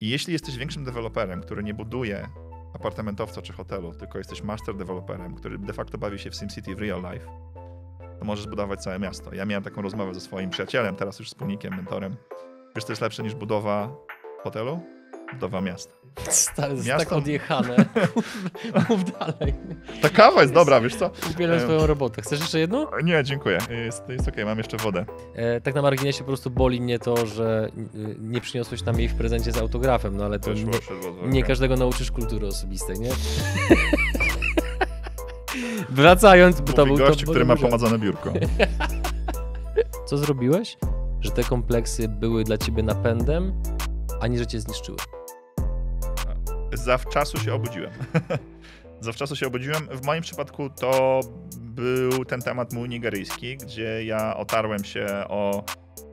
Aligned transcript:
I 0.00 0.08
jeśli 0.08 0.32
jesteś 0.32 0.56
większym 0.56 0.84
deweloperem, 0.84 1.40
który 1.40 1.62
nie 1.62 1.74
buduje 1.74 2.28
apartamentowca 2.74 3.42
czy 3.42 3.52
hotelu, 3.52 3.94
tylko 3.94 4.18
jesteś 4.18 4.42
master 4.42 4.76
deweloperem, 4.76 5.34
który 5.34 5.58
de 5.58 5.72
facto 5.72 5.98
bawi 5.98 6.18
się 6.18 6.30
w 6.30 6.34
SimCity 6.34 6.74
w 6.74 6.78
real 6.78 7.02
life, 7.12 7.26
to 8.18 8.24
możesz 8.24 8.44
zbudować 8.44 8.82
całe 8.82 8.98
miasto. 8.98 9.34
Ja 9.34 9.44
miałem 9.44 9.64
taką 9.64 9.82
rozmowę 9.82 10.14
ze 10.14 10.20
swoim 10.20 10.50
przyjacielem, 10.50 10.96
teraz 10.96 11.18
już 11.18 11.28
wspólnikiem, 11.28 11.76
mentorem. 11.76 12.16
Wiesz, 12.74 12.84
to 12.84 12.92
jest 12.92 13.02
lepsze 13.02 13.22
niż 13.22 13.34
budowa 13.34 13.96
hotelu? 14.42 14.80
Budowa 15.32 15.60
miasta. 15.60 16.05
Stary, 16.28 16.74
jest 16.74 16.86
Miasto- 16.88 16.98
tak 16.98 17.12
odjechane. 17.12 17.76
Mów 18.88 19.04
dalej. 19.18 19.54
Ta 20.02 20.08
kawa 20.08 20.42
jest 20.42 20.54
dobra, 20.54 20.80
wiesz 20.80 20.96
co? 20.96 21.10
Uwielbiam 21.30 21.58
E, 21.58 21.62
swoją 21.62 21.86
robotę. 21.86 22.22
Chcesz 22.22 22.40
jeszcze 22.40 22.58
jedną? 22.58 22.86
Nie, 23.02 23.24
dziękuję. 23.24 23.58
Jest, 23.70 24.08
jest 24.08 24.28
okej, 24.28 24.44
mam 24.44 24.58
jeszcze 24.58 24.76
wodę. 24.76 25.04
E, 25.34 25.60
tak 25.60 25.74
na 25.74 25.82
marginesie 25.82 26.18
po 26.18 26.26
prostu 26.26 26.50
boli 26.50 26.80
mnie 26.80 26.98
to, 26.98 27.26
że 27.26 27.68
y, 27.94 28.16
nie 28.20 28.40
przyniosłeś 28.40 28.84
nam 28.84 28.98
jej 28.98 29.08
w 29.08 29.14
prezencie 29.14 29.52
z 29.52 29.58
autografem, 29.58 30.16
no 30.16 30.24
ale 30.24 30.38
to 30.38 30.50
Wyszło, 30.50 30.70
nie, 31.22 31.28
nie 31.28 31.42
każdego 31.42 31.76
nauczysz 31.76 32.10
kultury 32.10 32.46
osobistej, 32.46 33.00
nie? 33.00 33.10
Wracając, 35.88 36.60
bo 36.60 36.72
to 36.72 36.86
był 36.86 36.96
gościu, 36.96 37.26
to 37.26 37.30
który 37.32 37.44
ma 37.44 37.56
pomadzone 37.56 37.98
biurko. 37.98 38.32
Co 40.06 40.18
zrobiłeś, 40.18 40.76
że 41.20 41.30
te 41.30 41.44
kompleksy 41.44 42.08
były 42.08 42.44
dla 42.44 42.58
ciebie 42.58 42.82
napędem, 42.82 43.62
ani 44.20 44.38
że 44.38 44.46
cię 44.46 44.60
zniszczyły? 44.60 44.98
Zawczasu 46.76 47.38
się 47.38 47.54
obudziłem. 47.54 47.90
Zawczasu 49.00 49.36
się 49.36 49.46
obudziłem. 49.46 49.88
W 49.92 50.06
moim 50.06 50.22
przypadku 50.22 50.70
to 50.70 51.20
był 51.56 52.24
ten 52.24 52.42
temat 52.42 52.72
mój 52.72 52.88
nigeryjski, 52.88 53.56
gdzie 53.56 54.04
ja 54.04 54.36
otarłem 54.36 54.84
się 54.84 55.06
o 55.28 55.64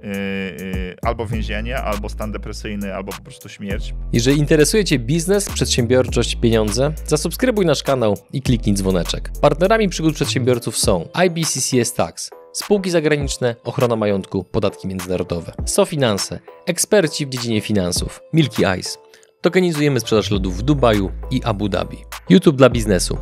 yy, 0.03 0.09
yy, 0.09 0.95
albo 1.01 1.25
więzienie, 1.27 1.77
albo 1.77 2.09
stan 2.09 2.31
depresyjny, 2.31 2.95
albo 2.95 3.11
po 3.11 3.21
prostu 3.21 3.49
śmierć. 3.49 3.93
Jeżeli 4.13 4.37
interesuje 4.37 4.85
Cię 4.85 4.99
biznes, 4.99 5.49
przedsiębiorczość, 5.49 6.35
pieniądze, 6.35 6.93
zasubskrybuj 7.05 7.65
nasz 7.65 7.83
kanał 7.83 8.17
i 8.33 8.41
kliknij 8.41 8.75
dzwoneczek. 8.75 9.31
Partnerami 9.41 9.89
przygód 9.89 10.15
przedsiębiorców 10.15 10.77
są 10.77 11.09
IBCCS 11.13 11.93
Tax, 11.93 12.29
spółki 12.53 12.89
zagraniczne, 12.89 13.55
ochrona 13.63 13.95
majątku, 13.95 14.43
podatki 14.43 14.87
międzynarodowe, 14.87 15.53
SoFinanse, 15.65 16.39
eksperci 16.65 17.25
w 17.25 17.29
dziedzinie 17.29 17.61
finansów, 17.61 18.21
Milky 18.33 18.63
Ice. 18.79 19.12
Tokenizujemy 19.43 19.99
sprzedaż 19.99 20.31
lodów 20.31 20.57
w 20.57 20.61
Dubaju 20.61 21.11
i 21.31 21.43
Abu 21.43 21.69
Dhabi. 21.69 21.97
YouTube 22.29 22.55
dla 22.55 22.69
biznesu. 22.69 23.17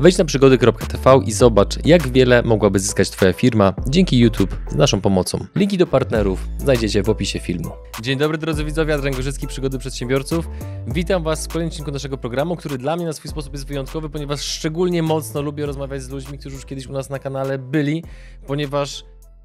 Wejdź 0.00 0.18
na 0.18 0.24
przygody.tv 0.24 1.20
i 1.26 1.32
zobacz, 1.32 1.86
jak 1.86 2.08
wiele 2.08 2.42
mogłaby 2.42 2.78
zyskać 2.78 3.10
Twoja 3.10 3.32
firma 3.32 3.74
dzięki 3.88 4.18
YouTube 4.18 4.56
z 4.68 4.74
naszą 4.74 5.00
pomocą. 5.00 5.46
Linki 5.56 5.78
do 5.78 5.86
partnerów 5.86 6.48
znajdziecie 6.58 7.02
w 7.02 7.08
opisie 7.08 7.38
filmu. 7.38 7.70
Dzień 8.02 8.18
dobry 8.18 8.38
drodzy 8.38 8.64
widzowie, 8.64 8.94
Adrian 8.94 9.14
Gorzycki, 9.14 9.46
Przygody 9.46 9.78
Przedsiębiorców. 9.78 10.48
Witam 10.86 11.22
Was 11.22 11.44
w 11.44 11.48
kolejnym 11.48 11.70
odcinku 11.70 11.90
naszego 11.90 12.18
programu, 12.18 12.56
który 12.56 12.78
dla 12.78 12.96
mnie 12.96 13.06
na 13.06 13.12
swój 13.12 13.30
sposób 13.30 13.52
jest 13.52 13.66
wyjątkowy, 13.66 14.10
ponieważ 14.10 14.40
szczególnie 14.40 15.02
mocno 15.02 15.42
lubię 15.42 15.66
rozmawiać 15.66 16.02
z 16.02 16.08
ludźmi, 16.08 16.38
którzy 16.38 16.56
już 16.56 16.66
kiedyś 16.66 16.86
u 16.86 16.92
nas 16.92 17.10
na 17.10 17.18
kanale 17.18 17.58
byli, 17.58 18.04
ponieważ 18.46 19.04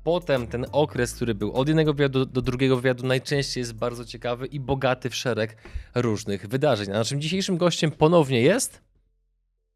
potem 0.10 0.48
ten 0.48 0.66
okres, 0.72 1.16
który 1.16 1.36
był 1.36 1.54
od 1.54 1.68
jednego 1.68 1.94
wywiadu 1.94 2.26
do 2.26 2.42
drugiego 2.42 2.76
wywiadu, 2.76 3.08
najczęściej 3.08 3.62
jest 3.62 3.74
bardzo 3.74 4.06
ciekawy 4.06 4.46
i 4.46 4.60
bogaty 4.60 5.10
w 5.10 5.16
szereg 5.16 5.58
różnych 5.96 6.48
wydarzeń. 6.48 6.92
A 6.92 6.94
naszym 6.94 7.22
dzisiejszym 7.22 7.58
gościem 7.58 7.92
ponownie 7.92 8.42
jest... 8.42 8.82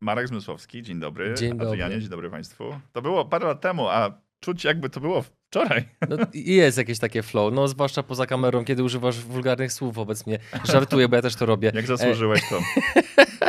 Marek 0.01 0.27
Zmysłowski, 0.27 0.83
dzień 0.83 0.99
dobry. 0.99 1.33
Dzień 1.33 1.49
dobry. 1.49 1.67
Adrianie, 1.67 1.99
dzień 1.99 2.09
dobry 2.09 2.29
Państwu. 2.29 2.79
To 2.91 3.01
było 3.01 3.25
parę 3.25 3.47
lat 3.47 3.61
temu, 3.61 3.87
a 3.87 4.21
czuć 4.39 4.63
jakby 4.63 4.89
to 4.89 4.99
było 4.99 5.23
wczoraj. 5.49 5.89
No, 6.09 6.17
i 6.33 6.55
jest 6.55 6.77
jakieś 6.77 6.99
takie 6.99 7.23
flow, 7.23 7.53
no 7.53 7.67
zwłaszcza 7.67 8.03
poza 8.03 8.25
kamerą, 8.25 8.65
kiedy 8.65 8.83
używasz 8.83 9.19
wulgarnych 9.19 9.73
słów 9.73 9.95
wobec 9.95 10.27
mnie. 10.27 10.39
Żartuję, 10.63 11.07
bo 11.07 11.15
ja 11.15 11.21
też 11.21 11.35
to 11.35 11.45
robię. 11.45 11.71
Jak 11.75 11.87
zasłużyłeś 11.87 12.41
to. 12.49 12.59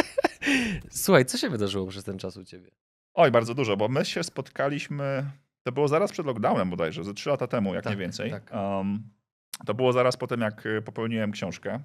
Słuchaj, 1.04 1.24
co 1.24 1.38
się 1.38 1.48
wydarzyło 1.48 1.86
przez 1.86 2.04
ten 2.04 2.18
czas 2.18 2.36
u 2.36 2.44
ciebie? 2.44 2.70
Oj, 3.14 3.30
bardzo 3.30 3.54
dużo, 3.54 3.76
bo 3.76 3.88
my 3.88 4.04
się 4.04 4.24
spotkaliśmy, 4.24 5.30
to 5.64 5.72
było 5.72 5.88
zaraz 5.88 6.12
przed 6.12 6.26
lockdownem 6.26 6.70
bodajże, 6.70 7.04
ze 7.04 7.14
trzy 7.14 7.30
lata 7.30 7.46
temu, 7.46 7.74
jak 7.74 7.84
Tak, 7.84 7.92
nie 7.92 7.96
więcej. 7.96 8.30
tak. 8.30 8.50
Um, 8.52 9.02
to 9.66 9.74
było 9.74 9.92
zaraz 9.92 10.16
po 10.16 10.26
tym, 10.26 10.40
jak 10.40 10.66
y, 10.66 10.82
popełniłem 10.82 11.32
książkę. 11.32 11.80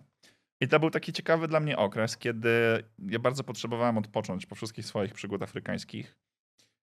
I 0.61 0.67
to 0.67 0.79
był 0.79 0.89
taki 0.89 1.13
ciekawy 1.13 1.47
dla 1.47 1.59
mnie 1.59 1.77
okres, 1.77 2.17
kiedy 2.17 2.49
ja 3.07 3.19
bardzo 3.19 3.43
potrzebowałem 3.43 3.97
odpocząć 3.97 4.45
po 4.45 4.55
wszystkich 4.55 4.85
swoich 4.85 5.13
przygód 5.13 5.43
afrykańskich. 5.43 6.15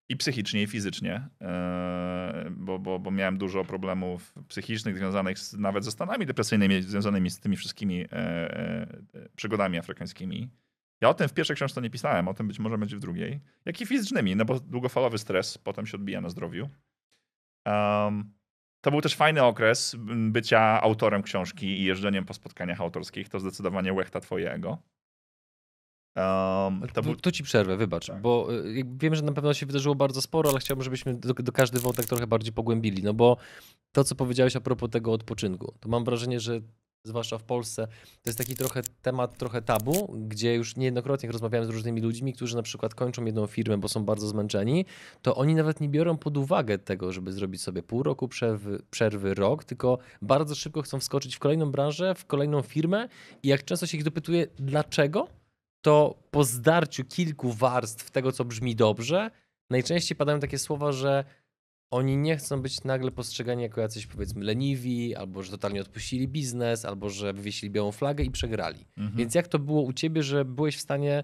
I 0.09 0.17
psychicznie, 0.17 0.63
i 0.63 0.67
fizycznie, 0.67 1.27
e, 1.41 2.47
bo, 2.51 2.79
bo, 2.79 2.99
bo 2.99 3.11
miałem 3.11 3.37
dużo 3.37 3.65
problemów 3.65 4.33
psychicznych 4.47 4.97
związanych 4.97 5.39
z, 5.39 5.53
nawet 5.53 5.85
ze 5.85 5.91
stanami 5.91 6.25
depresyjnymi, 6.25 6.81
związanymi 6.81 7.29
z 7.29 7.39
tymi 7.39 7.57
wszystkimi 7.57 8.01
e, 8.01 8.07
e, 8.11 8.87
przygodami 9.35 9.77
afrykańskimi. 9.77 10.49
Ja 11.01 11.09
o 11.09 11.13
tym 11.13 11.29
w 11.29 11.33
pierwszej 11.33 11.55
książce 11.55 11.81
nie 11.81 11.89
pisałem, 11.89 12.27
o 12.27 12.33
tym 12.33 12.47
być 12.47 12.59
może 12.59 12.77
będzie 12.77 12.97
w 12.97 12.99
drugiej. 12.99 13.39
Jak 13.65 13.81
i 13.81 13.85
fizycznymi, 13.85 14.35
no 14.35 14.45
bo 14.45 14.59
długofalowy 14.59 15.17
stres 15.17 15.57
potem 15.57 15.85
się 15.85 15.97
odbija 15.97 16.21
na 16.21 16.29
zdrowiu. 16.29 16.69
Um, 17.67 18.33
to 18.81 18.91
był 18.91 19.01
też 19.01 19.15
fajny 19.15 19.43
okres 19.43 19.95
bycia 20.31 20.81
autorem 20.81 21.23
książki 21.23 21.65
i 21.67 21.83
jeżdżeniem 21.83 22.25
po 22.25 22.33
spotkaniach 22.33 22.81
autorskich. 22.81 23.29
To 23.29 23.39
zdecydowanie 23.39 23.93
łechta 23.93 24.19
twojego. 24.19 24.77
Um, 26.15 26.81
to 26.81 26.93
To, 26.93 27.01
był 27.01 27.15
tu 27.15 27.31
ci 27.31 27.43
przerwę, 27.43 27.77
wybacz, 27.77 28.07
Tak. 28.07 28.21
bo 28.21 28.47
jakby 28.73 28.97
wiem, 29.05 29.15
że 29.15 29.21
na 29.21 29.31
pewno 29.31 29.53
się 29.53 29.65
wydarzyło 29.65 29.95
bardzo 29.95 30.21
sporo, 30.21 30.49
ale 30.49 30.59
chciałbym, 30.59 30.83
żebyśmy 30.83 31.15
do, 31.15 31.33
do 31.33 31.51
każdy 31.51 31.79
wątek 31.79 32.05
trochę 32.05 32.27
bardziej 32.27 32.53
pogłębili, 32.53 33.03
no 33.03 33.13
bo 33.13 33.37
to, 33.91 34.03
co 34.03 34.15
powiedziałeś 34.15 34.55
a 34.55 34.61
propos 34.61 34.89
tego 34.89 35.13
odpoczynku, 35.13 35.73
to 35.79 35.89
mam 35.89 36.03
wrażenie, 36.03 36.39
że 36.39 36.61
zwłaszcza 37.03 37.37
w 37.37 37.43
Polsce, 37.43 37.87
to 38.23 38.29
jest 38.29 38.37
taki 38.37 38.55
trochę 38.55 38.81
temat, 39.01 39.37
trochę 39.37 39.61
tabu, 39.61 40.15
gdzie 40.27 40.55
już 40.55 40.75
niejednokrotnie 40.75 41.31
rozmawiałem 41.31 41.67
z 41.67 41.69
różnymi 41.69 42.01
ludźmi, 42.01 42.33
którzy 42.33 42.55
na 42.55 42.61
przykład 42.61 42.95
kończą 42.95 43.25
jedną 43.25 43.47
firmę, 43.47 43.77
bo 43.77 43.87
są 43.87 44.05
bardzo 44.05 44.27
zmęczeni, 44.27 44.85
to 45.21 45.35
oni 45.35 45.55
nawet 45.55 45.81
nie 45.81 45.89
biorą 45.89 46.17
pod 46.17 46.37
uwagę 46.37 46.77
tego, 46.77 47.11
żeby 47.11 47.31
zrobić 47.31 47.61
sobie 47.61 47.83
pół 47.83 48.03
roku 48.03 48.27
przerwy, 48.27 48.81
przerwy 48.91 49.33
rok, 49.33 49.63
tylko 49.63 49.97
bardzo 50.21 50.55
szybko 50.55 50.81
chcą 50.81 50.99
wskoczyć 50.99 51.35
w 51.35 51.39
kolejną 51.39 51.71
branżę, 51.71 52.15
w 52.15 52.25
kolejną 52.25 52.61
firmę 52.61 53.09
i 53.43 53.47
jak 53.47 53.65
często 53.65 53.87
się 53.87 53.97
ich 53.97 54.03
dopytuje, 54.03 54.47
dlaczego, 54.59 55.27
to 55.81 56.15
po 56.31 56.43
zdarciu 56.43 57.05
kilku 57.05 57.53
warstw 57.53 58.11
tego, 58.11 58.31
co 58.31 58.45
brzmi 58.45 58.75
dobrze, 58.75 59.31
najczęściej 59.69 60.15
padają 60.15 60.39
takie 60.39 60.59
słowa, 60.59 60.91
że 60.91 61.23
oni 61.91 62.17
nie 62.17 62.37
chcą 62.37 62.61
być 62.61 62.83
nagle 62.83 63.11
postrzegani 63.11 63.63
jako 63.63 63.81
jacyś 63.81 64.07
powiedzmy 64.07 64.45
leniwi, 64.45 65.15
albo 65.15 65.43
że 65.43 65.51
totalnie 65.51 65.81
odpuścili 65.81 66.27
biznes, 66.27 66.85
albo 66.85 67.09
że 67.09 67.33
wywiesili 67.33 67.69
białą 67.71 67.91
flagę 67.91 68.23
i 68.23 68.31
przegrali. 68.31 68.85
Mhm. 68.97 69.17
Więc 69.17 69.35
jak 69.35 69.47
to 69.47 69.59
było 69.59 69.81
u 69.81 69.93
ciebie, 69.93 70.23
że 70.23 70.45
byłeś 70.45 70.77
w 70.77 70.81
stanie 70.81 71.23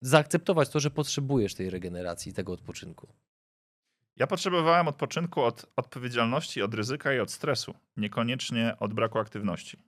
zaakceptować 0.00 0.68
to, 0.68 0.80
że 0.80 0.90
potrzebujesz 0.90 1.54
tej 1.54 1.70
regeneracji, 1.70 2.32
tego 2.32 2.52
odpoczynku? 2.52 3.08
Ja 4.16 4.26
potrzebowałem 4.26 4.88
odpoczynku 4.88 5.40
od 5.42 5.66
odpowiedzialności, 5.76 6.62
od 6.62 6.74
ryzyka 6.74 7.14
i 7.14 7.18
od 7.20 7.30
stresu, 7.30 7.74
niekoniecznie 7.96 8.76
od 8.80 8.94
braku 8.94 9.18
aktywności. 9.18 9.78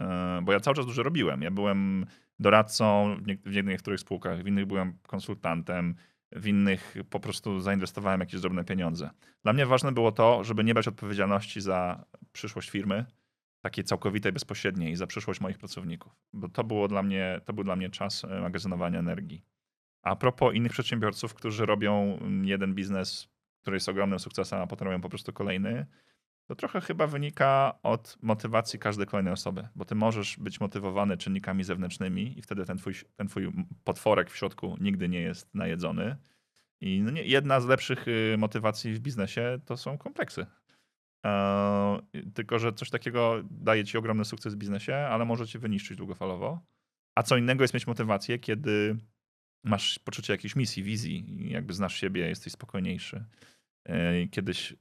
E, 0.00 0.40
Bo 0.42 0.52
ja 0.52 0.60
cały 0.60 0.76
czas 0.76 0.86
dużo 0.86 1.02
robiłem. 1.02 1.42
Ja 1.42 1.50
byłem 1.50 2.06
doradcą 2.38 3.16
w 3.22 3.26
nie- 3.26 3.36
w 3.62 3.64
niektórych 3.64 4.00
spółkach, 4.00 4.42
w 4.42 4.46
innych 4.46 4.66
byłem 4.66 4.98
konsultantem, 5.06 5.94
w 6.34 6.46
innych 6.46 6.94
po 7.10 7.20
prostu 7.20 7.60
zainwestowałem 7.60 8.20
jakieś 8.20 8.40
drobne 8.40 8.64
pieniądze. 8.64 9.10
Dla 9.42 9.52
mnie 9.52 9.66
ważne 9.66 9.92
było 9.92 10.12
to, 10.12 10.44
żeby 10.44 10.64
nie 10.64 10.74
brać 10.74 10.88
odpowiedzialności 10.88 11.60
za 11.60 12.04
przyszłość 12.32 12.70
firmy, 12.70 13.06
takiej 13.60 13.84
całkowitej, 13.84 14.32
bezpośredniej, 14.32 14.92
i 14.92 14.96
za 14.96 15.06
przyszłość 15.06 15.40
moich 15.40 15.58
pracowników. 15.58 16.12
Bo 16.32 16.48
to, 16.48 16.64
było 16.64 16.88
dla 16.88 17.02
mnie, 17.02 17.40
to 17.44 17.52
był 17.52 17.64
dla 17.64 17.76
mnie 17.76 17.90
czas 17.90 18.24
e, 18.24 18.40
magazynowania 18.40 18.98
energii. 18.98 19.44
A 20.02 20.16
propos 20.16 20.54
innych 20.54 20.72
przedsiębiorców, 20.72 21.34
którzy 21.34 21.66
robią 21.66 22.18
mm, 22.20 22.44
jeden 22.44 22.74
biznes, 22.74 23.28
który 23.60 23.76
jest 23.76 23.88
ogromnym 23.88 24.18
sukcesem, 24.18 24.60
a 24.60 24.66
potem 24.66 24.88
robią 24.88 25.00
po 25.00 25.08
prostu 25.08 25.32
kolejny, 25.32 25.86
to 26.46 26.54
trochę 26.54 26.80
chyba 26.80 27.06
wynika 27.06 27.78
od 27.82 28.18
motywacji 28.22 28.78
każdej 28.78 29.06
kolejnej 29.06 29.32
osoby, 29.32 29.68
bo 29.74 29.84
ty 29.84 29.94
możesz 29.94 30.36
być 30.38 30.60
motywowany 30.60 31.16
czynnikami 31.16 31.64
zewnętrznymi 31.64 32.38
i 32.38 32.42
wtedy 32.42 32.64
ten 32.64 32.78
twój, 32.78 32.94
ten 33.16 33.28
twój 33.28 33.52
potworek 33.84 34.30
w 34.30 34.36
środku 34.36 34.76
nigdy 34.80 35.08
nie 35.08 35.20
jest 35.20 35.54
najedzony. 35.54 36.16
I 36.84 37.02
no 37.02 37.10
nie, 37.10 37.22
jedna 37.22 37.60
z 37.60 37.66
lepszych 37.66 38.08
y, 38.08 38.36
motywacji 38.38 38.94
w 38.94 39.00
biznesie 39.00 39.58
to 39.64 39.76
są 39.76 39.98
kompleksy. 39.98 40.46
Eee, 41.24 42.00
tylko, 42.34 42.58
że 42.58 42.72
coś 42.72 42.90
takiego 42.90 43.42
daje 43.50 43.84
ci 43.84 43.98
ogromny 43.98 44.24
sukces 44.24 44.54
w 44.54 44.58
biznesie, 44.58 44.96
ale 44.96 45.24
może 45.24 45.46
cię 45.46 45.58
wyniszczyć 45.58 45.96
długofalowo. 45.96 46.60
A 47.14 47.22
co 47.22 47.36
innego 47.36 47.64
jest 47.64 47.74
mieć 47.74 47.86
motywację, 47.86 48.38
kiedy 48.38 48.96
masz 49.64 49.98
poczucie 49.98 50.32
jakiejś 50.32 50.56
misji, 50.56 50.82
wizji, 50.82 51.26
jakby 51.50 51.74
znasz 51.74 51.96
siebie, 51.96 52.28
jesteś 52.28 52.52
spokojniejszy. 52.52 53.24
Eee, 53.86 54.28
Kiedyś 54.28 54.74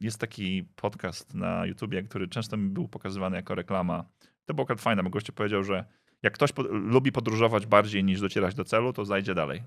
jest 0.00 0.20
taki 0.20 0.64
podcast 0.76 1.34
na 1.34 1.66
YouTubie, 1.66 2.02
który 2.02 2.28
często 2.28 2.56
mi 2.56 2.68
był 2.68 2.88
pokazywany 2.88 3.36
jako 3.36 3.54
reklama. 3.54 4.04
To 4.44 4.54
było 4.54 4.64
akurat 4.64 4.80
fajne, 4.80 5.02
bo 5.02 5.10
goście 5.10 5.32
powiedział, 5.32 5.62
że 5.64 5.84
jak 6.22 6.34
ktoś 6.34 6.52
po, 6.52 6.62
lubi 6.62 7.12
podróżować 7.12 7.66
bardziej 7.66 8.04
niż 8.04 8.20
docierać 8.20 8.54
do 8.54 8.64
celu, 8.64 8.92
to 8.92 9.04
zajdzie 9.04 9.34
dalej. 9.34 9.62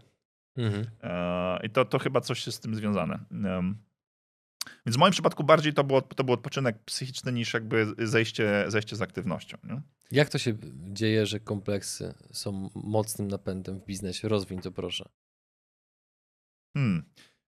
Mhm. 0.57 0.86
Eee, 1.01 1.68
I 1.68 1.69
to, 1.69 1.86
to 1.86 2.00
chyba 2.00 2.21
coś 2.21 2.45
jest 2.45 2.57
z 2.57 2.62
tym 2.62 2.75
związane. 2.75 3.19
Więc 4.86 4.98
w 4.98 5.00
moim 5.00 5.12
przypadku 5.12 5.44
bardziej 5.44 5.74
to, 5.74 5.83
było, 5.83 6.01
to 6.01 6.24
był 6.24 6.33
odpoczynek 6.33 6.83
psychiczny 6.86 7.31
niż 7.31 7.54
jakby 7.54 7.86
zejście, 7.98 8.65
zejście 8.68 8.95
z 8.95 9.01
aktywnością. 9.01 9.57
Nie? 9.63 9.81
Jak 10.12 10.30
to 10.30 10.38
się 10.38 10.54
dzieje, 10.77 11.25
że 11.25 11.39
kompleksy 11.39 12.13
są 12.31 12.69
mocnym 12.75 13.27
napędem 13.27 13.80
w 13.80 13.86
biznesie? 13.86 14.27
Rozwiń 14.27 14.62
to 14.62 14.71
proszę. 14.71 15.09
Hmm. 16.74 17.03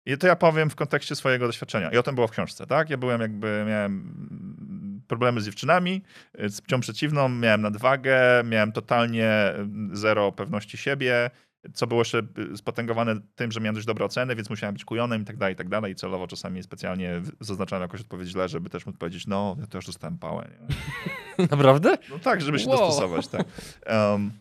I 0.05 0.17
to 0.17 0.27
ja 0.27 0.35
powiem 0.35 0.69
w 0.69 0.75
kontekście 0.75 1.15
swojego 1.15 1.47
doświadczenia. 1.47 1.91
I 1.91 1.97
o 1.97 2.03
tym 2.03 2.15
było 2.15 2.27
w 2.27 2.31
książce, 2.31 2.67
tak? 2.67 2.89
Ja 2.89 2.97
byłem 2.97 3.21
jakby, 3.21 3.63
miałem 3.67 5.03
problemy 5.07 5.41
z 5.41 5.45
dziewczynami, 5.45 6.03
z 6.47 6.61
płcią 6.61 6.79
przeciwną, 6.79 7.29
miałem 7.29 7.61
nadwagę, 7.61 8.43
miałem 8.45 8.71
totalnie 8.71 9.53
zero 9.91 10.31
pewności 10.31 10.77
siebie, 10.77 11.29
co 11.73 11.87
było 11.87 12.01
jeszcze 12.01 12.21
spotęgowane 12.55 13.15
tym, 13.35 13.51
że 13.51 13.59
miałem 13.59 13.75
dość 13.75 13.87
dobre 13.87 14.05
oceny, 14.05 14.35
więc 14.35 14.49
musiałem 14.49 14.73
być 14.73 14.85
kujonem 14.85 15.21
i 15.21 15.25
tak 15.25 15.37
dalej, 15.37 15.53
i 15.53 15.57
tak 15.57 15.69
dalej. 15.69 15.91
I 15.91 15.95
celowo 15.95 16.27
czasami 16.27 16.63
specjalnie 16.63 17.21
zaznaczałem 17.39 17.81
jakoś 17.81 18.01
odpowiedź 18.01 18.29
źle, 18.29 18.49
żeby 18.49 18.69
też 18.69 18.85
móc 18.85 18.97
powiedzieć, 18.97 19.27
no, 19.27 19.55
ja 19.59 19.67
też 19.67 19.85
dostałem 19.85 20.17
pałę. 20.17 20.49
Naprawdę? 21.51 21.97
No 22.09 22.19
tak, 22.19 22.41
żeby 22.41 22.59
się 22.59 22.69
wow. 22.69 22.77
dostosować, 22.77 23.27
tak. 23.27 23.45
Um, 23.87 24.31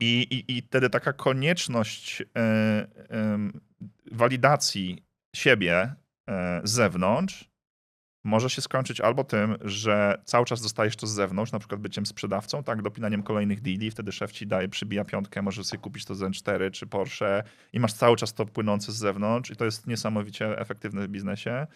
i, 0.00 0.26
i, 0.30 0.56
I 0.56 0.62
wtedy 0.62 0.90
taka 0.90 1.12
konieczność 1.12 2.20
y, 2.20 2.24
y, 2.24 4.12
walidacji 4.12 5.04
siebie 5.36 5.94
e, 6.28 6.60
z 6.64 6.70
zewnątrz 6.70 7.49
może 8.24 8.50
się 8.50 8.62
skończyć 8.62 9.00
albo 9.00 9.24
tym, 9.24 9.56
że 9.60 10.22
cały 10.24 10.46
czas 10.46 10.62
dostajesz 10.62 10.96
to 10.96 11.06
z 11.06 11.10
zewnątrz, 11.10 11.52
na 11.52 11.58
przykład 11.58 11.80
byciem 11.80 12.06
sprzedawcą, 12.06 12.62
tak, 12.62 12.82
dopinaniem 12.82 13.22
kolejnych 13.22 13.60
deali, 13.60 13.90
wtedy 13.90 14.12
szef 14.12 14.32
ci 14.32 14.46
daje, 14.46 14.68
przybija 14.68 15.04
piątkę, 15.04 15.42
możesz 15.42 15.66
sobie 15.66 15.82
kupić 15.82 16.04
to 16.04 16.14
Zen 16.14 16.32
4 16.32 16.70
czy 16.70 16.86
Porsche 16.86 17.42
i 17.72 17.80
masz 17.80 17.92
cały 17.92 18.16
czas 18.16 18.34
to 18.34 18.46
płynące 18.46 18.92
z 18.92 18.96
zewnątrz 18.96 19.50
i 19.50 19.56
to 19.56 19.64
jest 19.64 19.86
niesamowicie 19.86 20.58
efektywne 20.58 21.06
w 21.06 21.10
biznesie. 21.10 21.66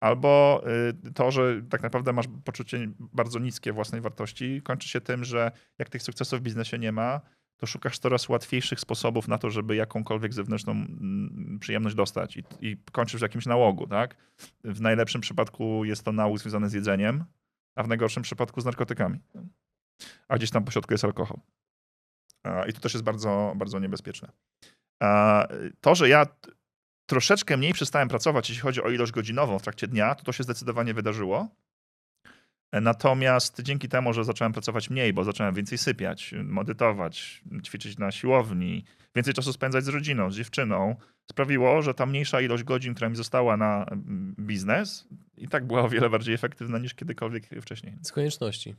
Albo 0.00 0.62
y, 1.06 1.12
to, 1.12 1.30
że 1.30 1.62
tak 1.70 1.82
naprawdę 1.82 2.12
masz 2.12 2.26
poczucie 2.44 2.88
bardzo 2.98 3.38
niskie 3.38 3.72
własnej 3.72 4.00
wartości, 4.00 4.62
kończy 4.64 4.88
się 4.88 5.00
tym, 5.00 5.24
że 5.24 5.52
jak 5.78 5.88
tych 5.88 6.02
sukcesów 6.02 6.40
w 6.40 6.42
biznesie 6.42 6.78
nie 6.78 6.92
ma, 6.92 7.20
to 7.64 7.68
szukasz 7.68 7.98
coraz 7.98 8.28
łatwiejszych 8.28 8.80
sposobów 8.80 9.28
na 9.28 9.38
to, 9.38 9.50
żeby 9.50 9.76
jakąkolwiek 9.76 10.34
zewnętrzną 10.34 10.72
mm, 10.72 11.58
przyjemność 11.60 11.96
dostać 11.96 12.36
i, 12.36 12.44
i 12.60 12.76
kończysz 12.92 13.20
w 13.20 13.22
jakimś 13.22 13.46
nałogu, 13.46 13.86
tak? 13.86 14.16
W 14.64 14.80
najlepszym 14.80 15.20
przypadku 15.20 15.84
jest 15.84 16.02
to 16.02 16.12
nałóg 16.12 16.38
związany 16.38 16.68
z 16.68 16.72
jedzeniem, 16.72 17.24
a 17.74 17.82
w 17.82 17.88
najgorszym 17.88 18.22
przypadku 18.22 18.60
z 18.60 18.64
narkotykami. 18.64 19.20
A 20.28 20.36
gdzieś 20.36 20.50
tam 20.50 20.64
po 20.64 20.70
środku 20.70 20.94
jest 20.94 21.04
alkohol. 21.04 21.38
I 22.68 22.72
to 22.72 22.80
też 22.80 22.94
jest 22.94 23.04
bardzo, 23.04 23.52
bardzo 23.56 23.78
niebezpieczne. 23.78 24.32
To, 25.80 25.94
że 25.94 26.08
ja 26.08 26.26
troszeczkę 27.06 27.56
mniej 27.56 27.72
przestałem 27.72 28.08
pracować, 28.08 28.48
jeśli 28.48 28.62
chodzi 28.62 28.82
o 28.82 28.90
ilość 28.90 29.12
godzinową 29.12 29.58
w 29.58 29.62
trakcie 29.62 29.88
dnia, 29.88 30.14
to 30.14 30.24
to 30.24 30.32
się 30.32 30.42
zdecydowanie 30.42 30.94
wydarzyło. 30.94 31.48
Natomiast 32.80 33.62
dzięki 33.62 33.88
temu, 33.88 34.12
że 34.12 34.24
zacząłem 34.24 34.52
pracować 34.52 34.90
mniej, 34.90 35.12
bo 35.12 35.24
zacząłem 35.24 35.54
więcej 35.54 35.78
sypiać, 35.78 36.34
medytować, 36.44 37.42
ćwiczyć 37.62 37.98
na 37.98 38.10
siłowni, 38.10 38.84
więcej 39.14 39.34
czasu 39.34 39.52
spędzać 39.52 39.84
z 39.84 39.88
rodziną, 39.88 40.30
z 40.30 40.36
dziewczyną, 40.36 40.96
sprawiło, 41.30 41.82
że 41.82 41.94
ta 41.94 42.06
mniejsza 42.06 42.40
ilość 42.40 42.64
godzin, 42.64 42.94
która 42.94 43.08
mi 43.08 43.16
została 43.16 43.56
na 43.56 43.84
mm, 43.84 44.34
biznes, 44.40 45.08
i 45.36 45.48
tak 45.48 45.66
była 45.66 45.82
o 45.82 45.88
wiele 45.88 46.10
bardziej 46.10 46.34
efektywna 46.34 46.78
niż 46.78 46.94
kiedykolwiek 46.94 47.44
wcześniej. 47.62 47.94
Z 48.02 48.12
konieczności. 48.12 48.74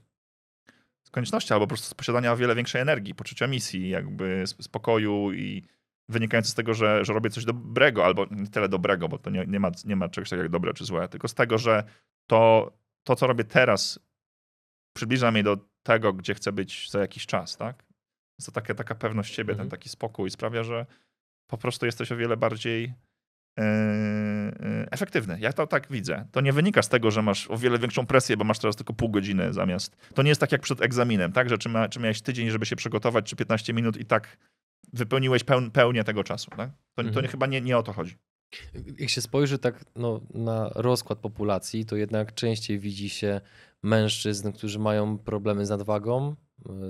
Z 1.04 1.10
konieczności, 1.10 1.54
albo 1.54 1.66
po 1.66 1.70
prostu 1.70 1.88
z 1.88 1.94
posiadania 1.94 2.32
o 2.32 2.38
wiele 2.38 2.56
większej 2.56 2.82
energii, 2.82 3.16
poczucia 3.16 3.48
misji, 3.48 3.90
jakby 3.90 4.44
spokoju 4.48 5.34
i 5.34 5.64
wynikające 6.10 6.52
z 6.52 6.54
tego, 6.54 6.74
że, 6.74 7.06
że 7.06 7.14
robię 7.14 7.30
coś 7.30 7.46
dobrego, 7.46 8.06
albo 8.06 8.26
nie 8.32 8.48
tyle 8.48 8.70
dobrego, 8.70 9.08
bo 9.08 9.18
to 9.18 9.30
nie, 9.30 9.46
nie, 9.48 9.60
ma, 9.60 9.72
nie 9.86 9.96
ma 9.96 10.10
czegoś 10.10 10.30
takiego 10.30 10.44
jak 10.44 10.52
dobre 10.52 10.74
czy 10.74 10.86
złe, 10.86 11.08
tylko 11.08 11.28
z 11.28 11.34
tego, 11.34 11.58
że 11.58 11.84
to 12.28 12.72
to, 13.06 13.16
co 13.16 13.28
robię 13.28 13.44
teraz, 13.44 14.00
przybliża 14.96 15.32
mnie 15.32 15.44
do 15.44 15.58
tego, 15.84 16.14
gdzie 16.14 16.34
chcę 16.34 16.52
być 16.52 16.92
za 16.92 17.00
jakiś 17.00 17.26
czas, 17.26 17.58
tak? 17.58 17.86
To 18.46 18.52
taka, 18.52 18.76
taka 18.76 18.96
pewność 18.96 19.36
siebie, 19.36 19.52
mhm. 19.52 19.70
ten 19.70 19.80
taki 19.80 19.90
spokój 19.90 20.32
sprawia, 20.32 20.64
że 20.64 20.86
po 21.48 21.58
prostu 21.58 21.86
jesteś 21.86 22.12
o 22.12 22.18
wiele 22.18 22.38
bardziej 22.38 22.94
yy, 23.58 23.64
efektywny. 24.92 25.38
Ja 25.40 25.54
to 25.54 25.68
tak 25.68 25.88
widzę. 25.92 26.28
To 26.32 26.42
nie 26.42 26.54
wynika 26.54 26.82
z 26.82 26.90
tego, 26.90 27.12
że 27.12 27.22
masz 27.22 27.52
o 27.52 27.58
wiele 27.58 27.80
większą 27.80 28.06
presję, 28.06 28.38
bo 28.38 28.44
masz 28.44 28.60
teraz 28.60 28.76
tylko 28.76 28.94
pół 28.94 29.10
godziny 29.10 29.54
zamiast. 29.54 29.98
To 30.14 30.24
nie 30.24 30.30
jest 30.30 30.42
tak 30.42 30.52
jak 30.52 30.62
przed 30.62 30.82
egzaminem, 30.82 31.32
tak? 31.32 31.50
Że 31.50 31.58
czy, 31.58 31.70
ma, 31.70 31.90
czy 31.90 32.00
miałeś 32.00 32.22
tydzień, 32.22 32.50
żeby 32.50 32.66
się 32.66 32.76
przygotować, 32.76 33.30
czy 33.30 33.36
15 33.36 33.74
minut 33.74 33.98
i 33.98 34.06
tak 34.06 34.38
wypełniłeś 34.94 35.44
peł, 35.44 35.72
pełnię 35.72 36.04
tego 36.04 36.24
czasu, 36.24 36.50
tak? 36.50 36.70
To, 36.96 37.02
mhm. 37.02 37.14
to 37.14 37.22
nie, 37.22 37.28
chyba 37.28 37.46
nie, 37.46 37.62
nie 37.62 37.78
o 37.78 37.84
to 37.84 37.94
chodzi. 37.94 38.18
Jak 39.00 39.10
się 39.10 39.22
spojrzy 39.22 39.60
tak 39.60 39.86
no, 39.96 40.22
na 40.34 40.70
rozkład 40.76 41.20
populacji, 41.20 41.86
to 41.86 41.96
jednak 41.96 42.34
częściej 42.34 42.80
widzi 42.80 43.10
się 43.10 43.42
mężczyzn, 43.84 44.52
którzy 44.52 44.80
mają 44.80 45.18
problemy 45.18 45.66
z 45.66 45.70
nadwagą, 45.70 46.36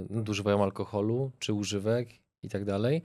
nadużywają 0.09 0.63
alkoholu 0.63 1.31
czy 1.39 1.53
używek 1.53 2.09
i 2.43 2.49
tak 2.49 2.65
dalej, 2.65 3.01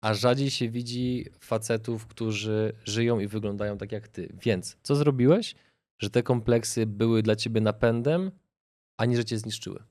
a 0.00 0.14
rzadziej 0.14 0.50
się 0.50 0.70
widzi 0.70 1.26
facetów, 1.40 2.06
którzy 2.06 2.72
żyją 2.84 3.18
i 3.18 3.26
wyglądają 3.26 3.78
tak 3.78 3.92
jak 3.92 4.08
ty. 4.08 4.32
Więc 4.42 4.76
co 4.82 4.96
zrobiłeś, 4.96 5.54
że 5.98 6.10
te 6.10 6.22
kompleksy 6.22 6.86
były 6.86 7.22
dla 7.22 7.36
ciebie 7.36 7.60
napędem, 7.60 8.30
a 8.96 9.04
nie, 9.04 9.16
że 9.16 9.24
cię 9.24 9.38
zniszczyły? 9.38 9.84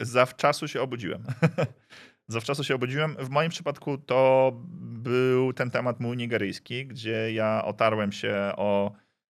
Zawczasu 0.00 0.68
się 0.68 0.82
obudziłem. 0.82 1.24
Zawczasu 2.28 2.64
się 2.64 2.74
obudziłem. 2.74 3.16
W 3.18 3.30
moim 3.30 3.50
przypadku 3.50 3.98
to 3.98 4.52
był 4.80 5.52
ten 5.52 5.70
temat 5.70 6.00
mój 6.00 6.16
nigeryjski, 6.16 6.86
gdzie 6.86 7.32
ja 7.32 7.64
otarłem 7.64 8.12
się 8.12 8.52
o 8.56 8.92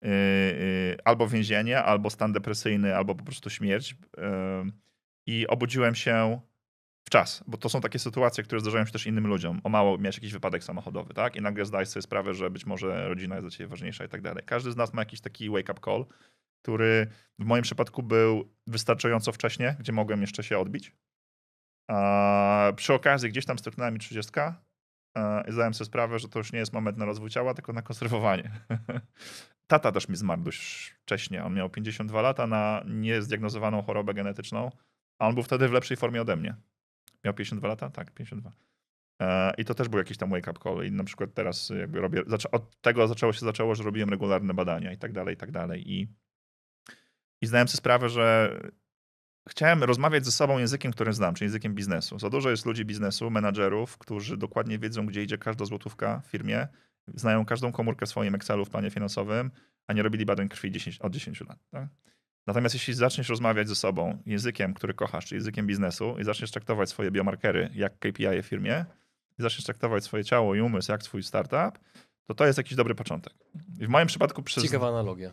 yy, 0.02 0.10
albo 1.04 1.28
więzienie, 1.28 1.82
albo 1.82 2.10
stan 2.10 2.32
depresyjny, 2.32 2.96
albo 2.96 3.14
po 3.14 3.24
prostu 3.24 3.50
śmierć. 3.50 3.96
Yy, 4.16 4.72
I 5.26 5.46
obudziłem 5.46 5.94
się 5.94 6.40
w 7.04 7.10
czas, 7.10 7.44
bo 7.46 7.58
to 7.58 7.68
są 7.68 7.80
takie 7.80 7.98
sytuacje, 7.98 8.44
które 8.44 8.60
zdarzają 8.60 8.86
się 8.86 8.92
też 8.92 9.06
innym 9.06 9.26
ludziom. 9.26 9.60
O 9.64 9.68
mało 9.68 9.98
miałeś 9.98 10.16
jakiś 10.16 10.32
wypadek 10.32 10.64
samochodowy, 10.64 11.14
tak? 11.14 11.36
I 11.36 11.42
nagle 11.42 11.66
zdajesz 11.66 11.88
sobie 11.88 12.02
sprawę, 12.02 12.34
że 12.34 12.50
być 12.50 12.66
może 12.66 13.08
rodzina 13.08 13.34
jest 13.34 13.44
dla 13.44 13.50
ciebie 13.50 13.68
ważniejsza 13.68 14.04
i 14.04 14.08
tak 14.08 14.22
dalej. 14.22 14.44
Każdy 14.46 14.72
z 14.72 14.76
nas 14.76 14.94
ma 14.94 15.02
jakiś 15.02 15.20
taki 15.20 15.50
wake-up 15.50 15.80
call, 15.84 16.06
który 16.62 17.06
w 17.38 17.44
moim 17.44 17.62
przypadku 17.62 18.02
był 18.02 18.48
wystarczająco 18.66 19.32
wcześnie, 19.32 19.76
gdzie 19.80 19.92
mogłem 19.92 20.20
jeszcze 20.20 20.42
się 20.42 20.58
odbić. 20.58 20.92
Przy 22.76 22.94
okazji 22.94 23.28
gdzieś 23.28 23.44
tam 23.44 23.58
styknęła 23.58 23.90
mi 23.90 23.98
30 23.98 24.32
i 25.48 25.52
zdałem 25.52 25.74
sobie 25.74 25.86
sprawę, 25.86 26.18
że 26.18 26.28
to 26.28 26.38
już 26.38 26.52
nie 26.52 26.58
jest 26.58 26.72
moment 26.72 26.98
na 26.98 27.04
rozwój 27.04 27.30
ciała, 27.30 27.54
tylko 27.54 27.72
na 27.72 27.82
konserwowanie. 27.82 28.50
Tata 29.66 29.92
też 29.92 30.08
mi 30.08 30.16
zmarł 30.16 30.42
dość 30.42 30.90
wcześnie. 31.02 31.44
On 31.44 31.54
miał 31.54 31.70
52 31.70 32.22
lata 32.22 32.46
na 32.46 32.84
niezdiagnozowaną 32.86 33.82
chorobę 33.82 34.14
genetyczną, 34.14 34.70
a 35.18 35.28
on 35.28 35.34
był 35.34 35.42
wtedy 35.42 35.68
w 35.68 35.72
lepszej 35.72 35.96
formie 35.96 36.20
ode 36.22 36.36
mnie. 36.36 36.54
Miał 37.24 37.34
52 37.34 37.68
lata? 37.68 37.90
Tak, 37.90 38.10
52. 38.10 38.52
E, 39.22 39.52
I 39.58 39.64
to 39.64 39.74
też 39.74 39.88
był 39.88 39.98
jakiś 39.98 40.16
tam 40.16 40.30
wake-up 40.30 40.60
call. 40.62 40.86
I 40.86 40.92
na 40.92 41.04
przykład 41.04 41.34
teraz 41.34 41.72
jakby 41.80 42.00
robię, 42.00 42.22
od 42.52 42.80
tego 42.80 43.08
zaczęło 43.08 43.32
się 43.32 43.40
zaczęło, 43.40 43.74
że 43.74 43.82
robiłem 43.82 44.10
regularne 44.10 44.54
badania 44.54 44.92
i 44.92 44.98
tak 44.98 45.12
dalej, 45.12 45.34
i 45.34 45.36
tak 45.36 45.50
dalej. 45.50 45.92
I, 45.92 46.08
i 47.42 47.46
zdałem 47.46 47.68
sobie 47.68 47.78
sprawę, 47.78 48.08
że 48.08 48.58
chciałem 49.48 49.84
rozmawiać 49.84 50.24
ze 50.24 50.32
sobą 50.32 50.58
językiem, 50.58 50.92
który 50.92 51.12
znam, 51.12 51.34
czyli 51.34 51.46
językiem 51.46 51.74
biznesu. 51.74 52.18
Za 52.18 52.30
dużo 52.30 52.50
jest 52.50 52.66
ludzi 52.66 52.84
biznesu, 52.84 53.30
menadżerów, 53.30 53.98
którzy 53.98 54.36
dokładnie 54.36 54.78
wiedzą, 54.78 55.06
gdzie 55.06 55.22
idzie 55.22 55.38
każda 55.38 55.64
złotówka 55.64 56.20
w 56.20 56.26
firmie, 56.26 56.68
znają 57.14 57.44
każdą 57.44 57.72
komórkę 57.72 58.06
w 58.06 58.08
swoim 58.08 58.34
Excelu 58.34 58.64
w 58.64 58.70
planie 58.70 58.90
finansowym, 58.90 59.50
a 59.86 59.92
nie 59.92 60.02
robili 60.02 60.26
badań 60.26 60.48
krwi 60.48 60.70
10, 60.70 60.98
od 60.98 61.12
10 61.12 61.40
lat. 61.40 61.58
Tak? 61.70 61.88
Natomiast 62.46 62.74
jeśli 62.74 62.94
zaczniesz 62.94 63.28
rozmawiać 63.28 63.68
ze 63.68 63.74
sobą 63.74 64.22
językiem, 64.26 64.74
który 64.74 64.94
kochasz, 64.94 65.26
czyli 65.26 65.36
językiem 65.36 65.66
biznesu 65.66 66.16
i 66.18 66.24
zaczniesz 66.24 66.50
traktować 66.50 66.90
swoje 66.90 67.10
biomarkery 67.10 67.70
jak 67.74 67.98
KPI 67.98 68.42
w 68.42 68.46
firmie 68.46 68.84
i 69.38 69.42
zaczniesz 69.42 69.64
traktować 69.64 70.04
swoje 70.04 70.24
ciało 70.24 70.54
i 70.54 70.60
umysł 70.60 70.92
jak 70.92 71.02
swój 71.02 71.22
startup, 71.22 71.78
to 72.26 72.34
to 72.34 72.46
jest 72.46 72.58
jakiś 72.58 72.74
dobry 72.74 72.94
początek. 72.94 73.34
I 73.80 73.86
w 73.86 73.88
moim 73.88 74.06
przypadku 74.06 74.42
przez... 74.42 74.64
Ciekawa 74.64 74.88
analogia. 74.88 75.32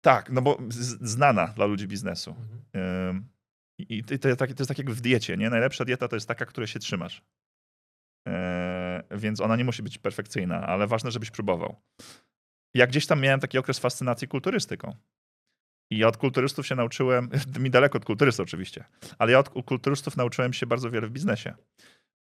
Tak, 0.00 0.30
no 0.30 0.42
bo 0.42 0.58
znana 1.00 1.46
dla 1.46 1.66
ludzi 1.66 1.88
biznesu. 1.88 2.36
Mhm. 2.74 3.28
I 3.78 4.04
to, 4.04 4.36
tak, 4.36 4.52
to 4.52 4.62
jest 4.62 4.68
tak 4.68 4.78
jak 4.78 4.90
w 4.90 5.00
diecie, 5.00 5.36
nie? 5.36 5.50
Najlepsza 5.50 5.84
dieta 5.84 6.08
to 6.08 6.16
jest 6.16 6.28
taka, 6.28 6.46
której 6.46 6.68
się 6.68 6.78
trzymasz. 6.78 7.22
Eee, 8.26 9.02
więc 9.10 9.40
ona 9.40 9.56
nie 9.56 9.64
musi 9.64 9.82
być 9.82 9.98
perfekcyjna, 9.98 10.66
ale 10.66 10.86
ważne, 10.86 11.10
żebyś 11.10 11.30
próbował. 11.30 11.76
Ja 12.74 12.86
gdzieś 12.86 13.06
tam 13.06 13.20
miałem 13.20 13.40
taki 13.40 13.58
okres 13.58 13.78
fascynacji 13.78 14.28
kulturystyką. 14.28 14.94
I 15.90 16.04
od 16.04 16.16
kulturystów 16.16 16.66
się 16.66 16.74
nauczyłem, 16.74 17.30
mi 17.64 17.70
daleko 17.70 17.98
od 17.98 18.04
kulturystów 18.04 18.44
oczywiście, 18.44 18.84
ale 19.18 19.32
ja 19.32 19.38
od 19.38 19.48
kulturystów 19.48 20.16
nauczyłem 20.16 20.52
się 20.52 20.66
bardzo 20.66 20.90
wiele 20.90 21.06
w 21.06 21.10
biznesie. 21.10 21.54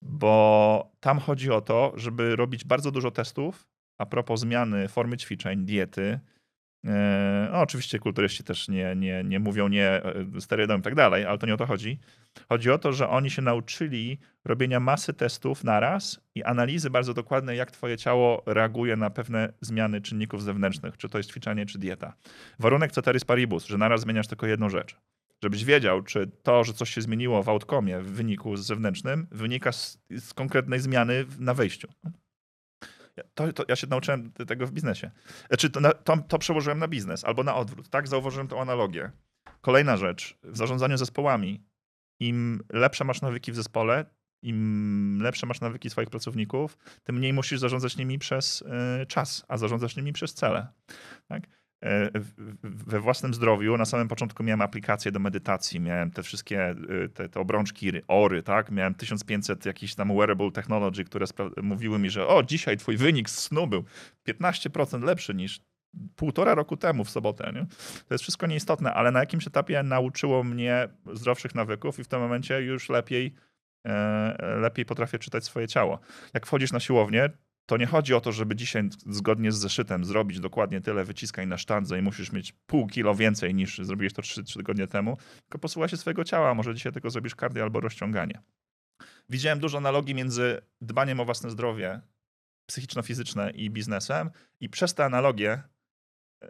Bo 0.01 0.91
tam 0.99 1.19
chodzi 1.19 1.51
o 1.51 1.61
to, 1.61 1.93
żeby 1.95 2.35
robić 2.35 2.63
bardzo 2.63 2.91
dużo 2.91 3.11
testów 3.11 3.67
a 3.97 4.05
propos 4.05 4.39
zmiany 4.39 4.87
formy 4.87 5.17
ćwiczeń, 5.17 5.65
diety, 5.65 6.19
no, 7.51 7.61
oczywiście 7.61 7.99
kulturyści 7.99 8.43
też 8.43 8.67
nie, 8.67 8.95
nie, 8.95 9.23
nie 9.23 9.39
mówią 9.39 9.67
nie 9.67 9.87
e, 9.87 10.25
sterydom 10.39 10.79
i 10.79 10.83
tak 10.83 10.95
dalej, 10.95 11.25
ale 11.25 11.37
to 11.37 11.47
nie 11.47 11.53
o 11.53 11.57
to 11.57 11.65
chodzi. 11.65 11.99
Chodzi 12.49 12.71
o 12.71 12.77
to, 12.77 12.93
że 12.93 13.09
oni 13.09 13.29
się 13.29 13.41
nauczyli 13.41 14.19
robienia 14.45 14.79
masy 14.79 15.13
testów 15.13 15.63
naraz 15.63 16.19
i 16.35 16.43
analizy 16.43 16.89
bardzo 16.89 17.13
dokładnej, 17.13 17.57
jak 17.57 17.71
twoje 17.71 17.97
ciało 17.97 18.43
reaguje 18.45 18.95
na 18.95 19.09
pewne 19.09 19.53
zmiany 19.61 20.01
czynników 20.01 20.43
zewnętrznych, 20.43 20.97
czy 20.97 21.09
to 21.09 21.17
jest 21.17 21.29
ćwiczenie, 21.29 21.65
czy 21.65 21.79
dieta. 21.79 22.13
Warunek 22.59 22.91
ceteris 22.91 23.25
paribus, 23.25 23.65
że 23.65 23.77
naraz 23.77 24.01
zmieniasz 24.01 24.27
tylko 24.27 24.47
jedną 24.47 24.69
rzecz. 24.69 24.97
Żebyś 25.43 25.65
wiedział, 25.65 26.01
czy 26.01 26.31
to, 26.43 26.63
że 26.63 26.73
coś 26.73 26.89
się 26.89 27.01
zmieniło 27.01 27.43
w 27.43 27.49
outcomie 27.49 27.99
w 27.99 28.11
wyniku 28.11 28.57
zewnętrznym, 28.57 29.27
wynika 29.31 29.71
z, 29.71 29.97
z 30.09 30.33
konkretnej 30.33 30.79
zmiany 30.79 31.25
na 31.39 31.53
wejściu. 31.53 31.87
To, 33.33 33.53
to, 33.53 33.63
ja 33.67 33.75
się 33.75 33.87
nauczyłem 33.87 34.31
tego 34.31 34.67
w 34.67 34.71
biznesie. 34.71 35.11
Znaczy, 35.47 35.69
to, 35.69 35.93
to, 35.93 36.17
to 36.17 36.39
przełożyłem 36.39 36.79
na 36.79 36.87
biznes 36.87 37.23
albo 37.23 37.43
na 37.43 37.55
odwrót. 37.55 37.89
Tak, 37.89 38.07
zauważyłem 38.07 38.47
tą 38.47 38.61
analogię. 38.61 39.11
Kolejna 39.61 39.97
rzecz, 39.97 40.37
w 40.43 40.57
zarządzaniu 40.57 40.97
zespołami. 40.97 41.63
Im 42.19 42.63
lepsze 42.69 43.03
masz 43.03 43.21
nawyki 43.21 43.51
w 43.51 43.55
zespole, 43.55 44.05
im 44.41 45.19
lepsze 45.21 45.45
masz 45.47 45.61
nawyki 45.61 45.89
swoich 45.89 46.09
pracowników, 46.09 46.77
tym 47.03 47.15
mniej 47.15 47.33
musisz 47.33 47.59
zarządzać 47.59 47.97
nimi 47.97 48.19
przez 48.19 48.61
y, 49.01 49.05
czas, 49.05 49.45
a 49.47 49.57
zarządzasz 49.57 49.95
nimi 49.95 50.13
przez 50.13 50.33
cele. 50.33 50.67
Tak? 51.27 51.43
E, 51.85 52.09
we 52.63 52.99
własnym 52.99 53.33
zdrowiu 53.33 53.77
na 53.77 53.85
samym 53.85 54.07
początku 54.07 54.43
miałem 54.43 54.61
aplikacje 54.61 55.11
do 55.11 55.19
medytacji, 55.19 55.79
miałem 55.79 56.11
te 56.11 56.23
wszystkie 56.23 56.69
e, 56.69 56.75
te, 57.13 57.29
te 57.29 57.39
obrączki, 57.39 57.91
ory, 58.07 58.43
tak? 58.43 58.71
Miałem 58.71 58.95
1500 58.95 59.65
jakichś 59.65 59.95
tam 59.95 60.15
wearable 60.15 60.51
technology, 60.51 61.03
które 61.03 61.25
mówiły 61.63 61.99
mi, 61.99 62.09
że 62.09 62.27
o, 62.27 62.43
dzisiaj 62.43 62.77
twój 62.77 62.97
wynik 62.97 63.29
z 63.29 63.39
snu 63.39 63.67
był 63.67 63.83
15% 64.27 65.03
lepszy 65.03 65.33
niż 65.33 65.59
półtora 66.15 66.55
roku 66.55 66.77
temu 66.77 67.03
w 67.03 67.09
sobotę. 67.09 67.51
Nie? 67.55 67.65
To 68.07 68.13
jest 68.13 68.21
wszystko 68.21 68.47
nieistotne, 68.47 68.93
ale 68.93 69.11
na 69.11 69.19
jakimś 69.19 69.47
etapie 69.47 69.83
nauczyło 69.83 70.43
mnie 70.43 70.87
zdrowszych 71.13 71.55
nawyków 71.55 71.99
i 71.99 72.03
w 72.03 72.07
tym 72.07 72.19
momencie 72.19 72.61
już 72.61 72.89
lepiej, 72.89 73.33
e, 73.87 74.57
lepiej 74.59 74.85
potrafię 74.85 75.19
czytać 75.19 75.43
swoje 75.43 75.67
ciało. 75.67 75.99
Jak 76.33 76.45
wchodzisz 76.45 76.71
na 76.71 76.79
siłownię, 76.79 77.29
to 77.65 77.77
nie 77.77 77.85
chodzi 77.85 78.13
o 78.13 78.21
to, 78.21 78.31
żeby 78.31 78.55
dzisiaj 78.55 78.89
zgodnie 79.05 79.51
z 79.51 79.57
zeszytem 79.57 80.05
zrobić 80.05 80.39
dokładnie 80.39 80.81
tyle 80.81 81.03
wyciskań 81.03 81.47
na 81.47 81.57
sztandze 81.57 81.99
i 81.99 82.01
musisz 82.01 82.31
mieć 82.31 82.51
pół 82.51 82.87
kilo 82.87 83.15
więcej 83.15 83.55
niż 83.55 83.77
zrobiłeś 83.77 84.13
to 84.13 84.21
3, 84.21 84.43
3 84.43 84.57
tygodnie 84.57 84.87
temu, 84.87 85.17
tylko 85.41 85.59
posłuchaj 85.59 85.89
się 85.89 85.97
swojego 85.97 86.23
ciała, 86.23 86.53
może 86.53 86.75
dzisiaj 86.75 86.93
tylko 86.93 87.09
zrobisz 87.09 87.35
kardio 87.35 87.63
albo 87.63 87.79
rozciąganie. 87.79 88.41
Widziałem 89.29 89.59
dużo 89.59 89.77
analogii 89.77 90.15
między 90.15 90.61
dbaniem 90.81 91.19
o 91.19 91.25
własne 91.25 91.49
zdrowie 91.49 92.01
psychiczno-fizyczne 92.65 93.51
i 93.51 93.69
biznesem 93.69 94.29
i 94.59 94.69
przez 94.69 94.93
te 94.93 95.05
analogie 95.05 95.61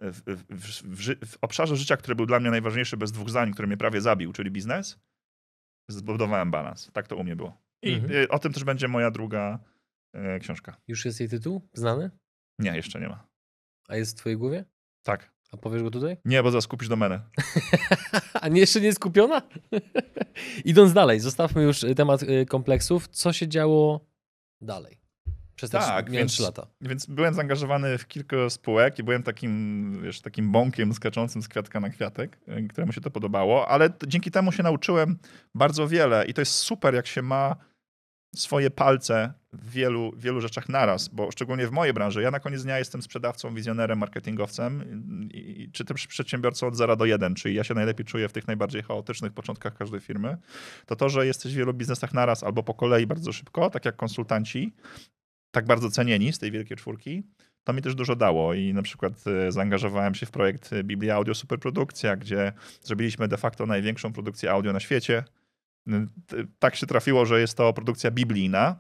w, 0.02 0.22
w, 0.50 0.82
w, 0.84 1.26
w, 1.26 1.38
obszarze 1.42 1.76
życia, 1.76 1.98
który 1.98 2.16
był 2.16 2.26
dla 2.26 2.40
mnie 2.40 2.52
najważniejszy 2.52 2.98
bez 2.98 3.12
dwóch 3.12 3.30
zdań, 3.30 3.54
który 3.54 3.68
mnie 3.68 3.78
prawie 3.78 4.02
zabił, 4.02 4.34
czyli 4.34 4.52
biznes, 4.52 5.00
zbudowałem 5.88 6.52
balans. 6.52 6.90
Tak 6.94 7.08
to 7.08 7.16
u 7.16 7.24
mnie 7.24 7.36
było. 7.36 7.58
I 7.82 7.94
mhm. 7.94 8.28
o 8.30 8.40
tym 8.40 8.54
też 8.54 8.64
będzie 8.64 8.88
moja 8.88 9.12
druga 9.12 9.60
e, 9.60 9.75
książka. 10.42 10.78
Już 10.88 11.06
jest 11.06 11.20
jej 11.20 11.30
tytuł 11.30 11.70
znany? 11.74 12.12
Nie, 12.60 12.76
jeszcze 12.76 13.00
nie 13.00 13.08
ma. 13.08 13.28
A 13.88 13.96
jest 13.96 14.12
w 14.12 14.20
twojej 14.20 14.38
głowie? 14.38 14.66
Tak. 15.04 15.36
A 15.52 15.58
powiesz 15.58 15.84
go 15.84 15.92
tutaj? 15.92 16.18
Nie, 16.26 16.44
bo 16.44 16.52
zaskupisz 16.52 16.88
domenę. 16.88 17.22
A 18.42 18.48
nie, 18.48 18.60
jeszcze 18.60 18.80
nie 18.80 18.86
jest 18.86 19.00
skupiona? 19.00 19.42
Idąc 20.66 20.94
dalej, 20.94 21.20
zostawmy 21.20 21.64
już 21.64 21.86
temat 21.96 22.24
y, 22.24 22.46
kompleksów. 22.46 23.08
Co 23.08 23.34
się 23.34 23.48
działo 23.48 24.06
dalej? 24.62 24.98
Przez 25.56 25.70
te 25.70 25.80
tak, 25.80 26.12
więc, 26.12 26.32
3 26.32 26.44
lata. 26.44 26.68
Więc 26.82 27.06
byłem 27.06 27.34
zaangażowany 27.34 27.98
w 27.98 28.08
kilka 28.08 28.50
spółek 28.50 29.00
i 29.00 29.04
byłem 29.04 29.24
takim, 29.24 30.02
wiesz, 30.04 30.22
takim 30.22 30.52
bąkiem 30.52 30.94
skaczącym 30.94 31.42
z 31.42 31.48
kwiatka 31.48 31.80
na 31.80 31.90
kwiatek, 31.90 32.38
y, 32.48 32.68
któremu 32.68 32.92
się 32.92 33.02
to 33.02 33.12
podobało, 33.12 33.68
ale 33.68 33.90
dzięki 34.08 34.32
temu 34.32 34.52
się 34.52 34.64
nauczyłem 34.64 35.18
bardzo 35.56 35.88
wiele 35.88 36.26
i 36.26 36.34
to 36.34 36.42
jest 36.42 36.54
super, 36.54 36.96
jak 36.96 37.08
się 37.08 37.22
ma 37.22 37.56
swoje 38.36 38.72
palce 38.72 39.34
w 39.54 39.72
wielu, 39.72 40.12
wielu 40.18 40.42
rzeczach 40.42 40.70
naraz, 40.70 41.08
bo 41.08 41.32
szczególnie 41.32 41.68
w 41.68 41.72
mojej 41.72 41.94
branży, 41.94 42.22
ja 42.22 42.32
na 42.32 42.40
koniec 42.40 42.64
dnia 42.64 42.80
jestem 42.80 43.02
sprzedawcą, 43.02 43.56
wizjonerem, 43.56 44.00
marketingowcem, 44.00 44.84
i, 45.34 45.62
i, 45.62 45.72
czy 45.72 45.86
też 45.86 46.08
przedsiębiorcą 46.08 46.68
od 46.68 46.76
0 46.76 46.96
do 46.96 47.06
1, 47.06 47.36
czyli 47.36 47.56
ja 47.56 47.64
się 47.64 47.74
najlepiej 47.74 48.06
czuję 48.06 48.30
w 48.30 48.34
tych 48.34 48.48
najbardziej 48.48 48.84
chaotycznych 48.84 49.34
początkach 49.34 49.78
każdej 49.78 50.00
firmy, 50.00 50.38
to 50.86 50.96
to, 50.96 51.10
że 51.10 51.26
jesteś 51.26 51.54
w 51.54 51.58
wielu 51.58 51.74
biznesach 51.74 52.14
naraz 52.14 52.44
albo 52.44 52.64
po 52.64 52.74
kolei 52.74 53.08
bardzo 53.08 53.32
szybko, 53.34 53.70
tak 53.70 53.86
jak 53.86 53.96
konsultanci, 53.96 54.74
tak 55.52 55.66
bardzo 55.66 55.92
cenieni 55.92 56.34
z 56.34 56.40
tej 56.40 56.52
wielkiej 56.52 56.78
czwórki, 56.78 57.24
to 57.64 57.74
mi 57.74 57.82
też 57.82 57.96
dużo 57.96 58.16
dało. 58.16 58.54
I 58.54 58.74
na 58.74 58.82
przykład 58.82 59.14
e, 59.28 59.52
zaangażowałem 59.52 60.16
się 60.16 60.26
w 60.26 60.32
projekt 60.32 60.70
Biblia 60.84 61.16
Audio 61.16 61.36
Superprodukcja, 61.36 62.16
gdzie 62.16 62.54
zrobiliśmy 62.82 63.28
de 63.28 63.38
facto 63.38 63.66
największą 63.66 64.14
produkcję 64.14 64.52
audio 64.52 64.74
na 64.74 64.80
świecie, 64.80 65.24
tak 66.60 66.76
się 66.76 66.88
trafiło, 66.88 67.26
że 67.26 67.42
jest 67.42 67.58
to 67.58 67.74
produkcja 67.74 68.12
biblijna, 68.12 68.80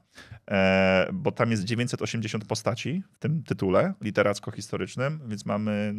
e, 0.51 1.09
bo 1.13 1.31
tam 1.31 1.51
jest 1.51 1.63
980 1.63 2.45
postaci 2.45 3.03
w 3.11 3.19
tym 3.19 3.43
tytule 3.43 3.93
literacko-historycznym, 4.01 5.19
więc 5.27 5.45
mamy, 5.45 5.93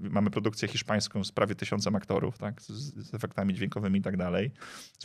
mamy 0.00 0.30
produkcję 0.30 0.68
hiszpańską 0.68 1.24
z 1.24 1.32
prawie 1.32 1.54
tysiącem 1.54 1.96
aktorów, 1.96 2.38
tak, 2.38 2.62
z, 2.62 2.68
z 3.08 3.14
efektami 3.14 3.54
dźwiękowymi 3.54 3.98
i 3.98 4.02
tak 4.02 4.16
dalej. 4.16 4.52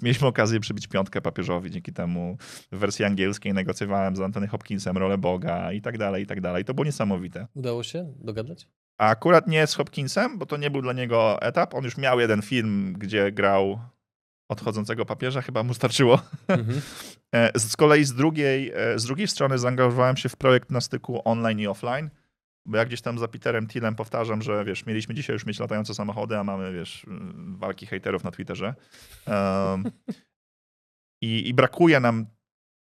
Mieliśmy 0.02 0.28
okazję 0.28 0.60
przybić 0.60 0.88
piątkę 0.88 1.22
papieżowi, 1.22 1.72
dzięki 1.72 1.94
temu 1.94 2.38
w 2.72 2.78
wersji 2.78 3.06
angielskiej 3.06 3.54
negocjowałem 3.54 4.16
z 4.16 4.20
Antony 4.20 4.48
Hopkinsem 4.48 4.98
rolę 4.98 5.18
Boga 5.18 5.72
i 5.72 5.82
tak 5.82 5.98
dalej, 5.98 6.24
i 6.24 6.28
tak 6.28 6.42
dalej. 6.42 6.66
To 6.66 6.74
było 6.74 6.86
niesamowite. 6.86 7.48
Udało 7.54 7.84
się 7.84 8.14
dogadać? 8.20 8.68
A 8.98 9.10
akurat 9.10 9.48
nie 9.48 9.68
z 9.68 9.76
Hopkinsem, 9.76 10.38
bo 10.38 10.46
to 10.46 10.58
nie 10.58 10.72
był 10.72 10.82
dla 10.82 10.94
niego 10.94 11.42
etap. 11.42 11.74
On 11.74 11.84
już 11.84 11.98
miał 11.98 12.20
jeden 12.20 12.42
film, 12.42 12.94
gdzie 12.94 13.32
grał 13.32 13.80
odchodzącego 14.50 15.06
papieża, 15.06 15.42
chyba 15.42 15.64
mu 15.64 15.74
starczyło. 15.74 16.22
Mhm. 16.48 16.82
E, 17.36 17.60
z 17.60 17.76
kolei 17.76 18.04
z 18.04 18.14
drugiej, 18.14 18.72
e, 18.76 19.00
z 19.00 19.04
drugiej 19.06 19.28
strony 19.28 19.58
zaangażowałem 19.58 20.18
się 20.18 20.30
w 20.30 20.36
projekt 20.36 20.72
na 20.72 20.82
styku 20.82 21.22
online 21.26 21.60
i 21.60 21.68
offline, 21.68 22.10
bo 22.66 22.78
ja 22.78 22.86
gdzieś 22.86 23.02
tam 23.02 23.20
za 23.20 23.28
Peterem 23.28 23.68
Tillem 23.68 23.96
powtarzam, 23.96 24.42
że 24.42 24.66
wiesz, 24.66 24.86
mieliśmy 24.86 25.16
dzisiaj 25.16 25.34
już 25.34 25.46
mieć 25.46 25.60
latające 25.60 25.94
samochody, 25.94 26.38
a 26.38 26.44
mamy, 26.44 26.74
wiesz, 26.74 27.06
walki 27.58 27.86
hejterów 27.86 28.24
na 28.24 28.32
Twitterze. 28.32 28.76
Um, 29.28 29.84
i, 31.22 31.48
I 31.48 31.54
brakuje 31.54 32.00
nam 32.00 32.26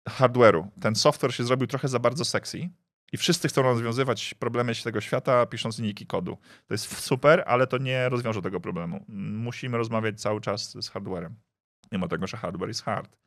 hardware'u. 0.09 0.67
Ten 0.81 0.95
software 0.95 1.33
się 1.33 1.43
zrobił 1.43 1.67
trochę 1.67 1.87
za 1.87 1.99
bardzo 1.99 2.25
sexy. 2.25 2.69
I 3.13 3.17
wszyscy 3.17 3.47
chcą 3.47 3.61
rozwiązywać 3.61 4.33
problemy 4.33 4.73
tego 4.83 5.01
świata, 5.01 5.45
pisząc 5.45 5.77
linijki 5.77 6.05
kodu. 6.07 6.37
To 6.67 6.73
jest 6.73 6.97
super, 6.99 7.43
ale 7.47 7.67
to 7.67 7.77
nie 7.77 8.09
rozwiąże 8.09 8.41
tego 8.41 8.59
problemu. 8.59 9.05
Musimy 9.07 9.77
rozmawiać 9.77 10.21
cały 10.21 10.41
czas 10.41 10.71
z 10.81 10.89
hardwarem 10.89 11.35
mimo 11.91 12.07
tego, 12.07 12.27
że 12.27 12.37
hardware 12.37 12.67
jest 12.67 12.83
hard. 12.83 13.17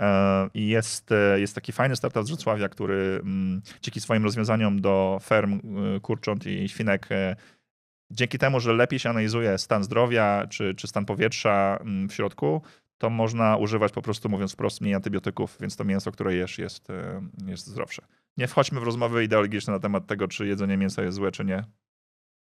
E, 0.00 0.48
I 0.54 0.68
jest, 0.68 1.12
e, 1.12 1.40
jest 1.40 1.54
taki 1.54 1.72
fajny 1.72 1.96
startup 1.96 2.26
z 2.26 2.28
Wrocławia, 2.28 2.68
który 2.68 3.20
mm, 3.22 3.62
dzięki 3.82 4.00
swoim 4.00 4.24
rozwiązaniom 4.24 4.80
do 4.80 5.18
ferm 5.22 5.60
e, 5.96 6.00
kurcząt 6.00 6.46
i 6.46 6.68
świnek, 6.68 7.08
dzięki 8.10 8.38
temu, 8.38 8.60
że 8.60 8.72
lepiej 8.72 8.98
się 8.98 9.10
analizuje 9.10 9.58
stan 9.58 9.84
zdrowia 9.84 10.46
czy, 10.50 10.74
czy 10.74 10.86
stan 10.86 11.04
powietrza 11.04 11.78
mm, 11.80 12.08
w 12.08 12.14
środku, 12.14 12.62
to 12.98 13.10
można 13.10 13.56
używać 13.56 13.92
po 13.92 14.02
prostu, 14.02 14.28
mówiąc 14.28 14.52
wprost, 14.52 14.80
mniej 14.80 14.94
antybiotyków, 14.94 15.56
więc 15.60 15.76
to 15.76 15.84
mięso, 15.84 16.12
które 16.12 16.34
jesz, 16.34 16.58
jest, 16.58 16.88
jest 17.46 17.66
zdrowsze. 17.66 18.02
Nie 18.36 18.48
wchodźmy 18.48 18.80
w 18.80 18.82
rozmowy 18.82 19.24
ideologiczne 19.24 19.72
na 19.72 19.78
temat 19.78 20.06
tego, 20.06 20.28
czy 20.28 20.46
jedzenie 20.46 20.76
mięsa 20.76 21.02
jest 21.02 21.16
złe, 21.16 21.32
czy 21.32 21.44
nie. 21.44 21.64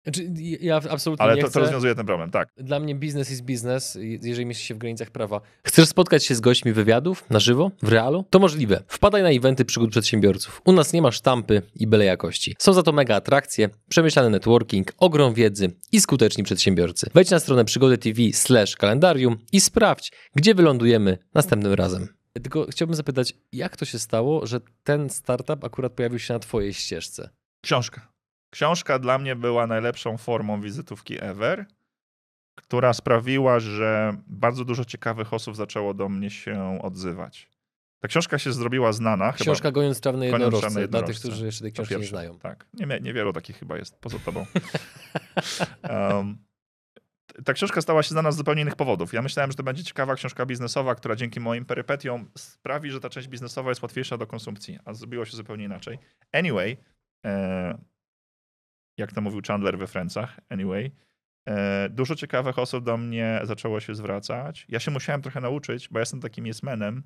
Znaczy, 0.07 0.31
ja 0.61 0.81
absolutnie 0.89 1.25
Ale 1.25 1.35
nie 1.35 1.41
to, 1.41 1.47
chcę. 1.47 1.53
to 1.53 1.59
rozwiązuje 1.59 1.95
ten 1.95 2.05
problem, 2.05 2.31
tak. 2.31 2.49
Dla 2.57 2.79
mnie 2.79 2.95
biznes 2.95 3.29
jest 3.29 3.41
biznes, 3.41 3.97
jeżeli 4.01 4.45
mieści 4.45 4.65
się 4.65 4.73
w 4.73 4.77
granicach 4.77 5.11
prawa. 5.11 5.41
Chcesz 5.63 5.87
spotkać 5.89 6.25
się 6.25 6.35
z 6.35 6.39
gośćmi 6.39 6.73
wywiadów 6.73 7.29
na 7.29 7.39
żywo, 7.39 7.71
w 7.81 7.89
realu? 7.89 8.25
To 8.29 8.39
możliwe. 8.39 8.83
Wpadaj 8.87 9.23
na 9.23 9.29
eventy 9.29 9.65
przygód 9.65 9.91
przedsiębiorców. 9.91 10.61
U 10.65 10.71
nas 10.71 10.93
nie 10.93 11.01
ma 11.01 11.11
sztampy 11.11 11.61
i 11.75 11.87
byle 11.87 12.05
jakości. 12.05 12.55
Są 12.59 12.73
za 12.73 12.83
to 12.83 12.91
mega 12.91 13.15
atrakcje, 13.15 13.69
przemyślany 13.89 14.29
networking, 14.29 14.93
ogrom 14.97 15.33
wiedzy 15.33 15.71
i 15.91 16.01
skuteczni 16.01 16.43
przedsiębiorcy. 16.43 17.09
Wejdź 17.13 17.29
na 17.29 17.39
stronę 17.39 17.65
przygody 17.65 17.97
TV 17.97 18.21
slash 18.33 18.75
kalendarium 18.75 19.37
i 19.51 19.61
sprawdź, 19.61 20.11
gdzie 20.35 20.55
wylądujemy 20.55 21.17
następnym 21.33 21.73
razem. 21.73 22.07
Tylko 22.33 22.67
chciałbym 22.69 22.95
zapytać, 22.95 23.33
jak 23.51 23.77
to 23.77 23.85
się 23.85 23.99
stało, 23.99 24.45
że 24.45 24.59
ten 24.83 25.09
startup 25.09 25.63
akurat 25.63 25.93
pojawił 25.93 26.19
się 26.19 26.33
na 26.33 26.39
twojej 26.39 26.73
ścieżce? 26.73 27.29
Książka. 27.61 28.16
Książka 28.49 28.99
dla 28.99 29.17
mnie 29.17 29.35
była 29.35 29.67
najlepszą 29.67 30.17
formą 30.17 30.61
wizytówki 30.61 31.23
ever, 31.23 31.65
która 32.55 32.93
sprawiła, 32.93 33.59
że 33.59 34.17
bardzo 34.27 34.65
dużo 34.65 34.85
ciekawych 34.85 35.33
osób 35.33 35.55
zaczęło 35.55 35.93
do 35.93 36.09
mnie 36.09 36.29
się 36.29 36.79
odzywać. 36.81 37.49
Ta 37.99 38.07
książka 38.07 38.37
się 38.37 38.53
zrobiła 38.53 38.93
znana. 38.93 39.33
Książka 39.33 39.67
chyba, 39.67 39.71
Goniąc 39.71 40.01
Trawne 40.01 40.25
Jednorożce, 40.25 40.87
dla 40.87 41.03
tych, 41.03 41.19
którzy 41.19 41.45
jeszcze 41.45 41.61
tej 41.61 41.71
książki 41.71 41.97
nie 41.97 42.05
znają. 42.05 42.39
Tak, 42.39 42.67
nie, 42.73 42.99
niewielu 43.01 43.33
takich 43.33 43.59
chyba 43.59 43.77
jest 43.77 43.97
poza 43.99 44.19
tobą. 44.19 44.45
um, 45.89 46.37
ta 47.45 47.53
książka 47.53 47.81
stała 47.81 48.03
się 48.03 48.09
znana 48.09 48.31
z 48.31 48.37
zupełnie 48.37 48.61
innych 48.61 48.75
powodów. 48.75 49.13
Ja 49.13 49.21
myślałem, 49.21 49.51
że 49.51 49.57
to 49.57 49.63
będzie 49.63 49.83
ciekawa 49.83 50.15
książka 50.15 50.45
biznesowa, 50.45 50.95
która 50.95 51.15
dzięki 51.15 51.39
moim 51.39 51.65
perypetiom 51.65 52.31
sprawi, 52.37 52.91
że 52.91 52.99
ta 52.99 53.09
część 53.09 53.27
biznesowa 53.27 53.69
jest 53.69 53.81
łatwiejsza 53.81 54.17
do 54.17 54.27
konsumpcji, 54.27 54.79
a 54.85 54.93
zrobiło 54.93 55.25
się 55.25 55.37
zupełnie 55.37 55.65
inaczej. 55.65 55.99
Anyway, 56.33 56.77
e, 57.25 57.77
jak 58.97 59.13
to 59.13 59.21
mówił 59.21 59.41
Chandler 59.47 59.77
we 59.77 59.87
Friendsach, 59.87 60.39
anyway. 60.49 60.91
E, 61.47 61.89
Dużo 61.89 62.15
ciekawych 62.15 62.59
osób 62.59 62.85
do 62.85 62.97
mnie 62.97 63.41
zaczęło 63.43 63.79
się 63.79 63.95
zwracać. 63.95 64.65
Ja 64.69 64.79
się 64.79 64.91
musiałem 64.91 65.21
trochę 65.21 65.41
nauczyć, 65.41 65.89
bo 65.89 65.99
ja 65.99 66.01
jestem 66.01 66.21
takim 66.21 66.45
jesmenem. 66.45 67.03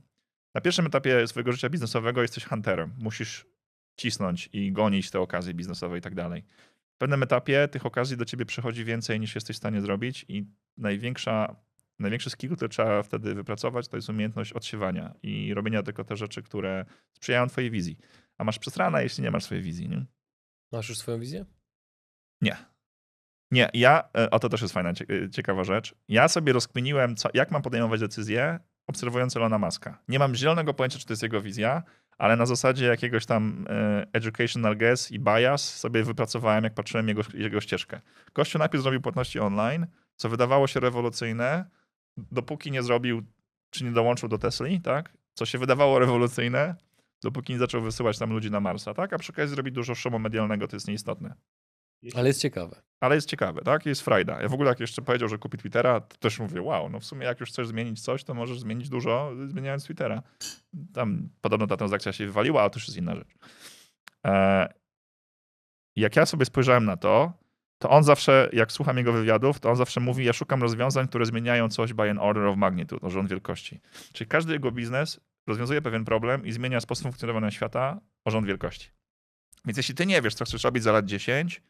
Na 0.55 0.61
pierwszym 0.61 0.85
etapie 0.85 1.27
swojego 1.27 1.51
życia 1.51 1.69
biznesowego 1.69 2.21
jesteś 2.21 2.45
hunterem. 2.45 2.93
Musisz 2.97 3.45
cisnąć 3.99 4.49
i 4.53 4.71
gonić 4.71 5.11
te 5.11 5.19
okazje 5.19 5.53
biznesowe 5.53 5.97
i 5.97 6.01
tak 6.01 6.15
dalej. 6.15 6.43
W 6.95 6.97
pewnym 6.97 7.23
etapie 7.23 7.67
tych 7.67 7.85
okazji 7.85 8.17
do 8.17 8.25
ciebie 8.25 8.45
przychodzi 8.45 8.85
więcej 8.85 9.19
niż 9.19 9.35
jesteś 9.35 9.55
w 9.55 9.59
stanie 9.59 9.81
zrobić 9.81 10.25
i 10.27 10.45
największa, 10.77 11.55
największy 11.99 12.29
skill, 12.29 12.55
który 12.55 12.69
trzeba 12.69 13.03
wtedy 13.03 13.35
wypracować, 13.35 13.87
to 13.87 13.95
jest 13.97 14.09
umiejętność 14.09 14.53
odsiewania 14.53 15.13
i 15.23 15.53
robienia 15.53 15.83
tylko 15.83 16.03
te 16.03 16.15
rzeczy, 16.15 16.43
które 16.43 16.85
sprzyjają 17.13 17.47
twojej 17.47 17.71
wizji. 17.71 17.97
A 18.37 18.43
masz 18.43 18.59
przesrane, 18.59 19.03
jeśli 19.03 19.23
nie 19.23 19.31
masz 19.31 19.43
swojej 19.43 19.63
wizji, 19.63 19.89
nie? 19.89 20.05
Masz 20.71 20.89
już 20.89 20.97
swoją 20.97 21.19
wizję? 21.19 21.45
Nie. 22.41 22.71
Nie, 23.51 23.69
ja, 23.73 24.03
e, 24.17 24.29
o 24.31 24.39
to 24.39 24.49
też 24.49 24.61
jest 24.61 24.73
fajna, 24.73 24.89
e, 24.89 25.29
ciekawa 25.29 25.63
rzecz. 25.63 25.95
Ja 26.07 26.27
sobie 26.27 26.53
rozkminiłem, 26.53 27.15
co, 27.15 27.29
jak 27.33 27.51
mam 27.51 27.61
podejmować 27.61 27.99
decyzje, 27.99 28.59
obserwując 28.87 29.37
Elona 29.37 29.57
Muska. 29.57 29.97
Nie 30.07 30.19
mam 30.19 30.35
zielonego 30.35 30.73
pojęcia, 30.73 30.99
czy 30.99 31.05
to 31.05 31.13
jest 31.13 31.23
jego 31.23 31.41
wizja, 31.41 31.83
ale 32.17 32.35
na 32.35 32.45
zasadzie 32.45 32.85
jakiegoś 32.85 33.25
tam 33.25 33.65
e, 33.69 34.05
educational 34.13 34.77
guess 34.77 35.11
i 35.11 35.19
bias 35.19 35.79
sobie 35.79 36.03
wypracowałem, 36.03 36.63
jak 36.63 36.73
patrzyłem 36.73 37.07
jego, 37.07 37.21
jego 37.33 37.61
ścieżkę. 37.61 38.01
Gościu 38.33 38.59
najpierw 38.59 38.83
zrobił 38.83 39.01
płatności 39.01 39.39
online, 39.39 39.87
co 40.15 40.29
wydawało 40.29 40.67
się 40.67 40.79
rewolucyjne, 40.79 41.65
dopóki 42.17 42.71
nie 42.71 42.83
zrobił, 42.83 43.21
czy 43.69 43.83
nie 43.83 43.91
dołączył 43.91 44.29
do 44.29 44.37
Tesli, 44.37 44.81
tak? 44.81 45.13
Co 45.33 45.45
się 45.45 45.57
wydawało 45.57 45.99
rewolucyjne, 45.99 46.75
dopóki 47.23 47.53
nie 47.53 47.59
zaczął 47.59 47.81
wysyłać 47.81 48.17
tam 48.17 48.29
ludzi 48.29 48.51
na 48.51 48.59
Marsa, 48.59 48.93
tak? 48.93 49.13
A 49.13 49.17
przy 49.17 49.31
okazji 49.31 49.55
zrobić 49.55 49.75
dużo 49.75 49.95
szumu 49.95 50.19
medialnego, 50.19 50.67
to 50.67 50.75
jest 50.75 50.87
nieistotne. 50.87 51.35
Ale 52.15 52.27
jest 52.27 52.41
ciekawe. 52.41 52.81
Ale 52.99 53.15
jest 53.15 53.29
ciekawe, 53.29 53.61
tak? 53.61 53.85
Jest 53.85 54.01
frajda. 54.01 54.41
Ja 54.41 54.49
w 54.49 54.53
ogóle 54.53 54.69
jak 54.69 54.79
jeszcze 54.79 55.01
powiedział, 55.01 55.29
że 55.29 55.37
kupi 55.37 55.57
Twittera, 55.57 55.99
to 55.99 56.17
też 56.17 56.39
mówię, 56.39 56.61
wow, 56.61 56.89
no 56.89 56.99
w 56.99 57.05
sumie 57.05 57.25
jak 57.25 57.39
już 57.39 57.49
chcesz 57.49 57.67
zmienić 57.67 58.01
coś, 58.01 58.23
to 58.23 58.33
możesz 58.33 58.59
zmienić 58.59 58.89
dużo, 58.89 59.31
zmieniając 59.47 59.83
Twittera. 59.83 60.23
Tam 60.93 61.29
podobno 61.41 61.67
ta 61.67 61.77
transakcja 61.77 62.11
się 62.11 62.25
wywaliła, 62.25 62.61
ale 62.61 62.69
to 62.69 62.79
już 62.79 62.87
jest 62.87 62.97
inna 62.97 63.15
rzecz. 63.15 63.27
E, 64.27 64.73
jak 65.95 66.15
ja 66.15 66.25
sobie 66.25 66.45
spojrzałem 66.45 66.85
na 66.85 66.97
to, 66.97 67.33
to 67.77 67.89
on 67.89 68.03
zawsze, 68.03 68.49
jak 68.53 68.71
słucham 68.71 68.97
jego 68.97 69.13
wywiadów, 69.13 69.59
to 69.59 69.69
on 69.69 69.75
zawsze 69.75 69.99
mówi, 69.99 70.25
ja 70.25 70.33
szukam 70.33 70.61
rozwiązań, 70.61 71.07
które 71.07 71.25
zmieniają 71.25 71.69
coś 71.69 71.93
by 71.93 72.09
an 72.09 72.19
order 72.19 72.45
of 72.45 72.57
magnitude, 72.57 73.07
o 73.07 73.09
rząd 73.09 73.29
wielkości. 73.29 73.79
Czyli 74.13 74.27
każdy 74.27 74.53
jego 74.53 74.71
biznes 74.71 75.19
rozwiązuje 75.47 75.81
pewien 75.81 76.05
problem 76.05 76.45
i 76.45 76.51
zmienia 76.51 76.79
sposób 76.79 77.03
funkcjonowania 77.03 77.51
świata 77.51 77.99
o 78.25 78.31
rząd 78.31 78.47
wielkości. 78.47 78.89
Więc 79.65 79.77
jeśli 79.77 79.95
ty 79.95 80.05
nie 80.05 80.21
wiesz, 80.21 80.35
co 80.35 80.45
chcesz 80.45 80.63
robić 80.63 80.83
za 80.83 80.91
lat 80.91 81.05
10, 81.05 81.61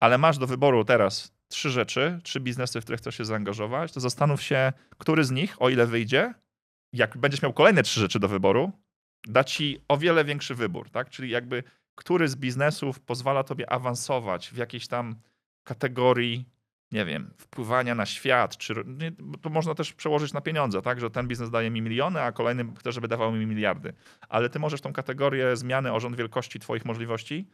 ale 0.00 0.18
masz 0.18 0.38
do 0.38 0.46
wyboru 0.46 0.84
teraz 0.84 1.36
trzy 1.48 1.70
rzeczy, 1.70 2.20
trzy 2.22 2.40
biznesy, 2.40 2.80
w 2.80 2.84
które 2.84 2.98
chcesz 2.98 3.16
się 3.16 3.24
zaangażować, 3.24 3.92
to 3.92 4.00
zastanów 4.00 4.42
się, 4.42 4.72
który 4.98 5.24
z 5.24 5.30
nich, 5.30 5.62
o 5.62 5.68
ile 5.68 5.86
wyjdzie, 5.86 6.34
jak 6.92 7.18
będziesz 7.18 7.42
miał 7.42 7.52
kolejne 7.52 7.82
trzy 7.82 8.00
rzeczy 8.00 8.20
do 8.20 8.28
wyboru, 8.28 8.72
da 9.26 9.44
ci 9.44 9.80
o 9.88 9.98
wiele 9.98 10.24
większy 10.24 10.54
wybór, 10.54 10.90
tak? 10.90 11.10
Czyli 11.10 11.30
jakby 11.30 11.62
który 11.94 12.28
z 12.28 12.36
biznesów 12.36 13.00
pozwala 13.00 13.44
tobie 13.44 13.70
awansować 13.70 14.48
w 14.48 14.56
jakiejś 14.56 14.86
tam 14.86 15.16
kategorii, 15.64 16.48
nie 16.92 17.04
wiem, 17.04 17.34
wpływania 17.38 17.94
na 17.94 18.06
świat, 18.06 18.56
czy 18.56 18.74
to 19.42 19.50
można 19.50 19.74
też 19.74 19.92
przełożyć 19.92 20.32
na 20.32 20.40
pieniądze, 20.40 20.82
tak? 20.82 21.00
Że 21.00 21.10
ten 21.10 21.28
biznes 21.28 21.50
daje 21.50 21.70
mi 21.70 21.82
miliony, 21.82 22.22
a 22.22 22.32
kolejny 22.32 22.72
chce, 22.78 22.92
żeby 22.92 23.08
dawał 23.08 23.32
mi 23.32 23.46
miliardy. 23.46 23.92
Ale 24.28 24.50
ty 24.50 24.58
możesz 24.58 24.80
tą 24.80 24.92
kategorię 24.92 25.56
zmiany 25.56 25.92
o 25.92 26.00
rząd 26.00 26.16
wielkości 26.16 26.58
twoich 26.58 26.84
możliwości 26.84 27.48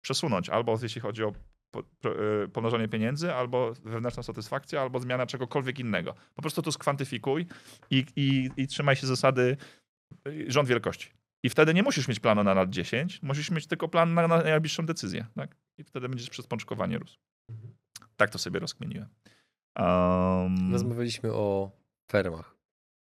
przesunąć, 0.00 0.48
albo 0.48 0.78
jeśli 0.82 1.00
chodzi 1.00 1.24
o 1.24 1.32
po- 1.70 1.82
pro- 1.82 2.42
y, 2.44 2.48
pomnożenie 2.48 2.88
pieniędzy, 2.88 3.34
albo 3.34 3.72
wewnętrzna 3.84 4.22
satysfakcja, 4.22 4.82
albo 4.82 5.00
zmiana 5.00 5.26
czegokolwiek 5.26 5.78
innego. 5.78 6.14
Po 6.34 6.42
prostu 6.42 6.62
to 6.62 6.72
skwantyfikuj 6.72 7.46
i, 7.90 8.04
i, 8.16 8.50
i 8.56 8.66
trzymaj 8.66 8.96
się 8.96 9.06
zasady 9.06 9.56
y, 10.28 10.44
rząd 10.48 10.68
wielkości. 10.68 11.10
I 11.44 11.48
wtedy 11.48 11.74
nie 11.74 11.82
musisz 11.82 12.08
mieć 12.08 12.20
planu 12.20 12.44
na 12.44 12.54
lat 12.54 12.70
10, 12.70 13.22
musisz 13.22 13.50
mieć 13.50 13.66
tylko 13.66 13.88
plan 13.88 14.14
na, 14.14 14.28
na 14.28 14.42
najbliższą 14.42 14.86
decyzję. 14.86 15.26
Tak? 15.36 15.56
I 15.78 15.84
wtedy 15.84 16.08
będziesz 16.08 16.30
przez 16.30 16.46
pączkowanie 16.46 16.98
rósł. 16.98 17.18
Tak 18.16 18.30
to 18.30 18.38
sobie 18.38 18.60
rozkminiłem. 18.60 19.08
Um, 19.78 20.72
Rozmawialiśmy 20.72 21.32
o 21.32 21.70
fermach. 22.10 22.58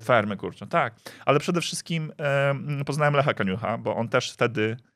Fermy, 0.03 0.37
kurczę, 0.37 0.67
tak. 0.67 0.95
Ale 1.25 1.39
przede 1.39 1.61
wszystkim 1.61 2.13
e, 2.19 2.55
poznałem 2.85 3.13
Lecha 3.13 3.33
Kaniucha, 3.33 3.77
bo 3.77 3.95
on 3.95 4.09
też 4.09 4.31
wtedy 4.31 4.77
e, 4.81 4.94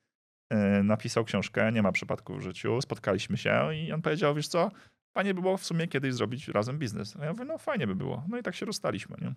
napisał 0.84 1.26
książkę, 1.26 1.72
nie 1.72 1.82
ma 1.82 1.92
przypadku 1.92 2.36
w 2.36 2.42
życiu, 2.42 2.82
spotkaliśmy 2.82 3.38
się 3.38 3.76
i 3.76 3.92
on 3.92 4.02
powiedział, 4.02 4.36
wiesz 4.36 4.48
co, 4.48 4.72
fajnie 5.14 5.34
by 5.34 5.42
było 5.42 5.58
w 5.58 5.66
sumie 5.66 5.88
kiedyś 5.88 6.14
zrobić 6.14 6.48
razem 6.48 6.80
biznes. 6.80 7.18
A 7.22 7.26
ja 7.26 7.32
mówię, 7.32 7.46
no 7.46 7.58
fajnie 7.58 7.88
by 7.88 7.96
było. 7.96 8.24
No 8.28 8.38
i 8.38 8.44
tak 8.44 8.56
się 8.56 8.66
rozstaliśmy. 8.66 9.18
Nie? 9.22 9.34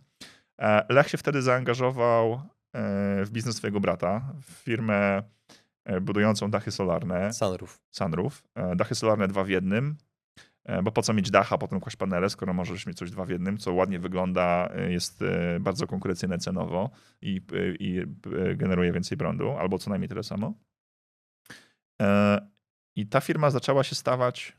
E, 0.60 0.86
Lech 0.88 1.08
się 1.08 1.18
wtedy 1.18 1.42
zaangażował 1.42 2.32
e, 2.32 2.40
w 3.24 3.30
biznes 3.30 3.56
swojego 3.56 3.80
brata, 3.80 4.32
w 4.42 4.52
firmę 4.52 5.22
e, 5.84 6.00
budującą 6.00 6.50
dachy 6.50 6.70
solarne. 6.70 7.32
Sunroof. 7.32 7.80
Sunroof. 7.90 8.42
Dachy 8.76 8.94
solarne 8.94 9.28
dwa 9.28 9.44
w 9.44 9.48
jednym. 9.48 9.96
Bo 10.82 10.92
po 10.92 11.02
co 11.02 11.12
mieć 11.12 11.30
dach, 11.30 11.52
a 11.52 11.58
potem 11.58 11.80
kłaść 11.80 11.96
panele, 11.96 12.30
skoro 12.30 12.54
możesz 12.54 12.86
mieć 12.86 12.98
coś 12.98 13.10
dwa 13.10 13.24
w 13.24 13.28
jednym, 13.28 13.58
co 13.58 13.72
ładnie 13.72 13.98
wygląda, 13.98 14.68
jest 14.88 15.24
bardzo 15.60 15.86
konkurencyjne 15.86 16.38
cenowo 16.38 16.90
i, 17.22 17.40
i 17.78 18.02
generuje 18.56 18.92
więcej 18.92 19.18
prądu, 19.18 19.50
albo 19.50 19.78
co 19.78 19.90
najmniej 19.90 20.08
tyle 20.08 20.22
samo. 20.22 20.54
E, 22.02 22.38
I 22.96 23.06
ta 23.06 23.20
firma 23.20 23.50
zaczęła 23.50 23.84
się 23.84 23.94
stawać. 23.94 24.56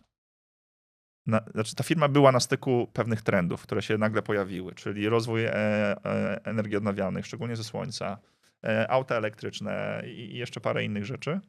Na, 1.25 1.41
znaczy, 1.53 1.75
ta 1.75 1.84
firma 1.84 2.08
była 2.08 2.32
na 2.32 2.39
styku 2.39 2.88
pewnych 2.93 3.21
trendów, 3.21 3.63
które 3.63 3.82
się 3.82 3.97
nagle 3.97 4.21
pojawiły, 4.21 4.75
czyli 4.75 5.10
rozwój 5.10 5.45
e, 5.45 5.53
e, 5.56 6.41
energii 6.45 6.77
odnawialnych, 6.77 7.25
szczególnie 7.25 7.56
ze 7.56 7.63
słońca, 7.63 8.17
e, 8.63 8.91
auta 8.91 9.15
elektryczne 9.15 10.03
i, 10.06 10.10
i 10.10 10.38
jeszcze 10.38 10.62
parę 10.62 10.84
innych 10.84 11.06
rzeczy. 11.06 11.39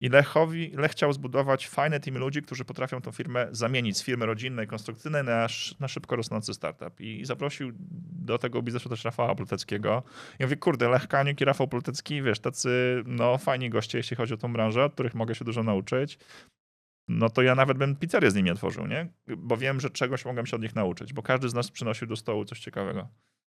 I 0.00 0.08
Lechowi, 0.08 0.72
Lech 0.76 0.90
chciał 0.92 1.12
zbudować 1.12 1.68
fajne 1.68 2.00
teamy 2.00 2.18
ludzi, 2.18 2.42
którzy 2.42 2.64
potrafią 2.64 3.00
tą 3.00 3.12
firmę 3.12 3.48
zamienić 3.50 3.96
z 3.96 4.02
firmy 4.02 4.26
rodzinnej, 4.26 4.66
konstrukcyjnej 4.66 5.24
na, 5.24 5.46
na 5.80 5.88
szybko 5.88 6.16
rosnący 6.16 6.54
startup. 6.54 7.00
I, 7.00 7.20
I 7.20 7.24
zaprosił 7.24 7.72
do 8.26 8.38
tego 8.38 8.62
biznesu 8.62 8.88
też 8.88 9.04
Rafała 9.04 9.34
Pluteckiego. 9.34 10.02
I 10.40 10.42
mówię, 10.42 10.56
kurde, 10.56 10.88
Lech 10.88 11.08
Kaniuk 11.08 11.40
i 11.40 11.44
Rafał 11.44 11.68
Plutecki, 11.68 12.22
wiesz, 12.22 12.40
tacy 12.40 13.02
no 13.06 13.38
fajni 13.38 13.70
goście, 13.70 13.98
jeśli 13.98 14.16
chodzi 14.16 14.34
o 14.34 14.36
tą 14.36 14.52
branżę, 14.52 14.84
od 14.84 14.92
których 14.92 15.14
mogę 15.14 15.34
się 15.34 15.44
dużo 15.44 15.62
nauczyć. 15.62 16.18
No 17.08 17.30
to 17.30 17.42
ja 17.42 17.54
nawet 17.54 17.78
bym 17.78 17.96
pizzerię 17.96 18.30
z 18.30 18.34
nimi 18.34 18.50
otworzył, 18.50 18.86
nie? 18.86 19.08
Bo 19.36 19.56
wiem, 19.56 19.80
że 19.80 19.90
czegoś 19.90 20.24
mogłem 20.24 20.46
się 20.46 20.56
od 20.56 20.62
nich 20.62 20.74
nauczyć, 20.74 21.12
bo 21.12 21.22
każdy 21.22 21.48
z 21.48 21.54
nas 21.54 21.70
przynosił 21.70 22.06
do 22.06 22.16
stołu 22.16 22.44
coś 22.44 22.60
ciekawego. 22.60 23.08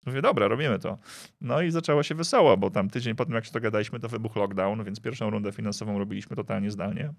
Mówię, 0.06 0.22
dobra, 0.22 0.48
robimy 0.48 0.78
to. 0.78 0.98
No 1.40 1.62
i 1.62 1.70
zaczęło 1.70 2.02
się 2.02 2.14
wesoło, 2.14 2.56
bo 2.56 2.70
tam 2.70 2.90
tydzień 2.90 3.14
po 3.14 3.24
tym, 3.24 3.34
jak 3.34 3.44
się 3.44 3.52
dogadaliśmy, 3.52 4.00
to 4.00 4.08
wybuchł 4.08 4.38
lockdown, 4.38 4.84
więc 4.84 5.00
pierwszą 5.00 5.30
rundę 5.30 5.52
finansową 5.52 5.98
robiliśmy 5.98 6.36
totalnie 6.36 6.70
zdalnie. 6.70 7.14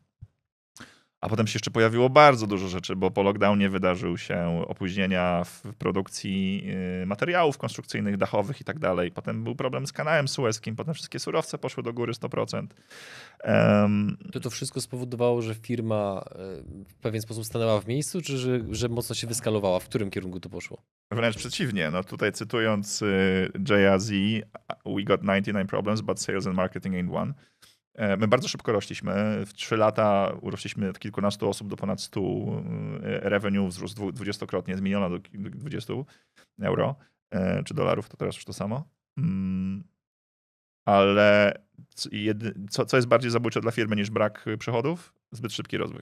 A 1.22 1.30
potem 1.30 1.48
się 1.48 1.56
jeszcze 1.56 1.72
pojawiło 1.72 2.10
bardzo 2.10 2.48
dużo 2.48 2.68
rzeczy, 2.68 2.96
bo 2.96 3.12
po 3.12 3.24
lockdownie 3.24 3.70
wydarzył 3.70 4.18
się 4.18 4.64
opóźnienia 4.68 5.44
w 5.44 5.62
produkcji 5.78 6.66
yy, 7.00 7.06
materiałów 7.06 7.58
konstrukcyjnych, 7.58 8.18
dachowych 8.18 8.62
i 8.62 8.64
tak 8.64 8.80
dalej. 8.80 9.12
Potem 9.12 9.44
był 9.44 9.56
problem 9.56 9.88
z 9.88 9.92
kanałem 9.92 10.28
sueskim, 10.28 10.76
potem 10.76 10.94
wszystkie 10.94 11.20
surowce 11.20 11.58
poszły 11.58 11.84
do 11.84 11.94
góry 11.94 12.14
100%. 12.14 12.68
Em, 13.44 14.18
To 14.32 14.40
to 14.40 14.50
wszystko 14.50 14.82
spowodowało, 14.82 15.42
że 15.42 15.56
firma 15.56 16.24
e, 16.32 16.36
w 16.88 16.96
pewien 17.02 17.22
sposób 17.22 17.46
stanęła 17.46 17.82
w 17.82 17.88
miejscu, 17.88 18.22
czy 18.22 18.38
że, 18.38 18.60
że 18.72 18.90
mocno 18.90 19.16
się 19.16 19.28
wyskalowała? 19.28 19.80
W 19.80 19.86
którym 19.86 20.10
kierunku 20.10 20.40
to 20.40 20.50
poszło? 20.50 20.82
Wręcz 21.12 21.38
przeciwnie. 21.38 21.92
No 21.92 22.04
tutaj 22.04 22.32
cytując 22.32 23.02
y, 23.02 23.52
Jay 23.70 24.00
Z, 24.00 24.10
we 24.86 25.04
got 25.04 25.22
99 25.22 25.70
problems, 25.70 26.02
but 26.02 26.22
sales 26.22 26.48
and 26.48 26.56
marketing 26.56 26.96
ain't 26.96 27.16
one. 27.16 27.34
E, 28.00 28.18
My 28.18 28.28
bardzo 28.28 28.48
szybko 28.48 28.72
rośliśmy. 28.72 29.46
W 29.46 29.54
3 29.54 29.78
lata 29.78 30.34
urośliśmy 30.42 30.90
od 30.90 31.00
kilkunastu 31.00 31.50
osób 31.50 31.68
do 31.68 31.78
ponad 31.78 32.02
100. 32.02 32.20
y, 32.20 33.20
Revenue 33.30 33.68
wzrósł 33.68 33.96
dwu- 33.96 34.12
dwudziestokrotnie, 34.12 34.78
z 34.78 34.82
miliona 34.82 35.10
do 35.10 35.20
ki- 35.20 35.40
do 35.40 35.50
20 35.50 35.94
euro 36.62 36.96
e, 37.32 37.64
czy 37.64 37.74
dolarów, 37.74 38.10
to 38.10 38.18
teraz 38.18 38.36
już 38.36 38.46
to 38.46 38.54
samo. 38.54 38.90
Mm, 39.18 39.84
Ale 40.86 41.54
co, 42.70 42.86
co 42.86 42.98
jest 42.98 43.08
bardziej 43.08 43.32
zabójcze 43.32 43.62
dla 43.62 43.72
firmy 43.72 43.96
niż 43.96 44.10
brak 44.10 44.46
przychodów? 44.60 45.14
Zbyt 45.32 45.54
szybki 45.54 45.78
rozwój. 45.78 46.02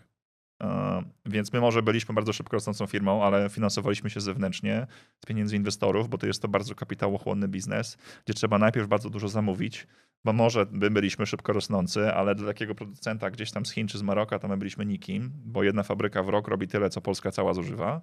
E, 0.63 1.03
Więc 1.25 1.53
my 1.53 1.59
może 1.59 1.83
byliśmy 1.83 2.15
bardzo 2.15 2.33
szybko 2.33 2.53
rosnącą 2.53 2.87
firmą, 2.87 3.23
ale 3.23 3.49
finansowaliśmy 3.49 4.09
się 4.09 4.21
zewnętrznie 4.21 4.87
z 5.23 5.25
pieniędzy 5.25 5.55
inwestorów, 5.55 6.09
bo 6.09 6.17
to 6.17 6.27
jest 6.27 6.41
to 6.41 6.47
bardzo 6.47 6.75
kapitałochłonny 6.75 7.47
biznes, 7.47 7.97
gdzie 8.25 8.33
trzeba 8.33 8.57
najpierw 8.57 8.87
bardzo 8.87 9.09
dużo 9.09 9.27
zamówić, 9.27 9.87
bo 10.25 10.33
może 10.33 10.65
my 10.71 10.89
byliśmy 10.89 11.25
szybko 11.25 11.53
rosnący, 11.53 12.13
ale 12.13 12.35
dla 12.35 12.47
takiego 12.47 12.75
producenta 12.75 13.31
gdzieś 13.31 13.51
tam 13.51 13.65
z 13.65 13.71
Chin 13.71 13.87
czy 13.87 13.97
z 13.97 14.01
Maroka 14.03 14.39
to 14.39 14.47
my 14.47 14.57
byliśmy 14.57 14.85
nikim, 14.85 15.31
bo 15.45 15.63
jedna 15.63 15.83
fabryka 15.83 16.23
w 16.23 16.29
rok 16.29 16.47
robi 16.47 16.67
tyle, 16.67 16.89
co 16.89 17.01
Polska 17.01 17.31
cała 17.31 17.53
zużywa. 17.53 18.01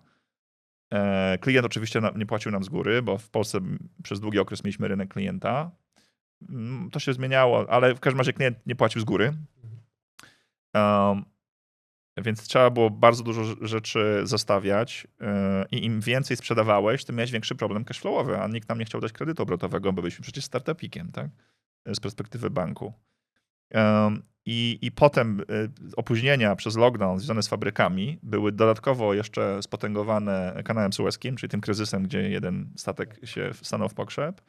E, 0.92 1.38
Klient 1.40 1.66
oczywiście 1.66 2.00
nie 2.16 2.26
płacił 2.26 2.52
nam 2.52 2.64
z 2.64 2.68
góry, 2.68 3.02
bo 3.02 3.18
w 3.18 3.30
Polsce 3.30 3.60
przez 4.02 4.20
długi 4.20 4.38
okres 4.38 4.64
mieliśmy 4.64 4.88
rynek 4.88 5.08
klienta. 5.14 5.70
Mm, 6.48 6.90
To 6.90 6.98
się 7.00 7.12
zmieniało, 7.12 7.70
ale 7.70 7.94
w 7.94 8.00
każdym 8.00 8.18
razie 8.18 8.32
klient 8.32 8.58
nie 8.66 8.76
płacił 8.76 9.00
z 9.00 9.04
góry. 9.04 9.32
Um, 10.74 11.24
Więc 12.16 12.42
trzeba 12.42 12.70
było 12.70 12.90
bardzo 12.90 13.22
dużo 13.22 13.42
rz- 13.42 13.66
rzeczy 13.66 14.20
zostawiać 14.24 15.06
yy, 15.20 15.26
i 15.70 15.84
im 15.84 16.00
więcej 16.00 16.36
sprzedawałeś, 16.36 17.04
tym 17.04 17.16
miałeś 17.16 17.30
większy 17.30 17.54
problem 17.54 17.84
cashflowowy, 17.84 18.38
a 18.38 18.48
nikt 18.48 18.68
nam 18.68 18.78
nie 18.78 18.84
chciał 18.84 19.00
dać 19.00 19.12
kredytu 19.12 19.42
obrotowego, 19.42 19.92
bo 19.92 20.02
byliśmy 20.02 20.22
przecież 20.22 20.44
startupikiem, 20.44 21.12
tak? 21.12 21.30
Z 21.86 22.00
perspektywy 22.00 22.50
banku. 22.50 22.92
I, 24.46 24.78
I 24.82 24.92
potem 24.92 25.40
y, 25.40 25.44
opóźnienia 25.96 26.56
przez 26.56 26.76
lockdown 26.76 27.18
związane 27.18 27.42
z 27.42 27.48
fabrykami 27.48 28.18
były 28.22 28.52
dodatkowo 28.52 29.14
jeszcze 29.14 29.62
spotęgowane 29.62 30.62
kanałem 30.64 30.92
sueskim, 30.92 31.36
czyli 31.36 31.50
tym 31.50 31.60
kryzysem, 31.60 32.02
gdzie 32.02 32.30
jeden 32.30 32.72
statek 32.76 33.20
się 33.24 33.50
stanął 33.54 33.88
w 33.88 33.94
pokrzep. 33.94 34.42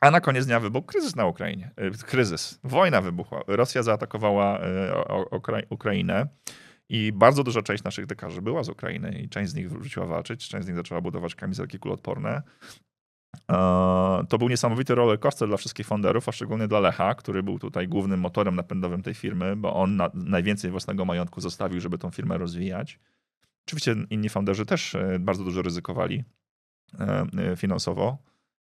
A 0.00 0.10
na 0.10 0.20
koniec 0.20 0.46
dnia 0.46 0.60
wybuchł 0.60 0.86
kryzys 0.86 1.16
na 1.16 1.26
Ukrainie. 1.26 1.70
Y, 1.80 2.04
Kryzys. 2.06 2.60
Wojna 2.64 3.00
wybuchła. 3.00 3.42
Rosja 3.46 3.82
zaatakowała 3.82 4.60
y, 4.60 5.66
Ukrainę 5.70 6.28
i 6.88 7.12
bardzo 7.12 7.44
duża 7.44 7.62
część 7.62 7.84
naszych 7.84 8.06
dekarzy 8.06 8.42
była 8.42 8.62
z 8.62 8.68
Ukrainy 8.68 9.20
i 9.22 9.28
część 9.28 9.50
z 9.50 9.54
nich 9.54 9.70
wróciła 9.70 10.06
walczyć, 10.06 10.48
część 10.48 10.64
z 10.64 10.68
nich 10.68 10.76
zaczęła 10.76 11.00
budować 11.00 11.34
kamizelki 11.34 11.78
kuloodporne. 11.78 12.42
E, 13.50 13.54
To 14.28 14.38
był 14.38 14.48
niesamowity 14.48 14.94
roller 14.94 15.20
coaster 15.20 15.48
dla 15.48 15.56
wszystkich 15.56 15.86
founderów, 15.86 16.28
a 16.28 16.32
szczególnie 16.32 16.68
dla 16.68 16.80
Lecha, 16.80 17.14
który 17.14 17.42
był 17.42 17.58
tutaj 17.58 17.88
głównym 17.88 18.20
motorem 18.20 18.56
napędowym 18.56 19.02
tej 19.02 19.14
firmy, 19.14 19.56
bo 19.56 19.74
on 19.74 19.96
na, 19.96 20.10
najwięcej 20.14 20.70
własnego 20.70 21.04
majątku 21.04 21.40
zostawił, 21.40 21.80
żeby 21.80 21.98
tą 21.98 22.10
firmę 22.10 22.38
rozwijać. 22.38 23.00
Oczywiście 23.66 23.96
inni 24.10 24.28
founderzy 24.28 24.66
też 24.66 24.94
e, 24.94 25.18
bardzo 25.20 25.44
dużo 25.44 25.62
ryzykowali 25.62 26.24
e, 26.98 27.56
finansowo, 27.56 28.18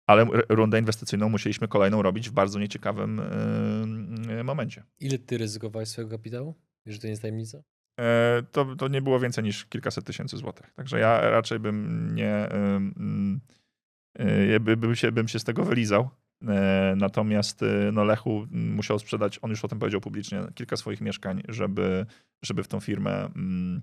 ale 0.07 0.25
rundę 0.49 0.79
inwestycyjną 0.79 1.29
musieliśmy 1.29 1.67
kolejną 1.67 2.01
robić 2.01 2.29
w 2.29 2.33
bardzo 2.33 2.59
nieciekawym 2.59 3.19
e, 3.19 4.39
e, 4.39 4.43
momencie. 4.43 4.83
Ile 4.99 5.17
ty 5.17 5.37
ryzykowałeś 5.37 5.89
swojego 5.89 6.11
kapitału? 6.17 6.55
Jeżeli 6.85 7.01
to 7.01 7.07
nie 7.07 7.11
jest 7.11 7.21
tajemnica? 7.21 7.57
E, 7.99 8.43
To, 8.51 8.75
to 8.75 8.87
nie 8.87 9.01
było 9.01 9.19
więcej 9.19 9.43
niż 9.43 9.65
kilkaset 9.65 10.05
tysięcy 10.05 10.37
złotych. 10.37 10.73
Także 10.73 10.99
ja 10.99 11.29
raczej 11.29 11.59
bym 11.59 12.09
nie. 12.15 12.49
y, 14.55 14.59
by- 14.59 14.77
bym 14.77 14.95
się, 14.95 15.11
bym 15.11 15.27
się 15.27 15.39
z 15.39 15.43
tego 15.43 15.63
wylizał. 15.65 16.09
E, 16.47 16.93
Natomiast 16.97 17.63
y, 17.63 17.89
no 17.93 18.03
Lechu 18.03 18.47
musiał 18.51 18.99
sprzedać, 18.99 19.39
on 19.41 19.49
już 19.49 19.65
o 19.65 19.67
tym 19.67 19.79
powiedział 19.79 20.01
publicznie, 20.01 20.41
kilka 20.55 20.77
swoich 20.77 21.01
mieszkań, 21.01 21.43
żeby, 21.49 22.05
żeby 22.43 22.63
w 22.63 22.67
tą 22.67 22.79
firmę 22.79 23.25
mm, 23.35 23.81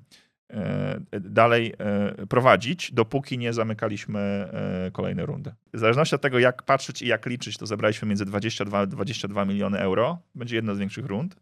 dalej 1.20 1.72
e, 1.78 2.26
prowadzić, 2.26 2.92
dopóki 2.92 3.38
nie 3.38 3.52
zamykaliśmy 3.52 4.20
e, 4.20 4.90
kolejnej 4.90 5.26
rundy. 5.26 5.52
W 5.72 5.78
zależności 5.78 6.14
od 6.14 6.20
tego, 6.20 6.38
jak 6.38 6.62
patrzeć 6.62 7.02
i 7.02 7.06
jak 7.06 7.26
liczyć, 7.26 7.56
to 7.58 7.66
zebraliśmy 7.66 8.08
między 8.08 8.24
22 8.24 8.86
22 8.86 9.44
miliony 9.44 9.78
euro. 9.78 10.18
Będzie 10.34 10.56
jedna 10.56 10.74
z 10.74 10.78
większych 10.78 11.06
rund 11.06 11.36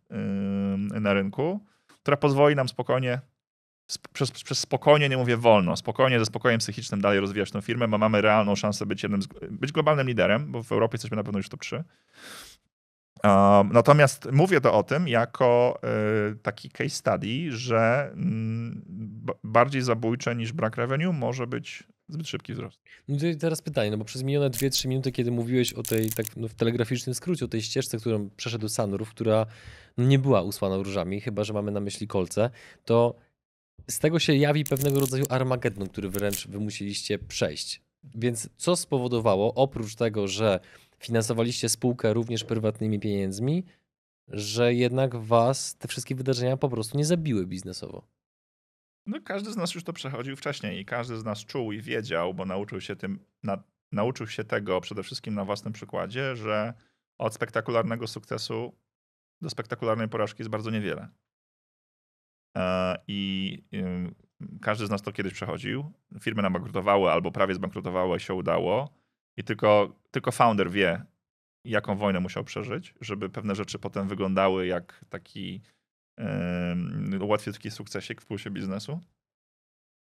na 1.01 1.13
rynku, 1.13 1.61
która 2.03 2.17
pozwoli 2.17 2.57
nam 2.57 2.69
spokojnie 2.69 3.21
sp- 3.97 4.09
przez, 4.13 4.31
przez 4.31 4.59
spokojnie, 4.59 5.09
nie 5.09 5.17
mówię 5.17 5.37
wolno, 5.37 5.77
spokojnie, 5.77 6.19
ze 6.19 6.27
spokojem 6.27 6.59
psychicznym 6.59 7.01
dalej 7.01 7.21
rozwijać 7.21 7.51
tę 7.51 7.63
firmę, 7.63 7.89
bo 7.89 7.99
mamy 7.99 8.21
realną 8.21 8.57
szansę 8.57 8.87
być 8.87 9.03
jednym 9.03 9.23
z, 9.23 9.27
być 9.51 9.73
globalnym 9.73 10.07
liderem, 10.07 10.53
bo 10.53 10.63
w 10.63 10.73
Europie 10.73 10.95
jesteśmy 10.95 11.17
na 11.17 11.25
pewno 11.25 11.39
już 11.39 11.49
top 11.49 11.61
3. 11.61 11.85
Natomiast 13.73 14.29
mówię 14.33 14.61
to 14.61 14.75
o 14.75 14.83
tym 14.83 15.09
jako 15.09 15.81
y, 16.33 16.37
taki 16.37 16.71
case 16.71 16.91
study, 16.91 17.53
że 17.53 18.11
mm, 18.15 18.83
ba- 19.25 19.35
bardziej 19.45 19.83
zabójcze 19.83 20.37
niż 20.37 20.53
brak 20.53 20.77
revenue 20.77 21.13
może 21.13 21.47
być 21.47 21.85
zbyt 22.09 22.29
szybki 22.29 22.53
wzrost. 22.53 22.81
No 23.09 23.17
teraz 23.41 23.63
pytanie, 23.63 23.91
no 23.91 23.99
bo 23.99 24.05
przez 24.05 24.23
minione 24.23 24.51
2-3 24.51 24.89
minuty, 24.89 25.13
kiedy 25.13 25.31
mówiłeś 25.31 25.73
o 25.73 25.83
tej, 25.83 26.11
tak 26.11 26.27
no 26.37 26.49
w 26.49 26.55
telegraficznym 26.55 27.15
skrócie, 27.15 27.45
o 27.45 27.49
tej 27.49 27.63
ścieżce, 27.63 27.99
którą 27.99 28.31
przeszedł 28.37 28.69
Sanurów, 28.69 29.11
która 29.11 29.47
no 29.97 30.05
nie 30.05 30.19
była 30.19 30.43
usłana 30.43 30.77
różami, 30.77 31.21
chyba 31.21 31.45
że 31.45 31.53
mamy 31.53 31.73
na 31.73 31.81
myśli 31.81 32.07
kolce, 32.07 32.51
to 32.85 33.15
z 33.91 33.99
tego 33.99 34.19
się 34.19 34.35
jawi 34.35 34.65
pewnego 34.65 35.01
rodzaju 35.01 35.25
Armagedon, 35.29 35.89
który 35.89 36.09
wręcz 36.09 36.49
wy 36.49 36.61
musieliście 36.61 37.19
przejść. 37.19 37.83
Więc 38.15 38.49
co 38.57 38.77
spowodowało, 38.77 39.55
oprócz 39.55 39.95
tego, 39.95 40.29
że 40.29 40.61
finansowaliście 41.03 41.69
spółkę 41.69 42.13
również 42.13 42.45
prywatnymi 42.45 43.01
pieniędzmi, 43.01 43.65
że 44.29 44.75
jednak 44.75 45.17
was 45.17 45.77
te 45.77 45.89
wszystkie 45.89 46.15
wydarzenia 46.15 46.57
po 46.57 46.69
prostu 46.69 46.99
nie 46.99 47.05
zabiły 47.05 47.47
biznesowo? 47.47 48.07
No, 49.07 49.19
każdy 49.25 49.53
z 49.53 49.57
nas 49.57 49.75
już 49.75 49.85
to 49.85 49.93
przechodził 49.93 50.37
wcześniej 50.37 50.81
i 50.81 50.85
każdy 50.85 51.17
z 51.17 51.25
nas 51.25 51.45
czuł 51.45 51.73
i 51.73 51.81
wiedział, 51.81 52.35
bo 52.35 52.45
nauczył 52.45 52.81
się 52.81 52.97
tym, 52.97 53.19
na, 53.43 53.63
nauczył 53.93 54.27
się 54.27 54.45
tego 54.45 54.81
przede 54.81 55.03
wszystkim 55.03 55.35
na 55.35 55.45
własnym 55.45 55.73
przykładzie, 55.73 56.37
że 56.37 56.75
od 57.19 57.35
spektakularnego 57.35 58.07
sukcesu 58.07 58.73
do 59.41 59.51
spektakularnej 59.51 60.09
porażki 60.09 60.43
jest 60.43 60.51
bardzo 60.51 60.71
niewiele. 60.71 61.09
E, 62.57 62.97
I 63.09 63.59
każdy 64.61 64.87
z 64.87 64.91
nas 64.91 65.03
to 65.03 65.13
kiedyś 65.13 65.33
przechodził. 65.33 65.93
Firmy 66.21 66.43
nam 66.43 66.53
bankrutowały 66.53 67.11
albo 67.11 67.33
prawie 67.33 67.55
zbankrutowały, 67.55 68.21
się 68.21 68.35
udało. 68.35 69.02
I 69.37 69.45
tylko, 69.45 69.97
tylko 70.11 70.33
founder 70.33 70.71
wie, 70.71 71.05
jaką 71.65 71.97
wojnę 71.97 72.21
musiał 72.21 72.45
przeżyć, 72.45 72.95
żeby 73.01 73.31
pewne 73.31 73.55
rzeczy 73.55 73.79
potem 73.79 74.09
wyglądały 74.09 74.67
jak 74.67 75.05
taki 75.09 75.63
um, 76.19 77.19
łatwiejski 77.23 77.71
sukcesik 77.71 78.21
w 78.21 78.27
pulsie 78.27 78.51
biznesu. 78.51 79.01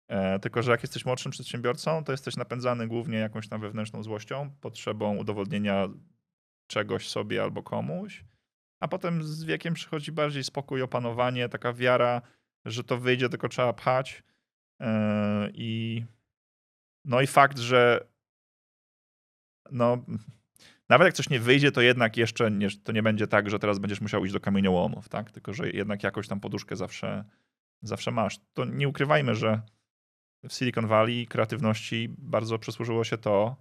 E, 0.08 0.38
tylko, 0.38 0.62
że 0.62 0.70
jak 0.70 0.82
jesteś 0.82 1.04
młodszym 1.04 1.32
przedsiębiorcą, 1.32 2.04
to 2.04 2.12
jesteś 2.12 2.36
napędzany 2.36 2.88
głównie 2.88 3.18
jakąś 3.18 3.48
tam 3.48 3.60
wewnętrzną 3.60 4.02
złością, 4.02 4.50
potrzebą 4.60 5.16
udowodnienia 5.16 5.88
czegoś 6.66 7.08
sobie 7.08 7.42
albo 7.42 7.62
komuś, 7.62 8.24
a 8.80 8.88
potem 8.88 9.22
z 9.22 9.44
wiekiem 9.44 9.74
przychodzi 9.74 10.12
bardziej 10.12 10.44
spokój, 10.44 10.82
opanowanie, 10.82 11.48
taka 11.48 11.72
wiara, 11.72 12.22
że 12.64 12.84
to 12.84 12.98
wyjdzie, 12.98 13.28
tylko 13.28 13.48
trzeba 13.48 13.72
pchać. 13.72 14.22
E, 14.80 15.50
I 15.54 16.04
no 17.04 17.20
i 17.20 17.26
fakt, 17.26 17.58
że 17.58 18.06
no, 19.72 20.04
nawet 20.88 21.06
jak 21.06 21.14
coś 21.14 21.30
nie 21.30 21.40
wyjdzie, 21.40 21.72
to 21.72 21.80
jednak 21.80 22.16
jeszcze 22.16 22.50
nie, 22.50 22.68
to 22.70 22.92
nie 22.92 23.02
będzie 23.02 23.26
tak, 23.26 23.50
że 23.50 23.58
teraz 23.58 23.78
będziesz 23.78 24.00
musiał 24.00 24.24
iść 24.24 24.32
do 24.32 24.40
kamieniołomów, 24.40 25.08
tak? 25.08 25.30
Tylko, 25.30 25.52
że 25.52 25.70
jednak 25.70 26.02
jakąś 26.02 26.28
tam 26.28 26.40
poduszkę 26.40 26.76
zawsze, 26.76 27.24
zawsze 27.82 28.10
masz. 28.10 28.40
To 28.54 28.64
nie 28.64 28.88
ukrywajmy, 28.88 29.34
że 29.34 29.62
w 30.48 30.52
Silicon 30.52 30.86
Valley 30.86 31.26
kreatywności 31.26 32.14
bardzo 32.18 32.58
przysłużyło 32.58 33.04
się 33.04 33.18
to, 33.18 33.56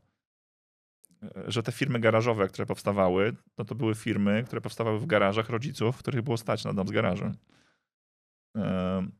że 1.47 1.63
te 1.63 1.71
firmy 1.71 1.99
garażowe, 1.99 2.47
które 2.47 2.65
powstawały, 2.65 3.35
no 3.57 3.65
to 3.65 3.75
były 3.75 3.95
firmy, 3.95 4.43
które 4.45 4.61
powstawały 4.61 4.99
w 4.99 5.05
garażach 5.05 5.49
rodziców, 5.49 5.97
których 5.97 6.21
było 6.21 6.37
stać 6.37 6.63
na 6.63 6.73
dom 6.73 6.87
z 6.87 6.91
garażem. 6.91 7.37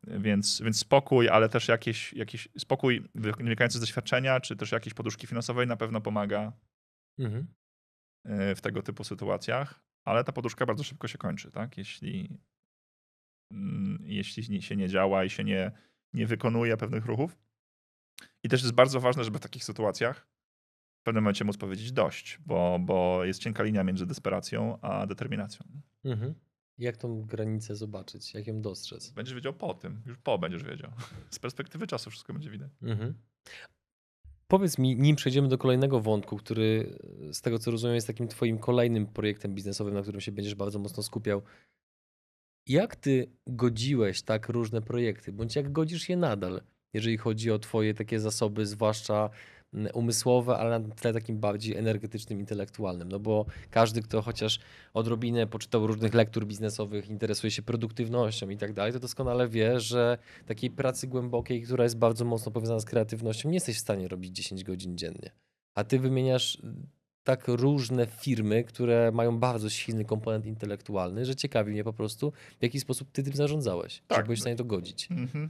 Więc, 0.08 0.62
więc 0.62 0.80
spokój, 0.80 1.30
ale 1.30 1.50
też 1.50 1.68
jakiś, 1.68 2.14
jakiś 2.14 2.50
spokój 2.58 3.10
wynikający 3.16 3.78
z 3.78 3.82
doświadczenia, 3.82 4.40
czy 4.40 4.56
też 4.56 4.72
jakiejś 4.72 4.94
poduszki 4.94 5.28
finansowej 5.28 5.68
na 5.68 5.78
pewno 5.78 6.02
pomaga 6.02 6.52
Mhm. 7.20 7.48
e, 8.24 8.56
w 8.56 8.62
tego 8.62 8.82
typu 8.82 9.04
sytuacjach, 9.04 9.84
ale 10.06 10.24
ta 10.24 10.32
poduszka 10.32 10.66
bardzo 10.66 10.84
szybko 10.84 11.08
się 11.08 11.18
kończy, 11.18 11.52
tak? 11.52 11.78
Jeśli, 11.78 12.40
mm, 13.52 14.04
jeśli 14.06 14.62
się 14.62 14.76
nie 14.76 14.90
działa 14.90 15.24
i 15.24 15.30
się 15.30 15.44
nie, 15.44 15.72
nie 16.14 16.28
wykonuje 16.28 16.78
pewnych 16.78 17.06
ruchów. 17.06 17.38
I 18.44 18.50
też 18.50 18.62
jest 18.62 18.74
bardzo 18.74 19.00
ważne, 19.00 19.24
żeby 19.24 19.38
w 19.38 19.42
takich 19.42 19.64
sytuacjach 19.64 20.28
w 21.02 21.04
pewnym 21.04 21.24
momencie 21.24 21.46
móc 21.46 21.58
powiedzieć 21.58 21.92
dość, 21.92 22.40
bo, 22.46 22.80
bo 22.80 23.26
jest 23.26 23.40
cienka 23.40 23.64
linia 23.64 23.84
między 23.84 24.06
desperacją 24.06 24.82
a 24.82 25.08
determinacją. 25.08 25.66
Mhm. 26.04 26.36
Jak 26.78 26.98
tą 26.98 27.22
granicę 27.22 27.76
zobaczyć? 27.76 28.34
Jak 28.34 28.48
ją 28.48 28.62
dostrzec? 28.62 29.12
Będziesz 29.12 29.36
wiedział 29.36 29.54
po 29.54 29.74
tym, 29.74 30.02
już 30.06 30.18
po 30.18 30.38
będziesz 30.38 30.64
wiedział. 30.64 30.92
Z 31.30 31.40
perspektywy 31.40 31.88
czasu 31.88 32.10
wszystko 32.10 32.34
będzie 32.34 32.50
widać. 32.50 32.72
Mhm. 32.82 33.14
Powiedz 34.52 34.78
mi, 34.78 34.96
nim 34.96 35.16
przejdziemy 35.16 35.48
do 35.48 35.58
kolejnego 35.58 36.02
wątku, 36.02 36.38
który 36.38 36.98
z 37.32 37.42
tego 37.42 37.60
co 37.60 37.72
rozumiem 37.72 37.96
jest 37.96 38.08
takim 38.08 38.28
twoim 38.28 38.58
kolejnym 38.58 39.08
projektem 39.08 39.56
biznesowym, 39.56 39.94
na 39.94 40.02
którym 40.02 40.22
się 40.22 40.32
będziesz 40.32 40.56
bardzo 40.56 40.80
mocno 40.80 41.04
skupiał. 41.04 41.42
Jak 42.68 42.96
ty 42.96 43.32
godziłeś 43.48 44.22
tak 44.22 44.50
różne 44.50 44.82
projekty, 44.82 45.32
bądź 45.32 45.56
jak 45.56 45.72
godzisz 45.72 46.10
je 46.10 46.18
nadal, 46.18 46.62
jeżeli 46.94 47.18
chodzi 47.18 47.52
o 47.52 47.60
twoje 47.60 47.94
takie 47.94 48.20
zasoby, 48.20 48.66
zwłaszcza 48.66 49.30
umysłowe, 49.94 50.58
ale 50.58 50.80
na 50.80 50.96
tle 50.96 51.14
takim 51.14 51.40
bardziej 51.40 51.78
energetycznym, 51.78 52.40
intelektualnym. 52.40 53.10
No 53.10 53.20
bo 53.20 53.46
każdy, 53.70 54.02
kto 54.02 54.22
chociaż 54.22 54.60
odrobinę 54.94 55.48
poczytał 55.48 55.88
różnych 55.88 56.14
lektur 56.14 56.46
biznesowych, 56.46 57.10
interesuje 57.10 57.52
się 57.52 57.62
produktywnością 57.62 58.50
i 58.50 58.58
tak 58.58 58.74
dalej, 58.74 58.94
to 58.94 59.00
doskonale 59.00 59.48
wie, 59.48 59.80
że 59.80 60.18
takiej 60.46 60.70
pracy 60.72 61.08
głębokiej, 61.08 61.62
która 61.62 61.84
jest 61.84 61.98
bardzo 61.98 62.26
mocno 62.26 62.52
powiązana 62.52 62.80
z 62.80 62.86
kreatywnością, 62.86 63.50
nie 63.50 63.56
jesteś 63.56 63.76
w 63.78 63.80
stanie 63.80 64.08
robić 64.08 64.36
10 64.36 64.64
godzin 64.64 64.98
dziennie. 64.98 65.32
A 65.76 65.84
ty 65.84 66.00
wymieniasz 66.00 66.58
mm, 66.64 66.88
tak 67.24 67.48
różne 67.48 68.08
firmy, 68.08 68.64
które 68.64 69.12
mają 69.12 69.40
bardzo 69.40 69.70
silny 69.70 70.06
komponent 70.06 70.46
intelektualny, 70.46 71.26
że 71.26 71.36
ciekawi 71.36 71.72
mnie 71.72 71.84
po 71.84 71.94
prostu, 71.94 72.32
w 72.60 72.64
jaki 72.64 72.80
sposób 72.80 73.12
ty 73.12 73.24
tym 73.24 73.34
zarządzałeś, 73.34 74.04
Tak. 74.08 74.18
że 74.18 74.24
byłeś 74.24 74.40
w 74.40 74.42
stanie 74.42 74.56
to 74.56 74.66
godzić. 74.66 75.08
Mhm. 75.12 75.50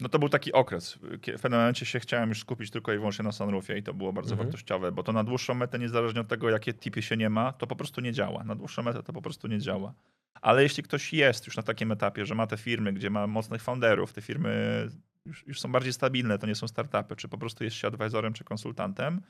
No 0.00 0.08
to 0.08 0.18
był 0.18 0.28
taki 0.28 0.52
okres. 0.52 0.94
W 0.94 1.40
pewnym 1.42 1.60
momencie 1.60 1.86
się 1.86 2.00
chciałem 2.00 2.28
już 2.28 2.40
skupić 2.40 2.70
tylko 2.70 2.92
i 2.92 2.96
wyłącznie 2.98 3.24
na 3.24 3.32
sunroofie 3.32 3.78
i 3.78 3.82
to 3.82 3.94
było 3.94 4.12
bardzo 4.12 4.32
Mhm. 4.32 4.48
wartościowe, 4.48 4.92
bo 4.92 5.02
to 5.02 5.12
na 5.12 5.24
dłuższą 5.24 5.54
metę, 5.54 5.78
niezależnie 5.78 6.20
od 6.20 6.28
tego, 6.28 6.50
jakie 6.50 6.74
tipy 6.74 7.02
się 7.02 7.16
nie 7.16 7.30
ma, 7.30 7.52
to 7.52 7.66
po 7.66 7.76
prostu 7.76 8.00
nie 8.00 8.12
działa. 8.12 8.44
Na 8.44 8.54
dłuższą 8.54 8.82
metę 8.82 9.02
to 9.02 9.12
po 9.12 9.22
prostu 9.22 9.48
nie 9.48 9.58
działa. 9.58 9.94
Ale 10.40 10.62
jeśli 10.62 10.82
ktoś 10.82 11.12
jest 11.12 11.46
już 11.46 11.56
na 11.56 11.62
takim 11.62 11.92
etapie, 11.92 12.26
że 12.26 12.34
ma 12.34 12.46
te 12.46 12.56
firmy, 12.56 12.92
gdzie 12.92 13.10
ma 13.10 13.26
mocnych 13.26 13.62
founderów, 13.62 14.12
te 14.12 14.22
firmy 14.22 14.88
już, 15.26 15.46
już 15.46 15.60
są 15.60 15.72
bardziej 15.72 15.92
stabilne, 15.92 16.38
to 16.38 16.46
nie 16.46 16.54
są 16.54 16.68
startupy, 16.68 17.16
czy 17.16 17.28
po 17.28 17.38
prostu 17.38 17.64
jest 17.64 17.76
się 17.76 17.88
advisorem 17.88 18.32
czy 18.32 18.44
konsultantem, 18.44 19.20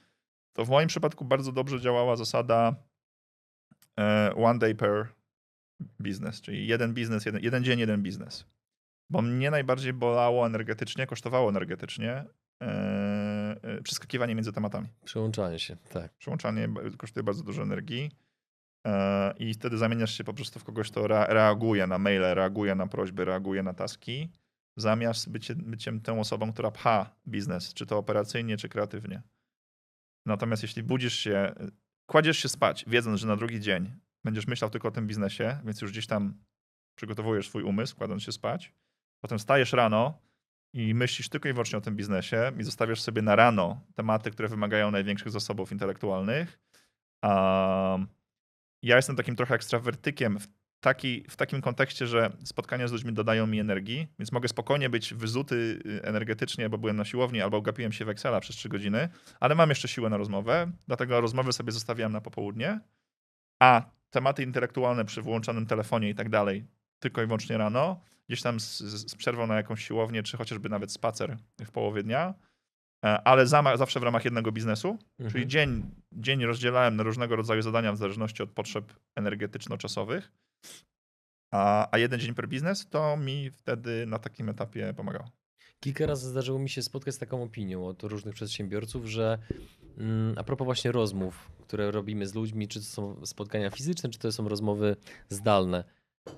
to 0.52 0.64
w 0.64 0.68
moim 0.68 0.88
przypadku 0.88 1.24
bardzo 1.24 1.52
dobrze 1.52 1.80
działała 1.80 2.16
zasada 2.16 2.74
e, 4.00 4.32
one 4.36 4.58
day 4.58 4.74
per 4.74 5.06
business, 6.00 6.40
czyli 6.40 6.66
jeden 6.66 6.94
biznes, 6.94 7.26
jeden, 7.26 7.42
jeden 7.42 7.64
dzień, 7.64 7.78
jeden 7.78 8.02
biznes. 8.02 8.46
Bo 9.14 9.22
mnie 9.22 9.50
najbardziej 9.50 9.92
bolało 9.92 10.46
energetycznie, 10.46 11.06
kosztowało 11.06 11.48
energetycznie 11.48 12.24
e, 12.62 13.80
przeskakiwanie 13.82 14.34
między 14.34 14.52
tematami. 14.52 14.88
Przełączanie 15.04 15.58
się, 15.58 15.76
tak. 15.76 16.12
Przełączanie 16.14 16.68
kosztuje 16.98 17.24
bardzo 17.24 17.42
dużo 17.42 17.62
energii 17.62 18.10
e, 18.86 19.34
i 19.38 19.54
wtedy 19.54 19.78
zamieniasz 19.78 20.14
się 20.14 20.24
po 20.24 20.34
prostu 20.34 20.60
w 20.60 20.64
kogoś, 20.64 20.90
kto 20.90 21.00
rea- 21.06 21.26
reaguje 21.28 21.86
na 21.86 21.98
maile, 21.98 22.34
reaguje 22.34 22.74
na 22.74 22.86
prośby, 22.86 23.24
reaguje 23.24 23.62
na 23.62 23.74
taski, 23.74 24.32
zamiast 24.76 25.30
bycie, 25.30 25.54
byciem 25.54 26.00
tą 26.00 26.20
osobą, 26.20 26.52
która 26.52 26.70
pcha 26.70 27.10
biznes, 27.28 27.74
czy 27.74 27.86
to 27.86 27.98
operacyjnie, 27.98 28.56
czy 28.56 28.68
kreatywnie. 28.68 29.22
Natomiast 30.26 30.62
jeśli 30.62 30.82
budzisz 30.82 31.14
się, 31.18 31.52
kładziesz 32.06 32.38
się 32.38 32.48
spać, 32.48 32.84
wiedząc, 32.88 33.20
że 33.20 33.26
na 33.26 33.36
drugi 33.36 33.60
dzień 33.60 33.92
będziesz 34.24 34.46
myślał 34.46 34.70
tylko 34.70 34.88
o 34.88 34.90
tym 34.90 35.06
biznesie, 35.06 35.58
więc 35.64 35.80
już 35.80 35.92
gdzieś 35.92 36.06
tam 36.06 36.44
przygotowujesz 36.96 37.48
swój 37.48 37.62
umysł, 37.62 37.96
kładąc 37.96 38.22
się 38.22 38.32
spać, 38.32 38.72
potem 39.24 39.38
stajesz 39.38 39.72
rano 39.72 40.18
i 40.72 40.94
myślisz 40.94 41.28
tylko 41.28 41.48
i 41.48 41.52
wyłącznie 41.52 41.78
o 41.78 41.80
tym 41.80 41.96
biznesie 41.96 42.52
i 42.58 42.62
zostawiasz 42.62 43.00
sobie 43.00 43.22
na 43.22 43.36
rano 43.36 43.80
tematy, 43.94 44.30
które 44.30 44.48
wymagają 44.48 44.90
największych 44.90 45.30
zasobów 45.30 45.72
intelektualnych. 45.72 46.60
Um, 47.22 48.06
ja 48.82 48.96
jestem 48.96 49.16
takim 49.16 49.36
trochę 49.36 49.54
ekstrawertykiem 49.54 50.38
w, 50.38 50.48
taki, 50.80 51.24
w 51.30 51.36
takim 51.36 51.60
kontekście, 51.60 52.06
że 52.06 52.30
spotkania 52.44 52.88
z 52.88 52.92
ludźmi 52.92 53.12
dodają 53.12 53.46
mi 53.46 53.60
energii, 53.60 54.08
więc 54.18 54.32
mogę 54.32 54.48
spokojnie 54.48 54.90
być 54.90 55.14
wyzuty 55.14 55.82
y, 55.86 56.02
energetycznie, 56.02 56.68
bo 56.68 56.78
byłem 56.78 56.96
na 56.96 57.04
siłowni 57.04 57.40
albo 57.40 57.62
gapiłem 57.62 57.92
się 57.92 58.04
w 58.04 58.08
Excela 58.08 58.40
przez 58.40 58.56
3 58.56 58.68
godziny, 58.68 59.08
ale 59.40 59.54
mam 59.54 59.68
jeszcze 59.68 59.88
siłę 59.88 60.10
na 60.10 60.16
rozmowę, 60.16 60.70
dlatego 60.86 61.20
rozmowy 61.20 61.52
sobie 61.52 61.72
zostawiam 61.72 62.12
na 62.12 62.20
popołudnie, 62.20 62.80
a 63.62 63.82
tematy 64.10 64.42
intelektualne 64.42 65.04
przy 65.04 65.22
włączonym 65.22 65.66
telefonie 65.66 66.10
i 66.10 66.14
tak 66.14 66.28
dalej 66.28 66.64
tylko 67.04 67.22
i 67.22 67.26
wyłącznie 67.26 67.58
rano, 67.58 68.00
gdzieś 68.28 68.42
tam 68.42 68.60
z, 68.60 68.78
z 68.78 69.14
przerwą 69.14 69.46
na 69.46 69.56
jakąś 69.56 69.84
siłownię, 69.84 70.22
czy 70.22 70.36
chociażby 70.36 70.68
nawet 70.68 70.92
spacer 70.92 71.36
w 71.64 71.70
połowie 71.70 72.02
dnia, 72.02 72.34
e, 73.04 73.28
ale 73.28 73.46
zawsze 73.46 74.00
w 74.00 74.02
ramach 74.02 74.24
jednego 74.24 74.52
biznesu, 74.52 74.98
Mhm. 75.18 75.30
czyli 75.30 75.46
dzień, 75.46 75.90
dzień 76.12 76.44
rozdzielałem 76.44 76.96
na 76.96 77.02
różnego 77.02 77.36
rodzaju 77.36 77.62
zadania 77.62 77.92
w 77.92 77.96
zależności 77.96 78.42
od 78.42 78.50
potrzeb 78.50 78.92
energetyczno-czasowych, 79.16 80.32
a, 81.52 81.88
a 81.90 81.98
jeden 81.98 82.20
dzień 82.20 82.34
per 82.34 82.48
biznes 82.48 82.88
to 82.90 83.16
mi 83.16 83.50
wtedy 83.50 84.06
na 84.06 84.18
takim 84.18 84.48
etapie 84.48 84.94
pomagało. 84.96 85.30
Kilka 85.80 86.06
razy 86.06 86.28
zdarzyło 86.28 86.58
mi 86.58 86.70
się 86.70 86.82
spotkać 86.82 87.14
z 87.14 87.18
taką 87.18 87.42
opinią 87.42 87.86
od 87.86 88.02
różnych 88.02 88.34
przedsiębiorców, 88.34 89.06
że 89.06 89.38
mm, 89.98 90.34
a 90.38 90.44
propos 90.44 90.64
właśnie 90.64 90.92
rozmów, 90.92 91.50
które 91.62 91.90
robimy 91.90 92.26
z 92.26 92.34
ludźmi, 92.34 92.68
czy 92.68 92.78
to 92.80 92.86
są 92.86 93.26
spotkania 93.26 93.70
fizyczne, 93.70 94.10
czy 94.10 94.18
to 94.18 94.32
są 94.32 94.48
rozmowy 94.48 94.96
zdalne, 95.28 95.84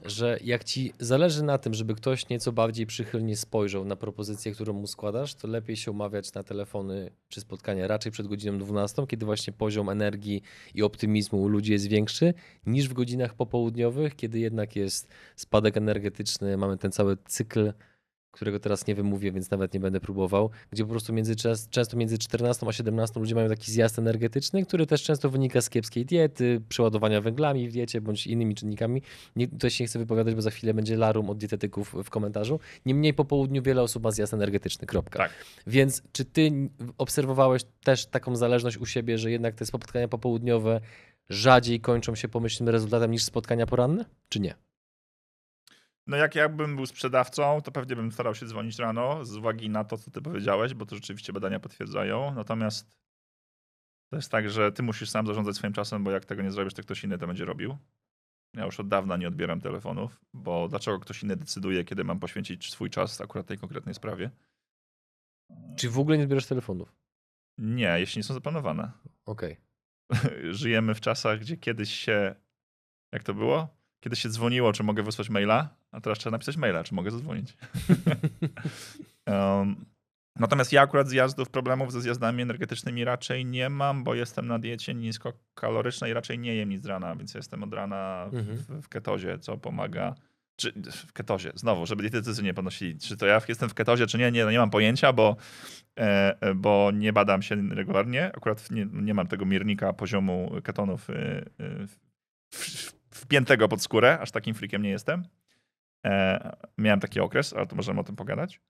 że 0.04 0.38
jak 0.44 0.64
ci 0.64 0.92
zależy 0.98 1.42
na 1.42 1.58
tym, 1.58 1.74
żeby 1.74 1.94
ktoś 1.94 2.28
nieco 2.28 2.52
bardziej 2.52 2.86
przychylnie 2.86 3.36
spojrzał 3.36 3.84
na 3.84 3.96
propozycję, 3.96 4.52
którą 4.52 4.72
mu 4.72 4.86
składasz, 4.86 5.34
to 5.34 5.48
lepiej 5.48 5.76
się 5.76 5.90
umawiać 5.90 6.32
na 6.32 6.42
telefony 6.42 7.10
czy 7.28 7.40
spotkania 7.40 7.86
raczej 7.86 8.12
przed 8.12 8.26
godziną 8.26 8.58
12, 8.58 9.06
kiedy 9.06 9.26
właśnie 9.26 9.52
poziom 9.52 9.88
energii 9.88 10.42
i 10.74 10.82
optymizmu 10.82 11.42
u 11.42 11.48
ludzi 11.48 11.72
jest 11.72 11.86
większy, 11.86 12.34
niż 12.66 12.88
w 12.88 12.92
godzinach 12.92 13.34
popołudniowych, 13.34 14.16
kiedy 14.16 14.38
jednak 14.38 14.76
jest 14.76 15.08
spadek 15.36 15.76
energetyczny, 15.76 16.56
mamy 16.56 16.76
ten 16.76 16.92
cały 16.92 17.16
cykl 17.26 17.72
którego 18.36 18.60
teraz 18.60 18.86
nie 18.86 18.94
wymówię, 18.94 19.32
więc 19.32 19.50
nawet 19.50 19.74
nie 19.74 19.80
będę 19.80 20.00
próbował, 20.00 20.50
gdzie 20.72 20.84
po 20.84 20.90
prostu 20.90 21.12
między, 21.12 21.36
często 21.70 21.96
między 21.96 22.18
14 22.18 22.66
a 22.66 22.72
17 22.72 23.20
ludzie 23.20 23.34
mają 23.34 23.48
taki 23.48 23.72
zjazd 23.72 23.98
energetyczny, 23.98 24.66
który 24.66 24.86
też 24.86 25.02
często 25.02 25.30
wynika 25.30 25.60
z 25.60 25.70
kiepskiej 25.70 26.06
diety, 26.06 26.62
przeładowania 26.68 27.20
węglami 27.20 27.68
w 27.68 27.72
diecie 27.72 28.00
bądź 28.00 28.26
innymi 28.26 28.54
czynnikami. 28.54 29.02
Nie, 29.36 29.48
tutaj 29.48 29.70
się 29.70 29.84
nie 29.84 29.88
chcę 29.88 29.98
wypowiadać, 29.98 30.34
bo 30.34 30.42
za 30.42 30.50
chwilę 30.50 30.74
będzie 30.74 30.96
larum 30.96 31.30
od 31.30 31.38
dietetyków 31.38 31.94
w 32.04 32.10
komentarzu. 32.10 32.60
Niemniej 32.86 33.14
po 33.14 33.24
południu 33.24 33.62
wiele 33.62 33.82
osób 33.82 34.02
ma 34.02 34.10
zjazd 34.10 34.34
energetyczny, 34.34 34.86
kropka. 34.86 35.18
Tak. 35.18 35.32
Więc 35.66 36.02
czy 36.12 36.24
ty 36.24 36.50
obserwowałeś 36.98 37.62
też 37.84 38.06
taką 38.06 38.36
zależność 38.36 38.76
u 38.76 38.86
siebie, 38.86 39.18
że 39.18 39.30
jednak 39.30 39.54
te 39.54 39.66
spotkania 39.66 40.08
popołudniowe 40.08 40.80
rzadziej 41.28 41.80
kończą 41.80 42.14
się 42.14 42.28
pomyślnym 42.28 42.68
rezultatem 42.68 43.10
niż 43.10 43.24
spotkania 43.24 43.66
poranne, 43.66 44.04
czy 44.28 44.40
nie? 44.40 44.65
No 46.06 46.16
jak 46.16 46.34
ja 46.34 46.48
bym 46.48 46.76
był 46.76 46.86
sprzedawcą, 46.86 47.60
to 47.62 47.72
pewnie 47.72 47.96
bym 47.96 48.12
starał 48.12 48.34
się 48.34 48.46
dzwonić 48.46 48.78
rano 48.78 49.24
z 49.24 49.36
uwagi 49.36 49.70
na 49.70 49.84
to, 49.84 49.98
co 49.98 50.10
ty 50.10 50.22
powiedziałeś, 50.22 50.74
bo 50.74 50.86
to 50.86 50.94
rzeczywiście 50.94 51.32
badania 51.32 51.60
potwierdzają. 51.60 52.34
Natomiast 52.34 52.96
to 54.10 54.16
jest 54.16 54.30
tak, 54.30 54.50
że 54.50 54.72
ty 54.72 54.82
musisz 54.82 55.10
sam 55.10 55.26
zarządzać 55.26 55.56
swoim 55.56 55.72
czasem, 55.72 56.04
bo 56.04 56.10
jak 56.10 56.24
tego 56.24 56.42
nie 56.42 56.50
zrobisz, 56.50 56.74
to 56.74 56.82
ktoś 56.82 57.04
inny 57.04 57.18
to 57.18 57.26
będzie 57.26 57.44
robił. 57.44 57.76
Ja 58.54 58.64
już 58.64 58.80
od 58.80 58.88
dawna 58.88 59.16
nie 59.16 59.28
odbieram 59.28 59.60
telefonów, 59.60 60.20
bo 60.34 60.68
dlaczego 60.68 61.00
ktoś 61.00 61.22
inny 61.22 61.36
decyduje, 61.36 61.84
kiedy 61.84 62.04
mam 62.04 62.20
poświęcić 62.20 62.70
swój 62.70 62.90
czas 62.90 63.20
akurat 63.20 63.46
tej 63.46 63.58
konkretnej 63.58 63.94
sprawie? 63.94 64.30
Czy 65.76 65.90
w 65.90 65.98
ogóle 65.98 66.18
nie 66.18 66.24
zbierasz 66.24 66.46
telefonów? 66.46 66.96
Nie, 67.58 67.96
jeśli 67.98 68.18
nie 68.18 68.24
są 68.24 68.34
zaplanowane. 68.34 68.92
Okej. 69.24 69.56
Żyjemy 70.50 70.94
w 70.94 71.00
czasach, 71.00 71.40
gdzie 71.40 71.56
kiedyś 71.56 71.90
się, 71.94 72.34
jak 73.12 73.22
to 73.22 73.34
było? 73.34 73.75
Kiedyś 74.06 74.20
się 74.22 74.28
dzwoniło, 74.28 74.72
czy 74.72 74.82
mogę 74.82 75.02
wysłać 75.02 75.30
maila, 75.30 75.68
a 75.92 76.00
teraz 76.00 76.18
trzeba 76.18 76.30
napisać 76.34 76.56
maila, 76.56 76.84
czy 76.84 76.94
mogę 76.94 77.10
zadzwonić. 77.10 77.56
um, 79.26 79.84
natomiast 80.36 80.72
ja 80.72 80.82
akurat 80.82 81.08
zjazdów, 81.08 81.50
problemów 81.50 81.92
ze 81.92 82.00
zjazdami 82.00 82.42
energetycznymi 82.42 83.04
raczej 83.04 83.44
nie 83.46 83.68
mam, 83.70 84.04
bo 84.04 84.14
jestem 84.14 84.46
na 84.46 84.58
diecie 84.58 84.94
niskokalorycznej, 84.94 86.14
raczej 86.14 86.38
nie 86.38 86.54
jem 86.54 86.68
nic 86.68 86.82
z 86.82 86.86
rana, 86.86 87.16
więc 87.16 87.34
jestem 87.34 87.62
od 87.62 87.74
rana 87.74 88.24
Mhm. 88.32 88.56
w, 88.56 88.82
w 88.84 88.88
ketozie, 88.88 89.38
co 89.38 89.58
pomaga. 89.58 90.14
Czy 90.56 90.72
w 90.92 91.12
ketozie, 91.12 91.52
znowu, 91.54 91.86
żeby 91.86 92.02
dietetycy 92.02 92.42
nie 92.42 92.54
ponosili, 92.54 92.98
czy 92.98 93.16
to 93.16 93.26
ja 93.26 93.40
jestem 93.48 93.68
w 93.68 93.74
ketozie, 93.74 94.06
czy 94.06 94.18
nie, 94.18 94.32
nie, 94.32 94.44
nie 94.44 94.58
mam 94.58 94.70
pojęcia, 94.70 95.12
bo, 95.12 95.36
e, 95.98 96.36
e, 96.40 96.54
bo 96.54 96.90
nie 96.94 97.12
badam 97.12 97.42
się 97.42 97.56
regularnie. 97.70 98.26
Akurat 98.36 98.70
nie, 98.70 98.86
nie 98.92 99.14
mam 99.14 99.26
tego 99.26 99.44
miernika 99.46 99.92
poziomu 99.92 100.52
ketonów 100.64 101.10
e, 101.10 101.14
e, 101.14 101.86
w- 101.86 102.96
wpiętego 103.16 103.68
pod 103.68 103.82
skórę, 103.82 104.18
aż 104.20 104.30
takim 104.30 104.54
frikiem 104.54 104.82
nie 104.82 104.90
jestem. 104.90 105.24
E, 106.06 106.56
miałem 106.78 107.00
taki 107.00 107.20
okres, 107.20 107.52
ale 107.52 107.66
to 107.66 107.76
możemy 107.76 108.00
o 108.00 108.04
tym 108.04 108.16
pogadać. 108.16 108.60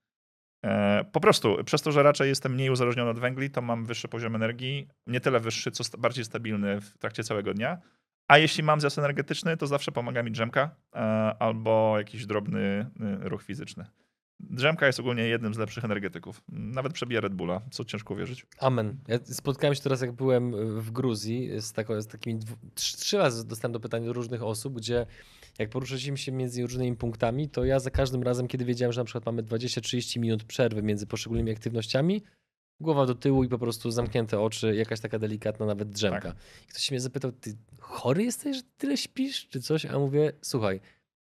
E, 0.64 1.04
po 1.12 1.20
prostu, 1.20 1.64
przez 1.64 1.82
to, 1.82 1.92
że 1.92 2.02
raczej 2.02 2.28
jestem 2.28 2.52
mniej 2.52 2.70
uzależniony 2.70 3.10
od 3.10 3.18
węgli, 3.18 3.50
to 3.50 3.62
mam 3.62 3.84
wyższy 3.84 4.08
poziom 4.08 4.34
energii, 4.34 4.88
nie 5.06 5.20
tyle 5.20 5.40
wyższy, 5.40 5.70
co 5.70 5.84
sta- 5.84 5.98
bardziej 5.98 6.24
stabilny 6.24 6.80
w 6.80 6.98
trakcie 6.98 7.24
całego 7.24 7.54
dnia. 7.54 7.78
A 8.28 8.38
jeśli 8.38 8.62
mam 8.62 8.80
zjazd 8.80 8.98
energetyczny, 8.98 9.56
to 9.56 9.66
zawsze 9.66 9.92
pomaga 9.92 10.22
mi 10.22 10.30
drzemka 10.30 10.70
e, 10.94 10.98
albo 11.38 11.98
jakiś 11.98 12.26
drobny 12.26 12.60
e, 12.60 13.28
ruch 13.28 13.42
fizyczny. 13.42 13.86
Drzemka 14.40 14.86
jest 14.86 15.00
ogólnie 15.00 15.22
jednym 15.22 15.54
z 15.54 15.58
lepszych 15.58 15.84
energetyków. 15.84 16.42
Nawet 16.48 16.92
przebija 16.92 17.20
Red 17.20 17.34
Bulla, 17.34 17.60
co 17.70 17.84
ciężko 17.84 18.14
uwierzyć. 18.14 18.46
Amen. 18.58 18.98
Ja 19.08 19.18
spotkałem 19.24 19.74
się 19.74 19.82
teraz, 19.82 20.00
jak 20.00 20.12
byłem 20.12 20.52
w 20.80 20.90
Gruzji, 20.90 21.60
z, 21.60 21.72
tako, 21.72 22.02
z 22.02 22.06
takimi. 22.06 22.40
Trzy, 22.74 22.96
trzy 22.96 23.18
razy 23.18 23.46
dostałem 23.46 23.72
do 23.72 23.80
pytań 23.80 24.04
do 24.04 24.12
różnych 24.12 24.42
osób, 24.42 24.74
gdzie 24.74 25.06
jak 25.58 25.70
poruszyliśmy 25.70 26.18
się 26.18 26.32
między 26.32 26.62
różnymi 26.62 26.96
punktami, 26.96 27.48
to 27.48 27.64
ja 27.64 27.78
za 27.78 27.90
każdym 27.90 28.22
razem, 28.22 28.48
kiedy 28.48 28.64
wiedziałem, 28.64 28.92
że 28.92 29.00
na 29.00 29.04
przykład 29.04 29.26
mamy 29.26 29.42
20-30 29.42 30.20
minut 30.20 30.44
przerwy 30.44 30.82
między 30.82 31.06
poszczególnymi 31.06 31.50
aktywnościami, 31.50 32.22
głowa 32.80 33.06
do 33.06 33.14
tyłu 33.14 33.44
i 33.44 33.48
po 33.48 33.58
prostu 33.58 33.90
zamknięte 33.90 34.40
oczy, 34.40 34.76
jakaś 34.76 35.00
taka 35.00 35.18
delikatna 35.18 35.66
nawet 35.66 35.90
drzemka. 35.90 36.20
Tak. 36.20 36.36
I 36.64 36.70
ktoś 36.70 36.82
się 36.82 36.94
mnie 36.94 37.00
zapytał, 37.00 37.32
ty 37.32 37.56
chory 37.80 38.24
jesteś, 38.24 38.56
że 38.56 38.62
tyle 38.78 38.96
śpisz, 38.96 39.48
czy 39.48 39.60
coś? 39.60 39.84
A 39.86 39.92
ja 39.92 39.98
mówię, 39.98 40.32
słuchaj, 40.42 40.80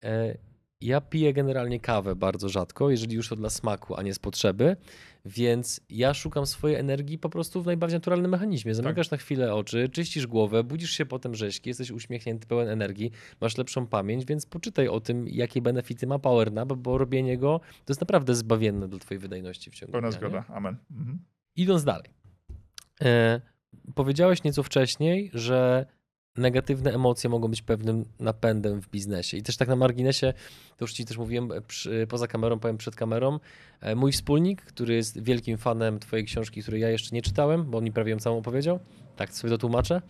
e, 0.04 0.38
ja 0.82 1.02
piję 1.02 1.34
generalnie 1.34 1.80
kawę 1.80 2.16
bardzo 2.16 2.50
rzadko, 2.50 2.90
jeżeli 2.90 3.16
już 3.16 3.30
to 3.30 3.36
dla 3.36 3.50
smaku, 3.50 3.96
a 3.96 4.02
nie 4.02 4.14
z 4.14 4.20
potrzeby, 4.20 4.78
więc 5.26 5.82
ja 5.90 6.14
szukam 6.14 6.46
swojej 6.46 6.78
energii 6.78 7.18
po 7.18 7.30
prostu 7.30 7.62
w 7.62 7.66
najbardziej 7.66 7.98
naturalnym 7.98 8.32
mechanizmie. 8.32 8.76
Zamykasz 8.76 9.12
na 9.12 9.18
chwilę 9.18 9.56
oczy, 9.56 9.90
czyścisz 9.90 10.28
głowę, 10.28 10.64
budzisz 10.64 10.92
się 10.92 11.06
potem 11.06 11.36
rzeźki, 11.36 11.70
jesteś 11.70 11.92
uśmiechnięty, 11.92 12.48
pełen 12.48 12.70
energii, 12.70 13.12
masz 13.42 13.58
lepszą 13.58 13.88
pamięć, 13.88 14.26
więc 14.26 14.46
poczytaj 14.46 14.88
o 14.88 15.00
tym, 15.00 15.28
jakie 15.28 15.62
benefity 15.62 16.08
ma 16.08 16.20
Power 16.20 16.52
Nap, 16.52 16.74
bo 16.74 16.98
robienie 16.98 17.38
go 17.38 17.60
to 17.86 17.92
jest 17.92 18.02
naprawdę 18.02 18.36
zbawienne 18.36 18.88
dla 18.88 19.00
twojej 19.00 19.20
wydajności 19.20 19.72
w 19.72 19.76
ciągu 19.76 19.92
Pełna 19.92 20.10
dnia. 20.10 20.20
nie? 20.20 20.28
zgoda. 20.28 20.44
Amen. 20.48 20.78
Mhm. 20.92 21.20
Idąc 21.56 21.84
dalej. 21.84 22.10
E, 23.02 23.42
powiedziałeś 23.96 24.44
nieco 24.44 24.64
wcześniej, 24.64 25.32
że 25.34 25.86
negatywne 26.40 26.94
emocje 26.94 27.30
mogą 27.30 27.48
być 27.48 27.62
pewnym 27.62 28.06
napędem 28.20 28.82
w 28.82 28.90
biznesie. 28.90 29.38
I 29.38 29.44
też 29.44 29.58
tak 29.58 29.68
na 29.68 29.76
marginesie, 29.76 30.34
to 30.78 30.84
już 30.84 30.94
ci 30.94 31.06
też 31.06 31.18
mówiłem 31.18 31.50
przy, 31.68 32.08
poza 32.10 32.28
kamerą, 32.28 32.60
powiem 32.60 32.78
przed 32.78 32.96
kamerą, 32.96 33.40
e, 33.82 33.96
mój 33.96 34.12
wspólnik, 34.12 34.62
który 34.62 34.94
jest 34.94 35.24
wielkim 35.24 35.58
fanem 35.58 36.00
twojej 36.00 36.26
książki, 36.26 36.62
której 36.62 36.82
ja 36.82 36.90
jeszcze 36.90 37.16
nie 37.16 37.22
czytałem, 37.22 37.64
bo 37.64 37.78
on 37.78 37.84
mi 37.84 37.92
prawie 37.92 38.12
ją 38.12 38.20
całą 38.20 38.38
opowiedział, 38.38 38.80
tak 39.16 39.34
sobie 39.34 39.52
to 39.52 39.58
tłumaczę. 39.58 40.02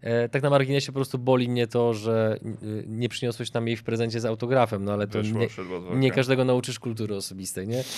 E, 0.00 0.28
tak 0.28 0.42
na 0.42 0.50
marginesie 0.50 0.86
po 0.86 0.96
prostu 0.96 1.18
boli 1.18 1.48
mnie 1.48 1.66
to, 1.66 1.94
że 1.94 2.38
nie 2.86 3.08
przyniosłeś 3.08 3.52
nam 3.52 3.66
jej 3.66 3.76
w 3.76 3.82
prezencie 3.82 4.20
z 4.20 4.24
autografem, 4.24 4.84
no 4.84 4.92
ale 4.92 5.06
to 5.06 5.18
Wyszło, 5.18 5.40
nie, 5.40 5.48
nie 6.00 6.10
każdego 6.10 6.44
nauczysz 6.44 6.78
kultury 6.78 7.16
osobistej, 7.16 7.68
nie? 7.68 7.84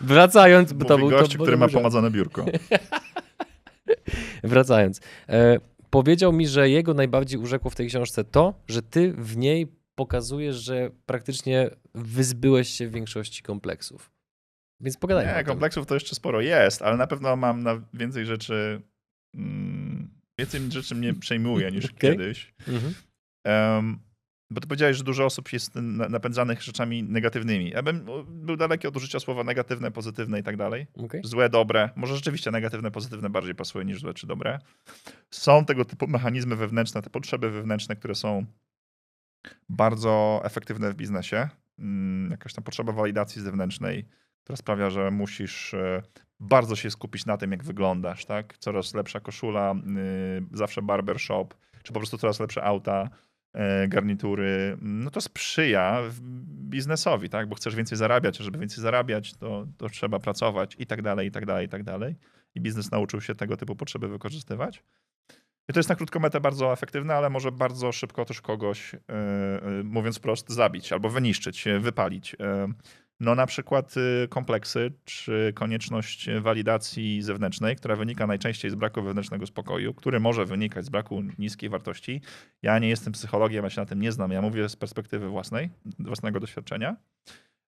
Wracając, 0.00 0.72
bo 0.72 0.84
to 0.84 0.98
był 0.98 1.10
to, 1.10 1.18
gościu, 1.18 1.38
bo 1.38 1.44
który 1.44 1.56
to 1.56 1.60
ma 1.60 1.68
pomazane 1.68 2.10
biurko. 2.10 2.44
Wracając. 4.44 5.00
E, 5.28 5.58
powiedział 5.90 6.32
mi, 6.32 6.48
że 6.48 6.70
jego 6.70 6.94
najbardziej 6.94 7.40
urzekło 7.40 7.70
w 7.70 7.74
tej 7.74 7.88
książce 7.88 8.24
to, 8.24 8.54
że 8.68 8.82
ty 8.82 9.12
w 9.12 9.36
niej 9.36 9.66
pokazujesz, 9.94 10.56
że 10.56 10.90
praktycznie 11.06 11.70
wyzbyłeś 11.94 12.68
się 12.68 12.88
większości 12.88 13.42
kompleksów. 13.42 14.10
Więc 14.80 14.96
pogadajmy 14.96 15.34
Nie, 15.34 15.44
kompleksów 15.44 15.86
to 15.86 15.94
jeszcze 15.94 16.14
sporo 16.14 16.40
jest, 16.40 16.82
ale 16.82 16.96
na 16.96 17.06
pewno 17.06 17.36
mam 17.36 17.62
na 17.62 17.82
więcej 17.94 18.26
rzeczy. 18.26 18.82
Mm, 19.34 20.10
więcej 20.38 20.72
rzeczy 20.72 20.94
mnie 20.94 21.14
przejmuje 21.14 21.70
niż 21.70 21.84
Okej. 21.84 21.96
kiedyś. 21.96 22.54
Mhm. 22.68 22.94
Em, 23.46 23.98
bo 24.50 24.60
ty 24.60 24.66
powiedziałeś, 24.66 24.96
że 24.96 25.04
dużo 25.04 25.24
osób 25.24 25.52
jest 25.52 25.74
na- 25.74 26.08
napędzanych 26.08 26.62
rzeczami 26.62 27.02
negatywnymi. 27.02 27.70
Ja 27.70 27.82
bym 27.82 28.06
był 28.26 28.56
daleki 28.56 28.86
od 28.88 28.96
użycia 28.96 29.20
słowa 29.20 29.44
negatywne, 29.44 29.90
pozytywne 29.90 30.40
i 30.40 30.42
tak 30.42 30.56
dalej. 30.56 30.86
Okej. 30.94 31.20
Złe, 31.24 31.48
dobre. 31.48 31.90
Może 31.96 32.14
rzeczywiście 32.14 32.50
negatywne, 32.50 32.90
pozytywne 32.90 33.30
bardziej 33.30 33.54
pasuje 33.54 33.84
niż 33.84 34.00
złe 34.00 34.14
czy 34.14 34.26
dobre. 34.26 34.58
Są 35.30 35.64
tego 35.64 35.84
typu 35.84 36.06
mechanizmy 36.06 36.56
wewnętrzne, 36.56 37.02
te 37.02 37.10
potrzeby 37.10 37.50
wewnętrzne, 37.50 37.96
które 37.96 38.14
są 38.14 38.46
bardzo 39.68 40.40
efektywne 40.44 40.90
w 40.92 40.94
biznesie. 40.94 41.48
Mm, 41.78 42.30
Jakaś 42.30 42.52
tam 42.54 42.64
potrzeba 42.64 42.92
walidacji 42.92 43.42
zewnętrznej, 43.42 44.04
która 44.44 44.56
sprawia, 44.56 44.90
że 44.90 45.10
musisz 45.10 45.74
e, 45.74 46.02
bardzo 46.40 46.76
się 46.76 46.90
skupić 46.90 47.26
na 47.26 47.36
tym, 47.36 47.52
jak 47.52 47.64
wyglądasz, 47.64 48.24
tak? 48.24 48.58
Coraz 48.58 48.94
lepsza 48.94 49.20
koszula, 49.20 49.74
y, 49.74 50.56
zawsze 50.56 50.82
barbershop, 50.82 51.46
czy 51.82 51.92
po 51.92 52.00
prostu 52.00 52.18
coraz 52.18 52.40
lepsze 52.40 52.64
auta, 52.64 53.08
garnitury. 53.88 54.76
No 54.80 55.10
to 55.10 55.20
sprzyja 55.20 56.02
biznesowi, 56.68 57.28
tak? 57.28 57.48
Bo 57.48 57.54
chcesz 57.54 57.74
więcej 57.74 57.98
zarabiać, 57.98 58.40
a 58.40 58.44
żeby 58.44 58.58
więcej 58.58 58.82
zarabiać, 58.82 59.34
to, 59.34 59.66
to 59.78 59.88
trzeba 59.88 60.18
pracować 60.18 60.76
i 60.78 60.86
tak 60.86 61.02
dalej, 61.02 61.28
i 61.28 61.30
tak 61.30 61.46
dalej, 61.46 61.66
i 61.66 61.68
tak 61.68 61.82
dalej. 61.82 62.16
I 62.54 62.60
biznes 62.60 62.90
nauczył 62.90 63.20
się 63.20 63.34
tego 63.34 63.56
typu 63.56 63.76
potrzeby 63.76 64.08
wykorzystywać. 64.08 64.82
I 65.68 65.72
to 65.72 65.78
jest 65.78 65.88
na 65.88 65.94
krótką 65.94 66.20
metę 66.20 66.40
bardzo 66.40 66.72
efektywne, 66.72 67.14
ale 67.14 67.30
może 67.30 67.52
bardzo 67.52 67.92
szybko 67.92 68.24
też 68.24 68.40
kogoś, 68.40 68.94
e, 68.94 68.98
e, 68.98 69.82
mówiąc 69.84 70.18
wprost, 70.18 70.50
zabić 70.50 70.92
albo 70.92 71.08
wyniszczyć, 71.08 71.66
e, 71.66 71.80
wypalić. 71.80 72.36
E, 72.40 72.68
No 73.20 73.34
na 73.34 73.46
przykład 73.46 73.94
e, 73.96 74.28
kompleksy, 74.28 74.92
czy 75.04 75.52
konieczność 75.54 76.28
walidacji 76.40 77.22
zewnętrznej, 77.22 77.76
która 77.76 77.96
wynika 77.96 78.26
najczęściej 78.26 78.70
z 78.70 78.74
braku 78.74 79.02
wewnętrznego 79.02 79.46
spokoju, 79.46 79.94
który 79.94 80.20
może 80.20 80.44
wynikać 80.44 80.84
z 80.84 80.88
braku 80.88 81.22
niskiej 81.38 81.70
wartości. 81.70 82.20
Ja 82.62 82.78
nie 82.78 82.88
jestem 82.88 83.12
psychologiem, 83.12 83.64
ja 83.64 83.70
się 83.70 83.80
na 83.80 83.86
tym 83.86 84.02
nie 84.02 84.12
znam, 84.12 84.30
ja 84.30 84.42
mówię 84.42 84.68
z 84.68 84.76
perspektywy 84.76 85.28
własnej, 85.28 85.70
własnego 85.98 86.40
doświadczenia. 86.40 86.96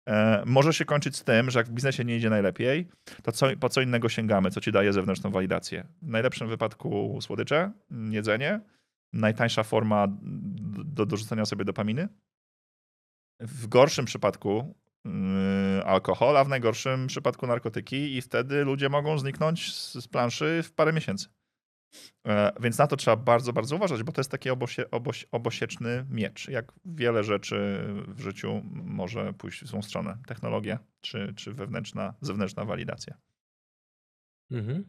E, 0.08 0.42
Może 0.46 0.72
się 0.72 0.84
kończyć 0.84 1.16
z 1.16 1.24
tym, 1.24 1.50
że 1.50 1.58
jak 1.58 1.68
w 1.68 1.72
biznesie 1.72 2.04
nie 2.04 2.16
idzie 2.16 2.30
najlepiej, 2.30 2.88
to 3.22 3.32
co, 3.32 3.46
po 3.60 3.68
co 3.68 3.80
innego 3.80 4.08
sięgamy, 4.08 4.50
co 4.50 4.60
ci 4.60 4.72
daje 4.72 4.92
zewnętrzną 4.92 5.30
walidację? 5.30 5.86
W 6.02 6.08
najlepszym 6.08 6.48
wypadku 6.48 7.18
słodycze, 7.20 7.72
jedzenie, 8.10 8.60
najtańsza 9.12 9.62
forma 9.62 10.06
do 10.84 11.06
dorzucenia 11.06 11.44
sobie 11.44 11.64
dopaminy. 11.64 12.08
W 13.40 13.66
gorszym 13.66 14.04
przypadku 14.04 14.74
alkohol, 15.84 16.36
a 16.36 16.44
w 16.44 16.48
najgorszym 16.48 17.06
przypadku 17.06 17.46
narkotyki 17.46 18.16
i 18.16 18.22
wtedy 18.22 18.64
ludzie 18.64 18.88
mogą 18.88 19.18
zniknąć 19.18 19.74
z, 19.76 20.08
planszy 20.08 20.62
w 20.64 20.72
parę 20.72 20.92
miesięcy. 20.92 21.26
E, 22.26 22.52
Więc 22.60 22.78
na 22.78 22.86
to 22.86 22.96
trzeba 22.96 23.16
bardzo, 23.16 23.52
bardzo 23.52 23.76
uważać, 23.76 24.02
bo 24.02 24.12
to 24.12 24.20
jest 24.20 24.30
taki 24.30 24.50
obosie, 24.50 24.90
oboś, 24.90 25.26
obosieczny 25.32 26.06
miecz. 26.10 26.48
Jak 26.48 26.72
wiele 26.84 27.24
rzeczy 27.24 27.84
w 28.08 28.20
życiu 28.20 28.62
może 28.72 29.32
pójść 29.32 29.64
w 29.64 29.66
złą 29.66 29.82
stronę. 29.82 30.18
Technologia 30.26 30.78
czy, 31.00 31.32
czy 31.36 31.52
wewnętrzna, 31.52 32.14
zewnętrzna 32.20 32.64
walidacja. 32.64 33.14
Mhm. 34.50 34.84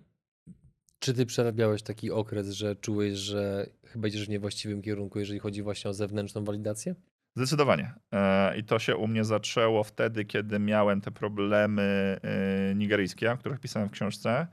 Czy 1.00 1.14
ty 1.14 1.26
przerabiałeś 1.26 1.84
taki 1.84 2.12
okres, 2.12 2.50
że 2.50 2.76
czułeś, 2.76 3.14
że 3.14 3.70
chyba 3.86 4.08
idziesz 4.08 4.26
w 4.26 4.30
niewłaściwym 4.30 4.82
kierunku, 4.82 5.20
jeżeli 5.20 5.40
chodzi 5.40 5.62
właśnie 5.62 5.90
o 5.90 5.94
zewnętrzną 5.94 6.44
walidację? 6.44 6.96
Zdecydowanie. 7.36 7.94
E, 8.12 8.58
I 8.58 8.64
to 8.64 8.80
się 8.80 8.96
u 8.96 9.08
mnie 9.08 9.24
zaczęło 9.24 9.84
wtedy, 9.84 10.26
kiedy 10.26 10.60
miałem 10.60 11.02
te 11.02 11.12
problemy 11.12 12.18
e, 12.22 12.76
nigeryjskie, 12.76 13.32
o 13.32 13.38
których 13.38 13.60
pisałem 13.60 13.90
w 13.90 13.92
książce. 13.92 14.48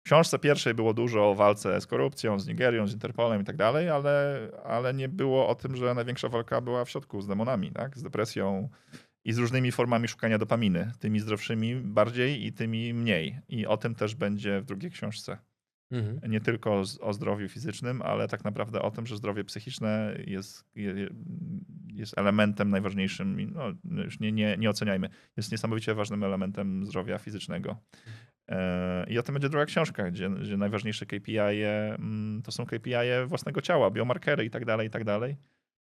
W 0.00 0.02
książce 0.02 0.38
pierwszej 0.38 0.74
było 0.74 0.94
dużo 0.94 1.30
o 1.30 1.34
walce 1.34 1.80
z 1.80 1.86
korupcją, 1.86 2.38
z 2.38 2.46
Nigerią, 2.46 2.86
z 2.86 2.92
Interpolem 2.92 3.42
i 3.42 3.44
tak 3.44 3.56
dalej, 3.56 3.88
ale, 3.88 4.40
ale 4.64 4.94
nie 4.94 5.08
było 5.08 5.48
o 5.48 5.54
tym, 5.54 5.76
że 5.76 5.94
największa 5.94 6.28
walka 6.28 6.60
była 6.60 6.84
w 6.84 6.90
środku 6.90 7.22
z 7.22 7.26
demonami, 7.26 7.72
tak? 7.72 7.98
z 7.98 8.02
depresją 8.02 8.68
i 9.24 9.32
z 9.32 9.38
różnymi 9.38 9.72
formami 9.72 10.08
szukania 10.08 10.38
dopaminy. 10.38 10.92
Tymi 10.98 11.20
zdrowszymi 11.20 11.76
bardziej 11.76 12.46
i 12.46 12.52
tymi 12.52 12.94
mniej. 12.94 13.40
I 13.48 13.66
o 13.66 13.76
tym 13.76 13.94
też 13.94 14.14
będzie 14.14 14.60
w 14.60 14.64
drugiej 14.64 14.90
książce 14.90 15.38
Mhm. 15.90 16.30
nie 16.30 16.40
tylko 16.40 16.82
o 17.00 17.12
zdrowiu 17.12 17.48
fizycznym, 17.48 18.02
ale 18.02 18.28
tak 18.28 18.44
naprawdę 18.44 18.82
o 18.82 18.90
tym, 18.90 19.06
że 19.06 19.16
zdrowie 19.16 19.44
psychiczne 19.44 20.18
jest, 20.26 20.64
je- 20.74 21.08
jest 21.94 22.18
elementem 22.18 22.70
najważniejszym, 22.70 23.52
no, 23.52 23.64
już 24.04 24.20
nie, 24.20 24.32
nie, 24.32 24.56
nie 24.56 24.70
oceniajmy, 24.70 25.08
jest 25.36 25.52
niesamowicie 25.52 25.94
ważnym 25.94 26.24
elementem 26.24 26.86
zdrowia 26.86 27.18
fizycznego. 27.18 27.76
E, 28.48 29.06
I 29.10 29.18
o 29.18 29.22
tym 29.22 29.32
będzie 29.32 29.48
druga 29.48 29.66
książka, 29.66 30.10
gdzie, 30.10 30.30
gdzie 30.30 30.56
najważniejsze 30.56 31.06
KPI 31.06 31.38
-e, 31.38 31.94
mm, 31.94 32.42
to 32.42 32.52
są 32.52 32.66
KPI 32.66 32.90
-e 32.92 33.26
własnego 33.26 33.60
ciała, 33.60 33.90
biomarkery 33.90 34.44
i 34.44 34.50
tak 34.50 34.64
dalej, 34.64 34.88
i 34.88 34.90
tak 34.90 35.04
dalej. 35.04 35.36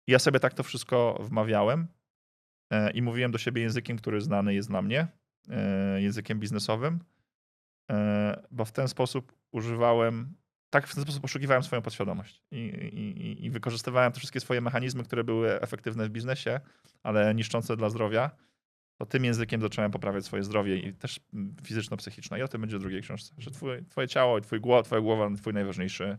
Ja 0.07 0.19
sobie 0.19 0.39
tak 0.39 0.53
to 0.53 0.63
wszystko 0.63 1.19
wmawiałem 1.23 1.87
e, 2.71 2.91
i 2.91 3.01
mówiłem 3.01 3.31
do 3.31 3.37
siebie 3.37 3.61
językiem, 3.61 3.97
który 3.97 4.21
znany 4.21 4.53
jest 4.53 4.69
dla 4.69 4.81
mnie, 4.81 5.07
e, 5.49 6.01
językiem 6.01 6.39
biznesowym, 6.39 6.99
bo 8.51 8.65
w 8.65 8.71
ten 8.71 8.87
sposób 8.87 9.33
używałem, 9.51 10.35
tak 10.69 10.87
w 10.87 10.95
ten 10.95 11.03
sposób 11.03 11.21
poszukiwałem 11.21 11.63
swoją 11.63 11.81
podświadomość 11.81 12.43
i, 12.51 12.57
i, 12.57 13.45
i 13.45 13.49
wykorzystywałem 13.49 14.11
te 14.11 14.19
wszystkie 14.19 14.39
swoje 14.39 14.61
mechanizmy, 14.61 15.03
które 15.03 15.23
były 15.23 15.61
efektywne 15.61 16.07
w 16.07 16.09
biznesie, 16.09 16.59
ale 17.03 17.35
niszczące 17.35 17.77
dla 17.77 17.89
zdrowia. 17.89 18.31
To 18.97 19.05
tym 19.05 19.25
językiem 19.25 19.61
zacząłem 19.61 19.91
poprawiać 19.91 20.25
swoje 20.25 20.43
zdrowie 20.43 20.77
i 20.77 20.93
też 20.93 21.19
mm, 21.33 21.55
fizyczno-psychiczne. 21.63 22.39
I 22.39 22.41
o 22.41 22.47
tym 22.47 22.61
będzie 22.61 22.77
w 22.77 22.79
drugiej 22.79 23.01
książce, 23.01 23.35
że 23.37 23.51
twoje, 23.89 24.07
ciało 24.07 24.37
i 24.37 24.41
twój 24.41 24.59
głowa, 24.59 24.83
twoja 24.83 25.01
głowa, 25.01 25.29
twój 25.37 25.53
najważniejszy, 25.53 26.17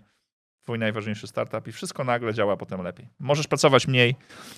twój 0.62 0.78
najważniejszy 0.78 1.26
startup 1.26 1.68
i 1.68 1.72
wszystko 1.72 2.04
nagle 2.04 2.34
działa 2.34 2.56
potem 2.56 2.82
lepiej. 2.82 3.08
Możesz 3.18 3.46
pracować 3.46 3.88
mniej, 3.88 4.14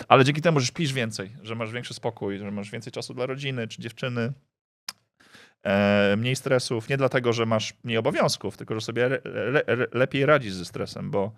ale 0.07 0.25
dzięki 0.25 0.41
temu, 0.41 0.59
że 0.59 0.65
śpisz 0.65 0.93
więcej, 0.93 1.35
że 1.41 1.55
masz 1.55 1.71
większy 1.71 1.93
spokój, 1.93 2.37
że 2.37 2.51
masz 2.51 2.71
więcej 2.71 2.93
czasu 2.93 3.13
dla 3.13 3.25
rodziny 3.25 3.67
czy 3.67 3.81
dziewczyny, 3.81 4.21
e, 4.21 4.33
mniej 6.17 6.35
stresów, 6.35 6.89
nie 6.89 6.97
dlatego, 6.97 7.33
że 7.33 7.45
masz 7.45 7.73
mniej 7.83 7.97
obowiązków, 7.97 8.57
tylko 8.57 8.75
że 8.75 8.81
sobie 8.81 9.09
le, 9.09 9.21
le, 9.25 9.63
le, 9.67 9.87
lepiej 9.91 10.25
radzisz 10.25 10.53
ze 10.53 10.65
stresem, 10.65 11.11
bo 11.11 11.35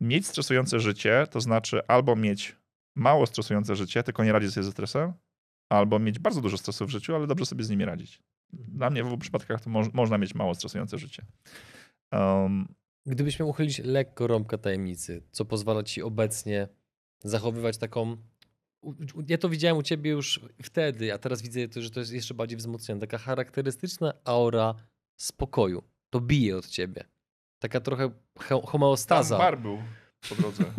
mieć 0.00 0.26
stresujące 0.26 0.80
życie 0.80 1.26
to 1.30 1.40
znaczy 1.40 1.86
albo 1.88 2.16
mieć 2.16 2.56
mało 2.96 3.26
stresujące 3.26 3.76
życie, 3.76 4.02
tylko 4.02 4.24
nie 4.24 4.32
radzić 4.32 4.54
sobie 4.54 4.64
ze 4.64 4.72
stresem, 4.72 5.12
albo 5.72 5.98
mieć 5.98 6.18
bardzo 6.18 6.40
dużo 6.40 6.58
stresu 6.58 6.86
w 6.86 6.90
życiu, 6.90 7.14
ale 7.14 7.26
dobrze 7.26 7.46
sobie 7.46 7.64
z 7.64 7.70
nimi 7.70 7.84
radzić. 7.84 8.22
Dla 8.52 8.90
mnie 8.90 9.04
w 9.04 9.06
obu 9.06 9.18
przypadkach 9.18 9.60
to 9.60 9.70
moż, 9.70 9.92
można 9.92 10.18
mieć 10.18 10.34
mało 10.34 10.54
stresujące 10.54 10.98
życie. 10.98 11.26
Um, 12.12 12.74
Gdybyś 13.06 13.38
miał 13.38 13.48
uchylić 13.48 13.78
lekko 13.78 14.26
rąbka 14.26 14.58
tajemnicy, 14.58 15.22
co 15.30 15.44
pozwala 15.44 15.82
ci 15.82 16.02
obecnie 16.02 16.68
zachowywać 17.24 17.78
taką. 17.78 18.16
Ja 19.28 19.38
to 19.38 19.48
widziałem 19.48 19.76
u 19.76 19.82
ciebie 19.82 20.10
już 20.10 20.40
wtedy, 20.62 21.14
a 21.14 21.18
teraz 21.18 21.42
widzę, 21.42 21.68
to, 21.68 21.82
że 21.82 21.90
to 21.90 22.00
jest 22.00 22.12
jeszcze 22.12 22.34
bardziej 22.34 22.58
wzmocnione. 22.58 23.00
Taka 23.00 23.18
charakterystyczna 23.18 24.12
aura 24.24 24.74
spokoju. 25.16 25.82
To 26.10 26.20
bije 26.20 26.56
od 26.56 26.66
ciebie. 26.66 27.04
Taka 27.58 27.80
trochę 27.80 28.10
homeostaza. 28.64 29.38
bar 29.38 29.58
był 29.60 29.78
po 30.28 30.34
drodze. 30.34 30.64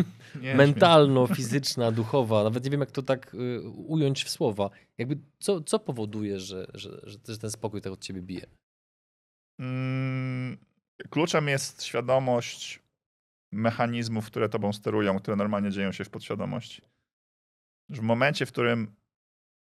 Mentalno-fizyczna, 0.56 1.92
duchowa, 1.92 2.44
nawet 2.44 2.64
nie 2.64 2.70
wiem 2.72 2.80
jak 2.80 2.92
to 2.92 3.02
tak 3.02 3.34
y, 3.34 3.62
ująć 3.70 4.24
w 4.24 4.30
słowa. 4.30 4.70
Jakby 4.98 5.18
co, 5.40 5.62
co 5.62 5.80
powoduje, 5.80 6.40
że, 6.40 6.68
że, 6.74 7.02
że 7.28 7.38
ten 7.38 7.52
spokój 7.52 7.82
tak 7.82 7.94
od 7.94 8.02
ciebie 8.02 8.22
bije? 8.22 8.46
Mm, 9.60 10.58
Kluczem 11.10 11.48
jest 11.48 11.84
świadomość 11.84 12.80
mechanizmów, 13.52 14.26
które 14.26 14.50
tobą 14.50 14.74
sterują, 14.74 15.20
które 15.20 15.38
normalnie 15.38 15.72
dzieją 15.72 15.92
się 15.92 16.04
w 16.06 16.10
podświadomości. 16.10 16.82
Że 17.90 18.02
w 18.02 18.06
momencie, 18.06 18.46
w 18.46 18.52
którym 18.52 18.96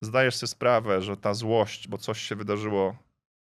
zdajesz 0.02 0.36
sobie 0.36 0.48
sprawę, 0.48 1.02
że 1.02 1.16
ta 1.16 1.34
złość, 1.34 1.88
bo 1.88 1.98
coś 1.98 2.20
się 2.20 2.36
wydarzyło 2.36 3.06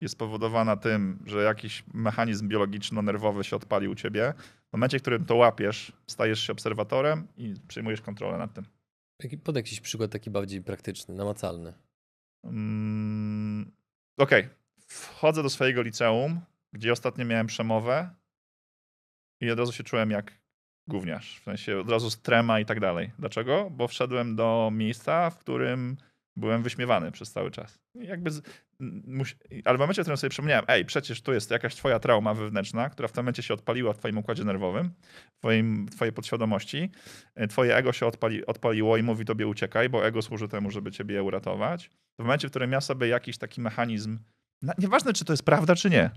jest 0.02 0.14
spowodowana 0.14 0.78
tym, 0.78 1.24
że 1.26 1.44
jakiś 1.44 1.84
mechanizm 1.94 2.48
biologiczno-nerwowy 2.48 3.44
się 3.44 3.56
odpali 3.56 3.88
u 3.88 3.96
ciebie, 3.96 4.34
w 4.70 4.74
momencie, 4.74 5.00
w 5.00 5.02
którym 5.02 5.26
to 5.26 5.36
łapiesz, 5.36 5.92
stajesz 6.08 6.40
się 6.40 6.54
obserwatorem 6.54 7.28
i 7.38 7.54
przejmujesz 7.68 8.02
kontrolę 8.02 8.38
nad 8.38 8.54
tym. 8.54 8.66
Podaj 9.44 9.60
jakiś 9.60 9.80
przykład 9.82 10.12
taki 10.12 10.30
bardziej 10.30 10.62
praktyczny, 10.62 11.16
namacalny. 11.16 11.74
Mm, 12.44 13.72
Okej, 14.18 14.50
wchodzę 14.88 15.44
do 15.44 15.50
swojego 15.50 15.82
liceum, 15.82 16.42
gdzie 16.74 16.92
ostatnio 16.92 17.26
miałem 17.26 17.48
przemowę 17.48 18.10
i 19.42 19.52
od 19.52 19.60
razu 19.60 19.72
się 19.72 19.84
czułem 19.84 20.12
jak 20.12 20.34
gówniarz. 20.88 21.40
W 21.40 21.44
sensie 21.44 21.80
od 21.80 21.90
razu 21.90 22.10
strema 22.10 22.60
i 22.60 22.66
tak 22.66 22.80
dalej. 22.80 23.12
Dlaczego? 23.20 23.70
Bo 23.70 23.88
wszedłem 23.88 24.36
do 24.36 24.70
miejsca, 24.74 25.30
w 25.30 25.38
którym 25.38 25.98
byłem 26.36 26.64
wyśmiewany 26.64 27.12
przez 27.12 27.32
cały 27.32 27.52
czas. 27.52 27.80
Jakby 27.96 28.32
z, 28.32 28.42
ale 29.66 29.78
w 29.78 29.80
momencie, 29.80 30.02
w 30.02 30.06
którym 30.06 30.18
sobie 30.18 30.30
przypomniałem, 30.30 30.66
ej, 30.68 30.86
przecież 30.86 31.22
tu 31.22 31.34
jest 31.34 31.52
jakaś 31.52 31.76
twoja 31.76 32.00
trauma 32.00 32.34
wewnętrzna, 32.34 32.90
która 32.90 33.08
w 33.08 33.12
tym 33.12 33.24
momencie 33.24 33.44
się 33.44 33.54
odpaliła 33.54 33.94
w 33.94 33.98
twoim 33.98 34.18
układzie 34.18 34.44
nerwowym, 34.44 34.92
twoim, 35.40 35.88
twojej 35.90 36.14
podświadomości, 36.14 36.92
e, 37.36 37.48
twoje 37.48 37.76
ego 37.76 37.94
się 37.94 38.06
odpali, 38.06 38.46
odpaliło 38.46 38.98
i 38.98 39.04
mówi 39.04 39.26
tobie 39.26 39.48
uciekaj, 39.48 39.90
bo 39.90 40.06
ego 40.06 40.22
służy 40.22 40.48
temu, 40.48 40.72
żeby 40.72 40.92
ciebie 40.92 41.24
uratować. 41.24 41.90
W 42.20 42.24
momencie, 42.24 42.48
w 42.48 42.52
którym 42.52 42.72
ja 42.72 42.82
sobie 42.82 43.08
jakiś 43.08 43.38
taki 43.38 43.62
mechanizm, 43.62 44.20
nieważne 44.78 45.14
czy 45.14 45.26
to 45.26 45.34
jest 45.34 45.44
prawda, 45.44 45.76
czy 45.76 45.90
nie, 45.90 46.12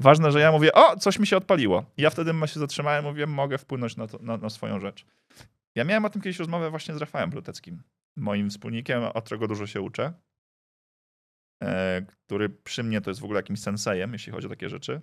ważne, 0.00 0.32
że 0.32 0.40
ja 0.40 0.52
mówię, 0.52 0.72
o, 0.72 0.96
coś 0.96 1.18
mi 1.18 1.26
się 1.26 1.36
odpaliło. 1.36 1.84
I 1.96 2.02
ja 2.02 2.10
wtedy 2.10 2.32
się 2.46 2.60
zatrzymałem, 2.60 3.04
mówię, 3.04 3.26
mogę 3.26 3.58
wpłynąć 3.58 3.96
na, 3.96 4.06
to, 4.06 4.18
na, 4.22 4.36
na 4.36 4.50
swoją 4.50 4.80
rzecz. 4.80 5.06
Ja 5.74 5.84
miałem 5.84 6.04
o 6.04 6.10
tym 6.10 6.22
kiedyś 6.22 6.38
rozmowę 6.38 6.70
właśnie 6.70 6.94
z 6.94 6.96
Rafałem 6.96 7.30
Pluteckim, 7.30 7.82
moim 8.16 8.50
wspólnikiem, 8.50 9.02
od 9.02 9.24
którego 9.24 9.48
dużo 9.48 9.66
się 9.66 9.80
uczę, 9.80 10.12
e, 11.62 12.02
który 12.02 12.48
przy 12.48 12.82
mnie 12.82 13.00
to 13.00 13.10
jest 13.10 13.20
w 13.20 13.24
ogóle 13.24 13.38
jakimś 13.38 13.60
sensejem, 13.60 14.12
jeśli 14.12 14.32
chodzi 14.32 14.46
o 14.46 14.50
takie 14.50 14.68
rzeczy. 14.68 15.00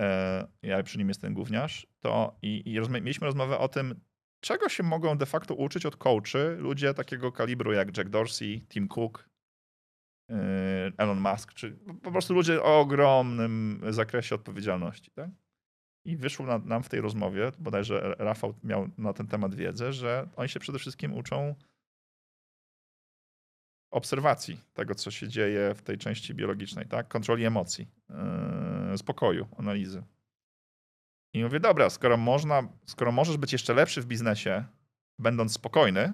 E, 0.00 0.46
ja 0.62 0.82
przy 0.82 0.98
nim 0.98 1.08
jestem 1.08 1.34
gówniarz. 1.34 1.86
To 2.00 2.38
i, 2.42 2.72
i 2.72 2.80
rozma- 2.80 3.02
mieliśmy 3.02 3.26
rozmowę 3.26 3.58
o 3.58 3.68
tym, 3.68 4.00
czego 4.40 4.68
się 4.68 4.82
mogą 4.82 5.18
de 5.18 5.26
facto 5.26 5.54
uczyć 5.54 5.86
od 5.86 5.96
coachy 5.96 6.56
ludzie 6.58 6.94
takiego 6.94 7.32
kalibru 7.32 7.72
jak 7.72 7.96
Jack 7.96 8.10
Dorsey, 8.10 8.66
Tim 8.68 8.88
Cook, 8.88 9.28
Elon 10.96 11.20
Musk, 11.20 11.52
czy 11.54 11.72
po 12.02 12.12
prostu 12.12 12.34
ludzie 12.34 12.62
o 12.62 12.80
ogromnym 12.80 13.80
zakresie 13.90 14.34
odpowiedzialności. 14.34 15.10
Tak? 15.10 15.30
I 16.04 16.16
wyszło 16.16 16.46
na, 16.46 16.58
nam 16.58 16.82
w 16.82 16.88
tej 16.88 17.00
rozmowie, 17.00 17.52
bodajże 17.58 18.14
Rafał 18.18 18.54
miał 18.64 18.88
na 18.98 19.12
ten 19.12 19.26
temat 19.26 19.54
wiedzę, 19.54 19.92
że 19.92 20.28
oni 20.36 20.48
się 20.48 20.60
przede 20.60 20.78
wszystkim 20.78 21.14
uczą 21.14 21.54
obserwacji 23.92 24.60
tego, 24.72 24.94
co 24.94 25.10
się 25.10 25.28
dzieje 25.28 25.74
w 25.74 25.82
tej 25.82 25.98
części 25.98 26.34
biologicznej, 26.34 26.86
tak? 26.86 27.08
Kontroli 27.08 27.44
emocji, 27.44 27.88
yy, 28.90 28.98
spokoju, 28.98 29.48
analizy. 29.58 30.02
I 31.34 31.44
mówię, 31.44 31.60
dobra, 31.60 31.90
skoro 31.90 32.16
można, 32.16 32.68
skoro 32.86 33.12
możesz 33.12 33.36
być 33.36 33.52
jeszcze 33.52 33.74
lepszy 33.74 34.02
w 34.02 34.06
biznesie, 34.06 34.64
będąc 35.18 35.52
spokojny, 35.52 36.12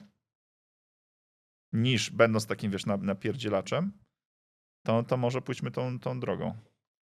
niż 1.72 2.10
będąc 2.10 2.46
takim, 2.46 2.70
wiesz, 2.70 2.86
na- 2.86 2.96
napierdzielaczem, 2.96 3.92
to, 4.82 5.02
to 5.02 5.16
może 5.16 5.42
pójdźmy 5.42 5.70
tą, 5.70 5.98
tą 5.98 6.20
drogą. 6.20 6.54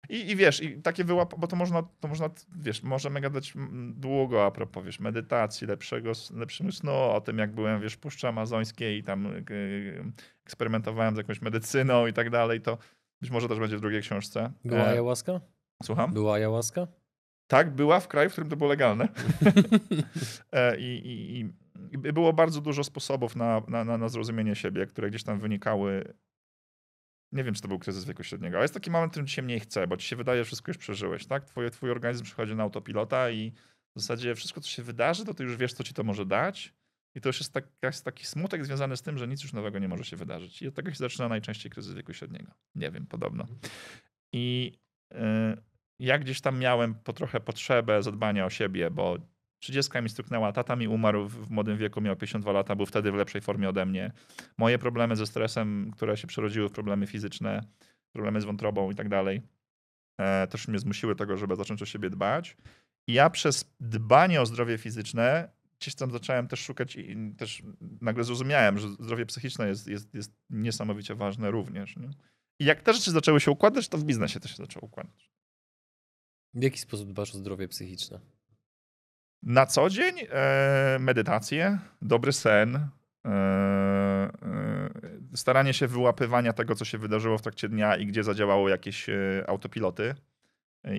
I, 0.09 0.31
I 0.31 0.37
wiesz, 0.37 0.63
i 0.63 0.83
takie 0.83 1.05
wyłap, 1.05 1.35
bo 1.39 1.47
to 1.47 1.57
można, 1.57 1.83
to 2.01 2.09
można, 2.09 2.31
wiesz, 2.57 2.83
możemy 2.83 3.21
gadać 3.21 3.55
długo 3.95 4.47
a 4.47 4.51
propos, 4.51 4.85
wiesz, 4.85 5.01
medytacji, 5.01 5.67
lepszego, 5.67 6.13
lepszego 6.35 6.73
snu, 6.73 6.93
o 6.93 7.21
tym, 7.21 7.39
jak 7.39 7.55
byłem, 7.55 7.81
wiesz, 7.81 7.95
w 7.95 7.99
Puszczy 7.99 8.29
Amazońskiej 8.29 8.99
i 8.99 9.03
tam 9.03 9.27
y, 9.27 9.45
y, 9.51 10.05
eksperymentowałem 10.45 11.15
z 11.15 11.19
jakąś 11.19 11.43
medycyną 11.43 12.07
i 12.07 12.13
tak 12.13 12.31
dalej, 12.31 12.61
to 12.61 12.79
być 13.21 13.31
może 13.31 13.49
też 13.49 13.59
będzie 13.59 13.77
w 13.77 13.81
drugiej 13.81 14.03
książce. 14.03 14.53
Była 14.65 14.81
E, 14.81 14.87
ayahuasca? 14.87 15.41
Słucham? 15.83 16.13
Była 16.13 16.35
ayahuasca? 16.35 16.87
Tak, 17.47 17.71
była 17.71 18.01
w 18.01 18.09
kraju, 18.09 18.29
w 18.29 18.33
którym 18.33 18.51
to 18.51 18.57
było 18.57 18.71
legalne. 18.71 19.09
E, 20.53 20.79
I, 20.79 21.07
i, 21.07 21.41
i, 21.93 21.99
było 21.99 22.33
bardzo 22.33 22.61
dużo 22.61 22.85
sposobów 22.85 23.37
na, 23.37 23.63
na, 23.69 23.85
na, 23.85 23.99
na 23.99 24.09
zrozumienie 24.09 24.55
siebie, 24.55 24.87
które 24.87 25.11
gdzieś 25.11 25.25
tam 25.25 25.39
wynikały. 25.39 26.15
Nie 27.35 27.45
wiem, 27.45 27.55
czy 27.55 27.63
to 27.63 27.69
był 27.69 27.79
kryzys 27.79 28.05
wieku 28.05 28.23
średniego, 28.23 28.57
ale 28.57 28.65
jest 28.65 28.75
taki 28.75 28.91
moment, 28.91 29.11
w 29.11 29.13
którym 29.13 29.27
ci 29.27 29.35
się 29.35 29.43
mniej 29.43 29.61
chce, 29.61 29.87
bo 29.87 29.97
ci 29.97 30.09
się 30.09 30.17
wydaje, 30.17 30.41
że 30.41 30.45
wszystko 30.45 30.71
już 30.71 30.79
przeżyłeś, 30.79 31.27
tak? 31.27 31.45
Twój, 31.45 31.71
twój 31.71 31.91
organizm 31.91 32.25
przychodzi 32.25 32.55
na 32.55 32.63
autopilota 32.63 33.31
i 33.31 33.53
w 33.97 34.01
zasadzie 34.01 34.35
wszystko, 34.35 34.61
co 34.61 34.69
się 34.69 34.83
wydarzy, 34.83 35.25
to 35.25 35.35
ty 35.35 35.45
już 35.45 35.57
wiesz, 35.57 35.73
co 35.73 35.85
ci 35.85 35.95
to 35.95 36.05
może 36.05 36.27
dać. 36.27 36.75
I 37.15 37.21
to 37.21 37.29
już 37.29 37.41
jest, 37.41 37.53
tak, 37.53 37.65
taki 38.05 38.27
smutek 38.27 38.65
związany 38.65 38.97
z 38.97 39.03
tym, 39.03 39.19
że 39.19 39.29
nic 39.29 39.43
już 39.43 39.53
nowego 39.53 39.79
nie 39.79 39.89
może 39.89 40.05
się 40.05 40.17
wydarzyć. 40.17 40.63
I 40.63 40.69
od 40.69 40.75
tego 40.75 40.91
się 40.91 40.97
zaczyna 40.97 41.29
najczęściej 41.29 41.73
kryzys 41.73 41.95
wieku 41.95 42.13
średniego. 42.13 42.53
Nie 42.75 42.91
wiem, 42.91 43.07
podobno. 43.07 43.47
I 44.33 44.73
y, 45.13 45.17
ja 45.99 46.19
gdzieś 46.19 46.41
tam 46.41 46.59
miałem 46.59 46.95
po 46.95 47.13
trochę 47.13 47.41
potrzebę 47.41 48.03
zadbania 48.03 48.47
o 48.47 48.51
siebie, 48.51 48.91
bo 48.91 49.19
30 49.65 50.03
mi 50.03 50.09
stuknęła, 50.09 50.53
tata 50.53 50.77
mi 50.77 50.89
umarł 50.89 51.29
w 51.29 51.51
młodym 51.51 51.79
wieku, 51.79 52.01
miał 52.01 52.17
52 52.17 52.53
lata, 52.53 52.77
był 52.77 52.87
wtedy 52.87 53.13
w 53.13 53.15
lepszej 53.15 53.41
formie 53.41 53.69
ode 53.69 53.87
mnie. 53.87 54.13
Moje 54.59 54.79
problemy 54.79 55.17
ze 55.17 55.27
stresem, 55.27 55.91
które 55.97 56.17
się 56.17 56.27
przerodziły 56.27 56.69
w 56.69 56.73
problemy 56.73 57.07
fizyczne, 57.07 57.61
problemy 58.13 58.41
z 58.41 58.45
wątrobą 58.45 58.91
i 58.91 58.95
tak 58.95 59.09
dalej, 59.09 59.43
e, 60.19 60.47
też 60.47 60.69
mnie 60.69 60.79
zmusiły 60.79 61.17
tego, 61.17 61.37
żeby 61.37 61.57
zacząć 61.57 61.83
o 61.83 61.87
siebie 61.87 62.11
dbać. 62.11 62.57
I 63.07 63.13
ja 63.13 63.31
przez 63.31 63.75
dbanie 63.81 64.41
o 64.41 64.47
zdrowie 64.47 64.79
fizyczne 64.79 65.49
gdzieś 65.81 65.95
tam 65.95 66.11
zacząłem 66.11 66.49
też 66.49 66.61
szukać 66.61 66.97
i 66.97 67.35
też 67.39 67.63
nagle 68.01 68.25
zrozumiałem, 68.25 68.79
że 68.79 68.89
zdrowie 68.89 69.27
psychiczne 69.27 69.69
jest, 69.69 69.89
jest, 69.89 70.15
jest 70.15 70.33
niesamowicie 70.51 71.15
ważne 71.15 71.51
również. 71.51 71.97
Nie? 71.97 72.11
I 72.59 72.65
jak 72.65 72.83
te 72.83 72.95
rzeczy 72.95 73.11
zaczęły 73.11 73.41
się 73.41 73.51
układać, 73.51 73.89
to 73.89 73.99
w 73.99 74.05
biznesie 74.05 74.41
też 74.41 74.51
się 74.51 74.57
zaczęło 74.57 74.87
układać. 74.87 75.31
W 76.55 76.63
jaki 76.63 76.79
sposób 76.79 77.09
dbasz 77.09 77.35
o 77.35 77.39
zdrowie 77.39 77.69
psychiczne? 77.69 78.34
Na 79.47 79.67
co 79.67 79.91
dzień 79.91 80.15
e, 80.31 80.97
medytację, 81.01 81.79
dobry 82.03 82.33
sen, 82.33 82.77
e, 82.77 83.31
e, 83.31 84.91
staranie 85.35 85.75
się 85.75 85.87
wyłapywania 85.87 86.53
tego, 86.53 86.75
co 86.75 86.85
się 86.85 86.99
wydarzyło 86.99 87.39
w 87.39 87.43
trakcie 87.43 87.69
dnia 87.69 87.97
i 87.97 88.07
gdzie 88.07 88.25
zadziałało 88.25 88.69
jakieś 88.69 89.07
autopiloty 89.47 90.15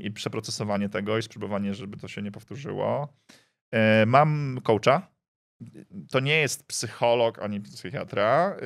i 0.02 0.12
przeprocesowanie 0.12 0.90
tego 0.90 1.18
i 1.18 1.22
spróbowanie, 1.22 1.74
żeby 1.74 1.98
to 1.98 2.08
się 2.08 2.22
nie 2.22 2.32
powtórzyło. 2.32 3.14
Mam 4.06 4.60
coacha. 4.64 5.08
To 6.12 6.20
nie 6.20 6.38
jest 6.38 6.68
psycholog 6.68 7.40
ani 7.40 7.62
psychiatra, 7.62 8.58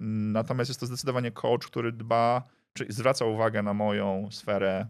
natomiast 0.00 0.70
jest 0.70 0.80
to 0.80 0.86
zdecydowanie 0.86 1.30
coach, 1.30 1.66
który 1.66 1.92
dba, 1.92 2.42
czy 2.72 2.86
zwraca 2.88 3.24
uwagę 3.24 3.62
na 3.62 3.74
moją 3.74 4.28
sferę 4.30 4.86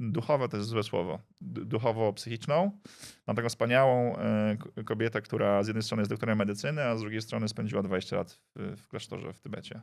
duchowe 0.00 0.48
to 0.48 0.56
jest 0.56 0.68
złe 0.68 0.82
słowo, 0.82 1.18
du- 1.40 1.64
duchowo-psychiczną. 1.64 2.70
Mam 3.26 3.36
taką 3.36 3.48
wspaniałą 3.48 4.16
e, 4.16 4.56
kobietę, 4.84 5.22
która 5.22 5.62
z 5.62 5.66
jednej 5.66 5.82
strony 5.82 6.00
jest 6.00 6.10
doktorem 6.10 6.38
medycyny, 6.38 6.84
a 6.84 6.96
z 6.96 7.00
drugiej 7.00 7.22
strony 7.22 7.48
spędziła 7.48 7.82
20 7.82 8.16
lat 8.16 8.40
w, 8.56 8.88
klasztorze 8.88 9.32
w 9.32 9.40
Tybecie. 9.40 9.80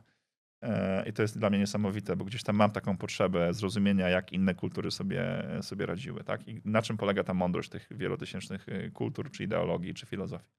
E, 0.62 1.10
I 1.10 1.14
to 1.14 1.22
jest 1.22 1.39
dla 1.39 1.50
mnie 1.50 1.60
niesamowite, 1.60 2.16
bo 2.16 2.26
gdzieś 2.26 2.43
tam 2.43 2.56
mam 2.56 2.72
taką 2.72 2.97
potrzebę 2.97 3.54
zrozumienia, 3.54 4.10
jak 4.10 4.34
inne 4.34 4.56
kultury 4.56 4.91
sobie, 4.91 5.47
sobie 5.62 5.86
radziły. 5.86 6.24
Tak? 6.24 6.47
I 6.47 6.62
na 6.66 6.82
czym 6.82 6.97
polega 6.97 7.24
ta 7.24 7.34
mądrość 7.34 7.70
tych 7.70 7.88
wielotysięcznych 7.91 8.70
e, 8.70 8.91
kultur, 8.91 9.32
czy 9.32 9.43
ideologii, 9.43 9.93
czy 9.93 10.06
filozofii. 10.06 10.50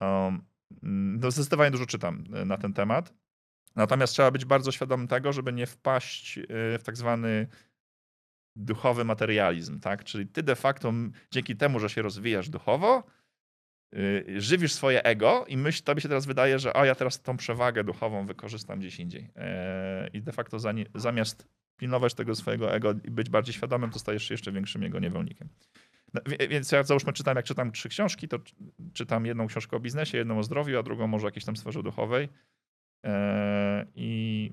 Um, 0.00 0.42
no 0.82 1.30
zdecydowanie 1.30 1.70
dużo 1.70 1.86
czytam 1.86 2.24
na 2.46 2.58
ten 2.58 2.72
temat. 2.72 3.14
Natomiast 3.76 4.12
trzeba 4.12 4.30
być 4.30 4.44
bardzo 4.44 4.72
świadomym 4.72 5.08
tego, 5.08 5.32
żeby 5.32 5.52
nie 5.52 5.66
wpaść 5.66 6.38
w 6.48 6.82
tak 6.84 6.96
zwany 6.96 7.46
duchowy 8.56 9.04
materializm, 9.04 9.80
tak? 9.80 10.04
Czyli 10.04 10.26
ty 10.26 10.42
de 10.42 10.56
facto 10.56 10.92
dzięki 11.30 11.56
temu, 11.56 11.80
że 11.80 11.90
się 11.90 12.02
rozwijasz 12.02 12.48
duchowo, 12.48 13.04
yy, 13.92 14.40
żywisz 14.40 14.72
swoje 14.72 15.04
ego 15.04 15.44
i 15.48 15.56
myśl, 15.56 15.82
tobie 15.82 16.00
się 16.00 16.08
teraz 16.08 16.26
wydaje, 16.26 16.58
że 16.58 16.76
a 16.76 16.86
ja 16.86 16.94
teraz 16.94 17.22
tą 17.22 17.36
przewagę 17.36 17.84
duchową 17.84 18.26
wykorzystam 18.26 18.78
gdzieś 18.78 19.00
indziej. 19.00 19.22
Yy, 19.22 20.08
I 20.12 20.22
de 20.22 20.32
facto 20.32 20.58
zamiast 20.94 21.48
pilnować 21.76 22.14
tego 22.14 22.34
swojego 22.34 22.74
ego 22.74 22.92
i 23.04 23.10
być 23.10 23.30
bardziej 23.30 23.54
świadomym, 23.54 23.90
to 23.90 23.98
stajesz 23.98 24.24
się 24.24 24.34
jeszcze 24.34 24.52
większym 24.52 24.82
jego 24.82 24.98
niewolnikiem. 24.98 25.48
No, 26.14 26.20
więc 26.50 26.72
ja 26.72 26.82
załóżmy 26.82 27.12
czytam, 27.12 27.36
jak 27.36 27.44
czytam 27.44 27.72
trzy 27.72 27.88
książki, 27.88 28.28
to 28.28 28.38
czy- 28.38 28.54
czytam 28.92 29.26
jedną 29.26 29.46
książkę 29.46 29.76
o 29.76 29.80
biznesie, 29.80 30.18
jedną 30.18 30.38
o 30.38 30.42
zdrowiu, 30.42 30.78
a 30.78 30.82
drugą 30.82 31.06
może 31.06 31.26
o 31.26 31.28
jakiejś 31.28 31.44
tam 31.44 31.56
sferze 31.56 31.82
duchowej. 31.82 32.28
Yy, 33.04 33.10
I 33.94 34.52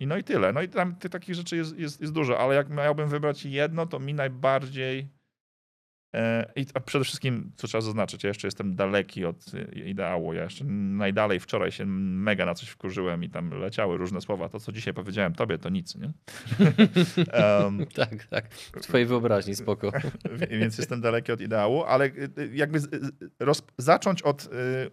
i 0.00 0.06
no 0.06 0.16
i 0.16 0.24
tyle. 0.24 0.52
No 0.52 0.62
i 0.62 0.68
tam 0.68 0.96
tych 0.96 1.10
takich 1.10 1.34
rzeczy 1.34 1.56
jest, 1.56 1.78
jest, 1.78 2.00
jest 2.00 2.12
dużo, 2.12 2.38
ale 2.38 2.54
jak 2.54 2.70
miałbym 2.70 3.08
wybrać 3.08 3.44
jedno, 3.44 3.86
to 3.86 4.00
mi 4.00 4.14
najbardziej 4.14 5.08
I 6.56 6.66
a 6.74 6.80
przede 6.80 7.04
wszystkim, 7.04 7.52
co 7.56 7.68
trzeba 7.68 7.82
zaznaczyć, 7.82 8.24
ja 8.24 8.28
jeszcze 8.28 8.46
jestem 8.46 8.76
daleki 8.76 9.24
od 9.24 9.36
e, 9.54 9.78
ideału. 9.78 10.32
Ja 10.32 10.42
jeszcze 10.42 10.64
najdalej 10.64 11.40
wczoraj 11.40 11.72
się 11.72 11.86
mega 11.86 12.46
na 12.46 12.54
coś 12.54 12.68
wkurzyłem 12.68 13.24
i 13.24 13.30
tam 13.30 13.50
leciały 13.50 13.96
różne 13.96 14.20
słowa. 14.20 14.48
To, 14.48 14.60
co 14.60 14.72
dzisiaj 14.72 14.94
powiedziałem 14.94 15.34
tobie, 15.34 15.58
to 15.58 15.68
nic, 15.68 15.96
nie? 15.96 16.06
um, 17.64 17.86
tak, 17.86 18.24
tak. 18.24 18.54
W 18.54 18.80
twojej 18.80 19.06
wyobraźni, 19.06 19.54
spoko. 19.54 19.92
Więc 20.60 20.78
jestem 20.78 21.00
daleki 21.00 21.32
od 21.32 21.40
ideału, 21.40 21.84
ale 21.84 22.04
e, 22.04 22.10
jakby 22.52 22.78
zacząć 23.78 24.22
od 24.22 24.48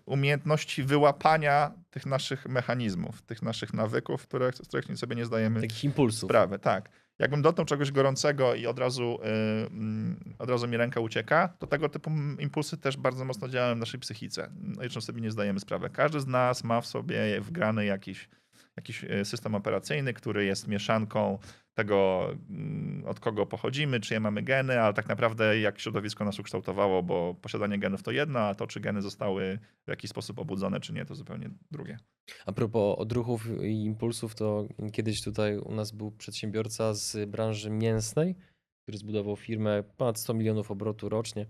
umiejętności 0.05 0.83
wyłapania 0.83 1.71
tych 1.89 2.05
naszych 2.05 2.45
mechanizmów, 2.45 3.21
tych 3.21 3.41
naszych 3.41 3.73
nawyków, 3.73 4.27
które, 4.27 4.51
z 4.51 4.67
których 4.67 4.97
sobie 4.97 5.15
nie 5.15 5.25
zdajemy 5.25 5.61
Takich 5.61 5.83
impulsów. 5.83 6.29
sprawy. 6.29 6.59
Tak 6.59 6.89
jakbym 7.19 7.41
dotknął 7.41 7.65
czegoś 7.65 7.91
gorącego 7.91 8.55
i 8.55 8.67
od 8.67 8.79
razu, 8.79 9.19
yy, 9.23 10.35
od 10.39 10.49
razu 10.49 10.67
mi 10.67 10.77
ręka 10.77 10.99
ucieka, 10.99 11.53
to 11.59 11.67
tego 11.67 11.89
typu 11.89 12.11
impulsy 12.39 12.77
też 12.77 12.97
bardzo 12.97 13.25
mocno 13.25 13.49
działają 13.49 13.75
w 13.75 13.79
naszej 13.79 13.99
psychice. 13.99 14.49
No 14.61 14.83
i 14.83 14.89
sobie 15.01 15.21
nie 15.21 15.31
zdajemy 15.31 15.59
sprawy. 15.59 15.89
Każdy 15.89 16.19
z 16.19 16.27
nas 16.27 16.63
ma 16.63 16.81
w 16.81 16.87
sobie 16.87 17.41
wgrany 17.41 17.85
jakiś, 17.85 18.29
jakiś 18.75 19.03
y, 19.03 19.25
system 19.25 19.55
operacyjny, 19.55 20.13
który 20.13 20.45
jest 20.45 20.67
mieszanką 20.67 21.39
tego, 21.79 22.29
mm, 22.49 23.03
od 23.05 23.19
kogo 23.19 23.45
pochodzimy, 23.45 23.99
czyje 23.99 24.19
mamy 24.19 24.41
geny, 24.43 24.81
ale 24.81 24.93
tak 24.93 25.07
naprawdę 25.07 25.59
jak 25.59 25.79
środowisko 25.79 26.25
nas 26.25 26.39
ukształtowało, 26.39 27.03
bo 27.03 27.35
posiadanie 27.41 27.79
genów 27.79 28.03
to 28.03 28.11
jedno, 28.11 28.39
a 28.39 28.55
to, 28.55 28.67
czy 28.67 28.79
geny 28.79 29.01
zostały 29.01 29.59
w 29.87 29.89
jakiś 29.89 30.09
sposób 30.09 30.39
obudzone, 30.39 30.79
czy 30.79 30.93
nie, 30.93 31.05
to 31.05 31.15
zupełnie 31.15 31.49
drugie. 31.71 31.97
A 32.45 32.51
propos 32.51 32.99
odruchów 32.99 33.47
i 33.63 33.83
impulsów, 33.83 34.35
to 34.35 34.67
kiedyś 34.91 35.23
tutaj 35.23 35.57
u 35.57 35.75
nas 35.75 35.91
był 35.91 36.11
przedsiębiorca 36.11 36.93
z 36.93 37.29
branży 37.29 37.69
mięsnej, 37.69 38.35
który 38.83 38.97
zbudował 38.97 39.35
firmę 39.35 39.83
ponad 39.97 40.19
100 40.19 40.33
milionów 40.33 40.71
obrotu 40.71 41.09
rocznie 41.09 41.45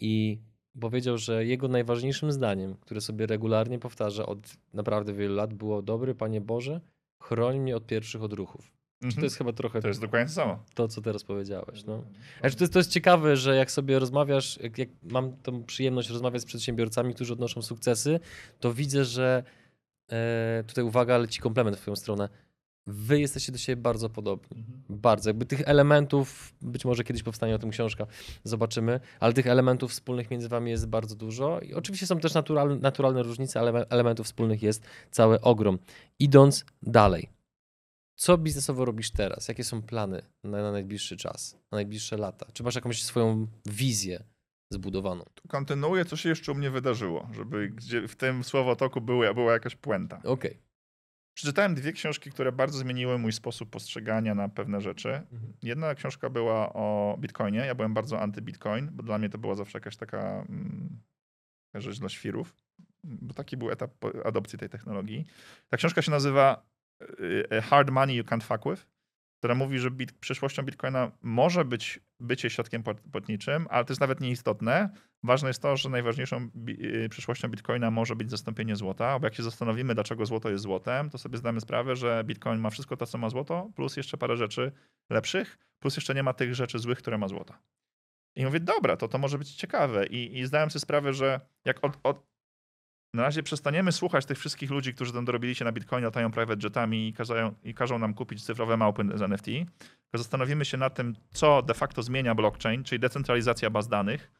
i 0.00 0.38
powiedział, 0.80 1.18
że 1.18 1.44
jego 1.44 1.68
najważniejszym 1.68 2.32
zdaniem, 2.32 2.74
które 2.74 3.00
sobie 3.00 3.26
regularnie 3.26 3.78
powtarza 3.78 4.26
od 4.26 4.56
naprawdę 4.72 5.12
wielu 5.14 5.34
lat, 5.34 5.54
było: 5.54 5.82
Dobry 5.82 6.14
Panie 6.14 6.40
Boże, 6.40 6.80
chroń 7.22 7.58
mnie 7.58 7.76
od 7.76 7.86
pierwszych 7.86 8.22
odruchów. 8.22 8.77
Mhm. 9.02 9.20
To 9.20 9.26
jest 9.26 9.36
chyba 9.36 9.52
trochę. 9.52 9.80
To 9.80 9.88
jest 9.88 10.00
dokładnie 10.00 10.26
to 10.26 10.32
samo. 10.32 10.64
To, 10.74 10.88
co 10.88 11.00
teraz 11.02 11.24
powiedziałeś. 11.24 11.84
No. 11.84 12.04
Znaczy, 12.40 12.56
to, 12.56 12.64
jest, 12.64 12.72
to 12.72 12.78
jest 12.78 12.90
ciekawe, 12.90 13.36
że 13.36 13.56
jak 13.56 13.70
sobie 13.70 13.98
rozmawiasz, 13.98 14.58
jak, 14.62 14.78
jak 14.78 14.88
mam 15.02 15.36
tą 15.36 15.64
przyjemność 15.64 16.10
rozmawiać 16.10 16.42
z 16.42 16.44
przedsiębiorcami, 16.44 17.14
którzy 17.14 17.32
odnoszą 17.32 17.62
sukcesy, 17.62 18.20
to 18.60 18.74
widzę, 18.74 19.04
że 19.04 19.42
e, 20.12 20.64
tutaj 20.66 20.84
uwaga, 20.84 21.18
leci 21.18 21.40
komplement 21.40 21.76
w 21.76 21.80
twoją 21.80 21.96
stronę. 21.96 22.28
Wy 22.86 23.20
jesteście 23.20 23.52
do 23.52 23.58
siebie 23.58 23.82
bardzo 23.82 24.10
podobni. 24.10 24.58
Mhm. 24.58 24.82
Bardzo. 24.88 25.30
Jakby 25.30 25.46
tych 25.46 25.60
elementów, 25.68 26.54
być 26.60 26.84
może 26.84 27.04
kiedyś 27.04 27.22
powstanie 27.22 27.54
o 27.54 27.58
tym 27.58 27.70
książka, 27.70 28.06
zobaczymy, 28.44 29.00
ale 29.20 29.32
tych 29.32 29.46
elementów 29.46 29.90
wspólnych 29.90 30.30
między 30.30 30.48
wami 30.48 30.70
jest 30.70 30.86
bardzo 30.86 31.16
dużo. 31.16 31.60
I 31.60 31.74
oczywiście 31.74 32.06
są 32.06 32.20
też 32.20 32.32
naturalne 32.80 33.22
różnice, 33.22 33.60
ale 33.60 33.86
elementów 33.88 34.26
wspólnych 34.26 34.62
jest 34.62 34.86
cały 35.10 35.40
ogrom. 35.40 35.78
Idąc 36.18 36.64
dalej 36.82 37.37
co 38.18 38.38
biznesowo 38.38 38.84
robisz 38.84 39.10
teraz? 39.10 39.48
Jakie 39.48 39.64
są 39.64 39.82
plany 39.82 40.22
na, 40.44 40.62
na, 40.62 40.72
najbliższy 40.72 41.16
czas, 41.16 41.52
na 41.72 41.76
najbliższe 41.76 42.16
lata? 42.16 42.46
Czy 42.52 42.62
masz 42.62 42.74
jakąś 42.74 43.02
swoją 43.02 43.46
wizję 43.66 44.24
zbudowaną? 44.70 45.24
Kontynuuję, 45.48 46.04
co 46.04 46.16
się 46.16 46.28
jeszcze 46.28 46.52
u 46.52 46.54
mnie 46.54 46.70
wydarzyło, 46.70 47.28
żeby 47.32 47.68
gdzie 47.68 48.08
w 48.08 48.16
tym 48.16 48.44
słowotoku 48.44 49.00
była, 49.00 49.34
była 49.34 49.52
jakaś 49.52 49.76
puenta. 49.76 50.16
Okej. 50.18 50.32
Okay. 50.32 50.56
Przeczytałem 51.34 51.74
dwie 51.74 51.92
książki, 51.92 52.30
które 52.30 52.52
bardzo 52.52 52.78
zmieniły 52.78 53.18
mój 53.18 53.32
sposób 53.32 53.70
postrzegania 53.70 54.34
na 54.34 54.48
pewne 54.48 54.80
rzeczy. 54.80 55.08
Mhm. 55.08 55.52
Jedna 55.62 55.94
książka 55.94 56.30
była 56.30 56.72
o 56.72 57.16
Bitcoinie. 57.20 57.58
Ja 57.58 57.74
byłem 57.74 57.94
bardzo 57.94 58.16
anty-Bitcoin, 58.16 58.88
bo 58.90 59.02
dla 59.02 59.18
mnie 59.18 59.28
to 59.28 59.38
była 59.38 59.54
zawsze 59.54 59.78
jakaś 59.78 59.96
taka 59.96 60.44
mm, 60.48 61.00
rzecz 61.74 61.98
dla 61.98 62.08
świrów, 62.08 62.56
bo 63.04 63.34
taki 63.34 63.56
był 63.56 63.70
etap 63.70 63.90
adopcji 64.24 64.58
tej 64.58 64.68
technologii. 64.68 65.26
Ta 65.68 65.76
książka 65.76 66.02
się 66.02 66.10
nazywa 66.10 66.66
hard 67.62 67.90
Money 67.90 68.16
You 68.16 68.24
Can't 68.24 68.42
Fuck 68.42 68.64
With, 68.70 68.86
która 69.38 69.54
mówi, 69.54 69.78
że 69.78 69.90
bit, 69.90 70.12
przyszłością 70.12 70.62
Bitcoina 70.62 71.12
może 71.22 71.64
być 71.64 72.00
bycie 72.20 72.50
środkiem 72.50 72.82
płatniczym, 73.12 73.66
ale 73.70 73.84
to 73.84 73.92
jest 73.92 74.00
nawet 74.00 74.20
nieistotne. 74.20 74.90
Ważne 75.22 75.48
jest 75.48 75.62
to, 75.62 75.76
że 75.76 75.88
najważniejszą 75.88 76.50
bi 76.54 76.86
y, 77.04 77.08
przyszłością 77.08 77.48
Bitcoina 77.48 77.90
może 77.90 78.16
być 78.16 78.30
zastąpienie 78.30 78.76
złota, 78.76 79.18
bo 79.18 79.26
jak 79.26 79.34
się 79.34 79.42
zastanowimy, 79.42 79.94
dlaczego 79.94 80.26
złoto 80.26 80.50
jest 80.50 80.62
złotem, 80.62 81.10
to 81.10 81.18
sobie 81.18 81.38
zdamy 81.38 81.60
sprawę, 81.60 81.96
że 81.96 82.22
Bitcoin 82.24 82.60
ma 82.60 82.70
wszystko 82.70 82.96
to, 82.96 83.06
co 83.06 83.18
ma 83.18 83.30
złoto, 83.30 83.70
plus 83.76 83.96
jeszcze 83.96 84.18
parę 84.18 84.36
rzeczy 84.36 84.72
lepszych, 85.10 85.58
plus 85.78 85.96
jeszcze 85.96 86.14
nie 86.14 86.22
ma 86.22 86.32
tych 86.32 86.54
rzeczy 86.54 86.78
złych, 86.78 86.98
które 86.98 87.18
ma 87.18 87.28
złota. 87.28 87.58
I 88.36 88.44
mówię, 88.44 88.60
dobra, 88.60 88.96
to 88.96 89.08
to 89.08 89.18
może 89.18 89.38
być 89.38 89.54
ciekawe. 89.54 90.06
I, 90.06 90.38
i 90.38 90.46
zdałem 90.46 90.70
sobie 90.70 90.80
sprawę, 90.80 91.12
że 91.12 91.40
jak 91.64 91.84
od, 91.84 91.98
od, 92.02 92.26
na 93.14 93.22
razie 93.22 93.42
przestaniemy 93.42 93.92
słuchać 93.92 94.26
tych 94.26 94.38
wszystkich 94.38 94.70
ludzi, 94.70 94.94
którzy 94.94 95.12
tam 95.12 95.24
dorobili 95.24 95.54
się 95.54 95.64
na 95.64 95.72
Bitcoinie, 95.72 96.04
latają 96.04 96.30
private 96.30 96.60
jetami 96.66 97.08
i, 97.08 97.12
każą, 97.12 97.54
i 97.64 97.74
każą 97.74 97.98
nam 97.98 98.14
kupić 98.14 98.44
cyfrowe 98.44 98.76
małpy 98.76 99.04
z 99.14 99.22
NFT. 99.22 99.46
Zastanowimy 100.14 100.64
się 100.64 100.76
nad 100.76 100.94
tym, 100.94 101.16
co 101.30 101.62
de 101.62 101.74
facto 101.74 102.02
zmienia 102.02 102.34
blockchain, 102.34 102.84
czyli 102.84 102.98
decentralizacja 102.98 103.70
baz 103.70 103.88
danych 103.88 104.30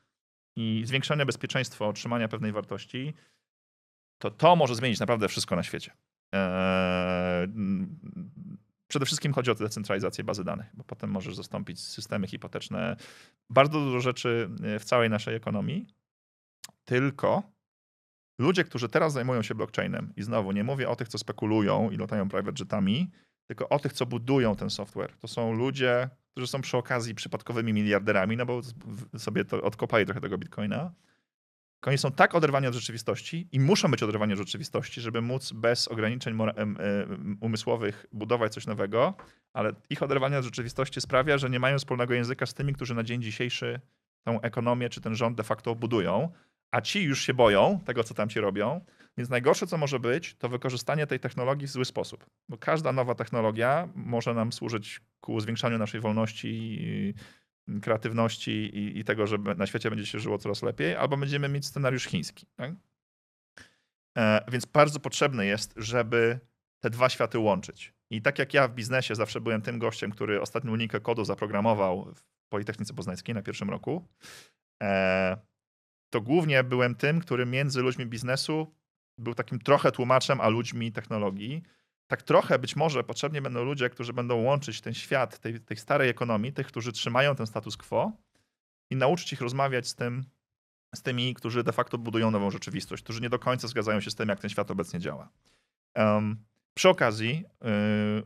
i 0.57 0.83
zwiększenie 0.85 1.27
bezpieczeństwa 1.27 1.87
otrzymania 1.87 2.29
pewnej 2.29 2.53
wartości. 2.53 3.15
To 4.19 4.31
to 4.31 4.57
może 4.57 4.75
zmienić 4.75 5.01
naprawdę 5.01 5.29
wszystko 5.29 5.57
na 5.57 5.63
świecie. 5.63 5.93
Eee, 6.33 7.49
przede 8.89 9.07
wszystkim 9.07 9.33
chodzi 9.33 9.51
o 9.51 9.55
decentralizację 9.55 10.25
bazy 10.25 10.45
danych, 10.45 10.67
bo 10.75 10.85
potem 10.85 11.11
możesz 11.11 11.35
zastąpić 11.35 11.81
systemy 11.81 12.27
hipoteczne, 12.27 12.97
bardzo 13.51 13.81
dużo 13.81 14.01
rzeczy 14.01 14.51
w 14.81 14.85
całej 14.85 15.11
naszej 15.11 15.35
ekonomii. 15.35 15.87
Tylko 16.85 17.43
Ludzie, 18.39 18.65
którzy 18.65 18.89
teraz 18.89 19.13
zajmują 19.13 19.43
się 19.43 19.55
blockchainem, 19.55 20.13
i 20.17 20.23
znowu 20.23 20.53
nie 20.53 20.65
mówię 20.65 20.89
o 20.89 20.97
tych, 20.97 21.09
co 21.09 21.19
spekulują 21.19 21.91
i 21.91 21.97
latają 21.97 22.29
private 22.29 22.57
jetami, 22.59 23.11
tylko 23.47 23.69
o 23.69 23.79
tych, 23.79 23.93
co 23.93 24.07
budują 24.07 24.57
ten 24.57 24.71
software. 24.71 25.17
To 25.19 25.29
są 25.29 25.53
ludzie, 25.53 26.09
którzy 26.31 26.47
są 26.47 26.61
przy 26.61 26.77
okazji 26.77 27.15
przypadkowymi 27.15 27.73
miliarderami, 27.73 28.37
no 28.37 28.47
bo 28.47 28.61
sobie 29.17 29.45
to 29.45 29.63
odkopali 29.63 30.05
trochę 30.05 30.21
tego 30.21 30.39
bitcoina. 30.39 30.93
Oni 31.87 31.99
są 31.99 32.13
tak 32.13 32.35
oderwani 32.35 32.67
od 32.67 32.75
rzeczywistości 32.75 33.49
i 33.53 33.61
muszą 33.61 33.91
być 33.91 34.03
oderwani 34.03 34.33
od 34.33 34.39
rzeczywistości, 34.39 35.01
żeby 35.01 35.23
móc 35.23 35.53
bez 35.53 35.89
ograniczeń 35.89 36.39
umysłowych 37.41 38.07
budować 38.13 38.55
coś 38.55 38.67
nowego, 38.67 39.15
ale 39.53 39.73
ich 39.91 40.03
oderwanie 40.03 40.39
od 40.39 40.45
rzeczywistości 40.45 41.01
sprawia, 41.01 41.39
że 41.39 41.51
nie 41.51 41.61
mają 41.61 41.79
wspólnego 41.79 42.15
języka 42.15 42.47
z 42.47 42.55
tymi, 42.55 42.75
którzy 42.75 42.95
na 42.95 43.03
dzień 43.03 43.23
dzisiejszy 43.23 43.81
tą 44.25 44.41
ekonomię 44.41 44.89
czy 44.89 45.01
ten 45.01 45.15
rząd 45.15 45.37
de 45.37 45.43
facto 45.43 45.75
budują 45.75 46.29
a 46.71 46.81
ci 46.81 47.03
już 47.03 47.23
się 47.23 47.35
boją 47.35 47.81
tego, 47.85 48.05
co 48.05 48.15
tam 48.15 48.29
ci 48.29 48.41
robią. 48.41 48.85
Więc 49.17 49.31
najgorsze, 49.31 49.67
co 49.67 49.79
może 49.79 50.01
być, 50.01 50.35
to 50.35 50.49
wykorzystanie 50.49 51.07
tej 51.07 51.21
technologii 51.21 51.67
w 51.67 51.71
zły 51.71 51.85
sposób. 51.85 52.27
Bo 52.49 52.59
każda 52.59 52.93
nowa 52.93 53.15
technologia 53.15 53.89
może 53.95 54.35
nam 54.35 54.53
służyć 54.53 55.01
ku 55.21 55.41
zwiększaniu 55.41 55.79
naszej 55.79 56.01
wolności, 56.01 56.79
kreatywności 57.83 58.51
i, 58.51 58.99
i 58.99 59.05
tego, 59.05 59.27
że 59.27 59.39
na 59.39 59.67
świecie 59.67 59.91
będzie 59.91 60.07
się 60.07 60.19
żyło 60.19 60.39
coraz 60.39 60.63
lepiej, 60.63 60.97
albo 60.97 61.17
będziemy 61.17 61.49
mieć 61.49 61.67
scenariusz 61.67 62.05
chiński. 62.05 62.47
Tak? 62.57 62.73
E, 64.19 64.45
więc 64.53 64.67
bardzo 64.67 65.01
potrzebne 65.01 65.47
jest, 65.47 65.75
żeby 65.77 66.41
te 66.81 66.91
dwa 66.91 67.09
światy 67.09 67.39
łączyć. 67.39 67.95
I 68.11 68.23
tak 68.23 68.39
jak 68.39 68.55
ja 68.55 68.69
w 68.69 68.75
biznesie 68.75 69.15
zawsze 69.15 69.41
byłem 69.41 69.63
tym 69.63 69.79
gościem, 69.79 70.11
który 70.11 70.41
ostatnią 70.41 70.73
linijkę 70.73 71.01
kodu 71.01 71.25
zaprogramował 71.25 72.15
w 72.15 72.49
Politechnice 72.49 72.95
Poznańskiej 72.95 73.35
na 73.35 73.43
pierwszym 73.43 73.71
roku, 73.71 74.09
e, 74.83 75.37
to 76.11 76.21
głównie 76.21 76.65
byłem 76.65 76.95
tym, 76.95 77.21
który 77.21 77.47
między 77.47 77.83
ludźmi 77.83 78.07
biznesu 78.07 78.75
był 79.19 79.35
takim 79.35 79.59
trochę 79.59 79.93
tłumaczem, 79.93 80.41
a 80.41 80.49
ludźmi 80.49 80.93
technologii. 80.93 81.63
Tak 82.07 82.23
trochę 82.23 82.59
być 82.59 82.77
może 82.77 83.05
potrzebni 83.05 83.41
będą 83.41 83.65
ludzie, 83.65 83.91
którzy 83.91 84.13
będą 84.13 84.37
łączyć 84.43 84.81
ten 84.81 84.95
świat 84.95 85.39
tej, 85.39 85.61
tej 85.61 85.77
starej 85.77 86.09
ekonomii, 86.09 86.53
tych, 86.53 86.67
którzy 86.67 86.93
trzymają 86.93 87.35
ten 87.35 87.47
status 87.47 87.77
quo 87.77 88.13
i 88.91 88.97
nauczyć 88.97 89.33
ich 89.33 89.41
rozmawiać 89.41 89.89
z 89.89 89.95
tym, 89.95 90.25
z 90.95 91.03
tymi, 91.03 91.35
którzy 91.35 91.65
de 91.65 91.73
facto 91.73 91.99
budują 91.99 92.31
nową 92.31 92.51
rzeczywistość, 92.51 93.03
którzy 93.03 93.21
nie 93.21 93.31
do 93.31 93.39
końca 93.39 93.69
zgadzają 93.69 94.01
się 94.01 94.11
z 94.11 94.15
tym, 94.15 94.29
jak 94.29 94.41
ten 94.41 94.51
świat 94.51 94.71
obecnie 94.71 95.01
działa. 95.01 95.29
Um, 95.97 96.45
przy 96.75 96.89
okazji, 96.89 97.45
yy, 97.63 98.23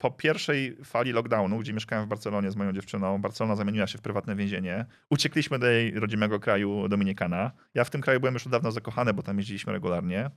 po 0.00 0.10
pierwszej 0.10 0.76
fali 0.84 1.12
lockdownu, 1.12 1.58
gdzie 1.58 1.72
mieszkałem 1.72 2.04
w 2.04 2.08
Barcelonie 2.08 2.50
z 2.50 2.56
moją 2.56 2.72
dziewczyną, 2.72 3.20
Barcelona 3.20 3.56
zamieniła 3.56 3.86
się 3.86 3.98
w 3.98 4.00
prywatne 4.00 4.36
więzienie. 4.36 4.86
Uciekliśmy 5.10 5.58
do 5.58 5.66
jej 5.66 6.00
rodzimego 6.00 6.40
kraju 6.40 6.88
Dominikana. 6.88 7.50
Ja 7.74 7.84
w 7.84 7.90
tym 7.90 8.00
kraju 8.00 8.20
byłem 8.20 8.34
już 8.34 8.46
od 8.46 8.52
dawna 8.52 8.70
zakochany, 8.70 9.14
bo 9.14 9.22
tam 9.22 9.38
jeździliśmy 9.38 9.72
regularnie. 9.72 10.30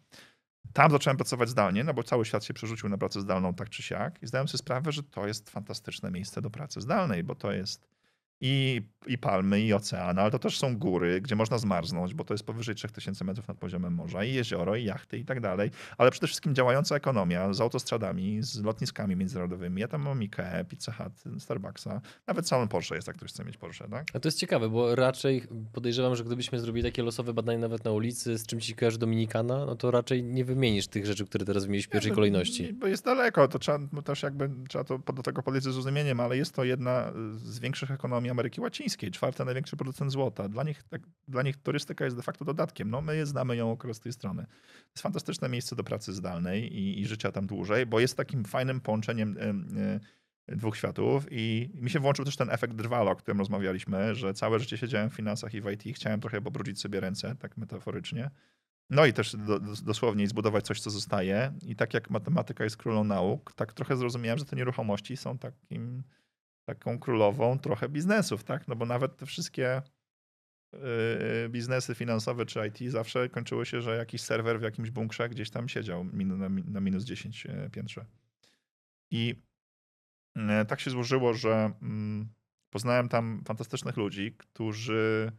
Tam 0.74 0.92
zacząłem 0.92 1.18
pracować 1.18 1.50
zdalnie, 1.50 1.84
no 1.84 1.94
bo 1.94 2.04
cały 2.04 2.26
świat 2.26 2.46
się 2.46 2.54
przerzucił 2.54 2.90
na 2.90 2.98
pracę 2.98 3.22
zdalną 3.22 3.54
tak 3.54 3.70
czy 3.70 3.84
siak 3.84 4.24
i 4.24 4.28
zdałem 4.28 4.48
sobie 4.48 4.60
sprawę, 4.60 4.92
że 4.92 5.04
to 5.04 5.28
jest 5.28 5.50
fantastyczne 5.50 6.12
miejsce 6.12 6.42
do 6.42 6.50
pracy 6.50 6.82
zdalnej, 6.82 7.24
bo 7.24 7.36
to 7.36 7.52
jest 7.52 7.93
i, 8.46 8.82
i 9.08 9.18
palmy, 9.18 9.62
i 9.62 9.74
ocean, 9.74 10.20
ale 10.20 10.32
to 10.32 10.40
też 10.40 10.58
są 10.58 10.78
góry, 10.78 11.22
gdzie 11.22 11.36
można 11.36 11.58
zmarznąć, 11.58 12.14
bo 12.14 12.24
to 12.24 12.34
jest 12.34 12.46
powyżej 12.46 12.76
3000 12.76 13.26
metrów 13.26 13.48
nad 13.48 13.58
poziomem 13.58 13.94
morza, 13.94 14.24
i 14.24 14.34
jezioro, 14.34 14.76
i 14.76 14.86
jachty, 14.86 15.18
i 15.18 15.26
tak 15.26 15.40
dalej. 15.40 15.72
Ale 15.98 16.12
przede 16.12 16.28
wszystkim 16.28 16.56
działająca 16.56 16.96
ekonomia 16.96 17.54
z 17.54 17.62
autostradami, 17.62 18.42
z 18.42 18.64
lotniskami 18.64 19.16
międzynarodowymi. 19.16 19.82
Ja 19.82 19.88
tam 19.88 20.02
mam 20.02 20.24
Ikea, 20.24 20.64
Pizza 20.64 20.92
Hut, 20.92 21.42
Starbucksa, 21.42 22.02
nawet 22.28 22.48
salon 22.48 22.68
Porsche 22.68 22.96
jest, 22.96 23.08
jak 23.08 23.18
ktoś 23.18 23.30
chce 23.30 23.46
mieć 23.46 23.58
Porsche, 23.58 23.88
tak? 23.90 24.08
A 24.14 24.20
to 24.20 24.28
jest 24.28 24.40
ciekawe, 24.40 24.70
bo 24.70 24.96
raczej 24.96 25.44
podejrzewam, 25.74 26.16
że 26.16 26.24
gdybyśmy 26.24 26.60
zrobili 26.60 26.84
takie 26.84 27.04
losowe 27.04 27.34
badanie 27.34 27.60
nawet 27.60 27.86
na 27.86 27.92
ulicy, 27.92 28.38
z 28.38 28.46
czym 28.46 28.60
ci 28.60 28.76
kojarzy 28.76 29.00
Dominikana, 29.00 29.66
no 29.66 29.76
to 29.76 29.92
raczej 29.92 30.24
nie 30.24 30.46
wymienisz 30.46 30.88
tych 30.88 31.06
rzeczy, 31.06 31.26
które 31.26 31.46
teraz 31.46 31.64
wymieniłeś 31.64 31.86
w 31.86 31.90
pierwszej 31.90 32.12
Nie, 32.12 32.16
kolejności. 32.16 32.74
Bo 32.74 32.88
jest 32.88 33.06
daleko, 33.06 33.48
to 33.48 33.60
trzeba 33.60 33.80
no 33.94 34.02
też 34.02 34.24
jakby 34.24 34.50
trzeba 34.70 34.84
to 34.84 34.98
do 34.98 35.24
tego 35.24 35.44
podejść 35.44 35.64
ze 35.66 35.72
zrozumieniem, 35.72 36.20
ale 36.20 36.38
jest 36.38 36.56
to 36.56 36.64
jedna 36.64 37.14
z 37.36 37.60
większych 37.60 37.92
ekonomii 37.92 38.33
Ameryki 38.34 38.62
Łacińskiej, 38.62 39.12
czwarty 39.12 39.46
największy 39.46 39.78
producent 39.78 40.12
złota. 40.12 40.50
Dla 40.50 40.64
nich, 40.64 40.84
tak, 40.84 41.02
dla 41.28 41.44
nich 41.44 41.58
turystyka 41.58 42.06
jest 42.06 42.18
de 42.18 42.24
facto 42.24 42.46
dodatkiem. 42.46 42.90
No 42.90 43.02
my 43.02 43.26
znamy 43.26 43.56
ją 43.56 43.78
z 43.94 44.00
tej 44.00 44.14
strony. 44.14 44.44
To 44.44 44.90
jest 44.90 45.04
fantastyczne 45.04 45.50
miejsce 45.50 45.76
do 45.76 45.84
pracy 45.84 46.14
zdalnej 46.14 46.76
i, 46.76 47.02
i 47.02 47.06
życia 47.06 47.32
tam 47.32 47.48
dłużej, 47.48 47.86
bo 47.86 48.00
jest 48.00 48.18
takim 48.18 48.46
fajnym 48.46 48.82
połączeniem 48.82 49.38
y, 49.38 50.52
y, 50.52 50.56
dwóch 50.56 50.78
światów 50.78 51.28
i 51.32 51.72
mi 51.76 51.90
się 51.90 52.00
włączył 52.00 52.26
też 52.26 52.36
ten 52.36 52.50
efekt 52.50 52.74
drwala, 52.74 53.12
o 53.12 53.16
którym 53.16 53.40
rozmawialiśmy, 53.40 54.16
że 54.16 54.34
całe 54.34 54.60
życie 54.60 54.78
siedziałem 54.78 55.10
w 55.10 55.14
finansach 55.14 55.54
i 55.54 55.62
w 55.62 55.72
IT, 55.72 55.96
chciałem 55.96 56.20
trochę 56.20 56.42
pobrudzić 56.42 56.82
sobie 56.82 57.00
ręce, 57.00 57.36
tak 57.36 57.58
metaforycznie. 57.58 58.30
No 58.90 59.06
i 59.06 59.14
też 59.14 59.36
do, 59.36 59.60
dosłownie 59.60 60.28
zbudować 60.28 60.66
coś, 60.66 60.82
co 60.82 60.90
zostaje. 60.90 61.54
I 61.66 61.76
tak 61.76 61.94
jak 61.94 62.10
matematyka 62.10 62.64
jest 62.64 62.78
królą 62.78 63.04
nauk, 63.04 63.54
tak 63.54 63.74
trochę 63.74 63.98
zrozumiałem, 63.98 64.40
że 64.40 64.46
te 64.46 64.56
nieruchomości 64.56 65.18
są 65.18 65.38
takim, 65.38 66.04
taką 66.66 67.00
królową 67.00 67.60
trochę 67.60 67.90
biznesów, 67.90 68.44
tak? 68.44 68.68
No 68.68 68.76
bo 68.76 68.86
nawet 68.86 69.18
te 69.18 69.26
wszystkie 69.26 69.82
yy, 70.74 70.80
biznesy 71.50 71.96
finansowe 71.96 72.46
czy 72.46 72.68
IT 72.68 72.92
zawsze 72.92 73.30
kończyły 73.30 73.66
się, 73.66 73.82
że 73.82 73.98
jakiś 73.98 74.22
serwer 74.22 74.60
w 74.60 74.64
jakimś 74.64 74.90
bunkrze 74.90 75.30
gdzieś 75.30 75.50
tam 75.50 75.70
siedział 75.70 76.04
na, 76.68 76.80
minus 76.80 77.04
10 77.04 77.46
yy, 77.46 77.70
piętrze. 77.70 78.06
I 79.12 79.36
yy, 80.36 80.66
tak 80.68 80.80
się 80.80 80.92
złożyło, 80.92 81.34
że 81.34 81.72
mm, 81.82 82.30
poznałem 82.70 83.10
tam 83.10 83.44
fantastycznych 83.46 83.98
ludzi, 83.98 84.36
którzy 84.38 85.32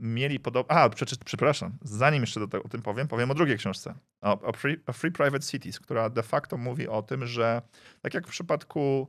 mieli 0.00 0.40
podobne. 0.40 0.74
A, 0.74 0.88
przeczy... 0.88 1.16
przepraszam, 1.24 1.78
zanim 1.82 2.22
jeszcze 2.22 2.46
do 2.46 2.62
o 2.62 2.68
tym 2.68 2.82
powiem, 2.82 3.08
powiem 3.08 3.30
o 3.30 3.34
drugiej 3.34 3.58
książce. 3.58 3.94
O, 4.20 4.40
o, 4.40 4.52
Free, 4.52 4.76
o 4.86 4.92
Free 4.92 5.12
Private 5.12 5.46
Cities, 5.46 5.80
która 5.80 6.10
de 6.10 6.22
facto 6.22 6.56
mówi 6.56 6.88
o 6.88 7.02
tym, 7.02 7.26
że 7.26 7.62
tak 8.00 8.14
jak 8.14 8.26
w 8.26 8.30
przypadku 8.30 9.08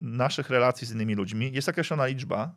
naszych 0.00 0.50
relacji 0.50 0.86
z 0.86 0.92
innymi 0.92 1.14
ludźmi, 1.14 1.52
jest 1.52 1.68
określona 1.68 2.06
liczba 2.06 2.56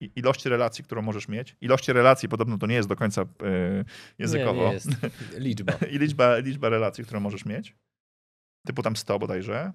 ilości 0.00 0.48
relacji, 0.48 0.84
którą 0.84 1.02
możesz 1.02 1.28
mieć. 1.28 1.56
Ilości 1.60 1.92
relacji 1.92 2.28
podobno 2.28 2.58
to 2.58 2.66
nie 2.66 2.74
jest 2.74 2.88
do 2.88 2.96
końca 2.96 3.20
yy, 3.22 3.84
językowo. 4.18 4.62
Nie, 4.62 4.68
nie 4.68 4.74
jest. 4.74 4.88
Liczba. 5.38 5.72
I 5.90 5.98
liczba, 5.98 6.38
liczba 6.38 6.68
relacji, 6.68 7.04
którą 7.04 7.20
możesz 7.20 7.44
mieć. 7.44 7.76
Typu 8.66 8.82
tam 8.82 8.96
100 8.96 9.18
bodajże. 9.18 9.72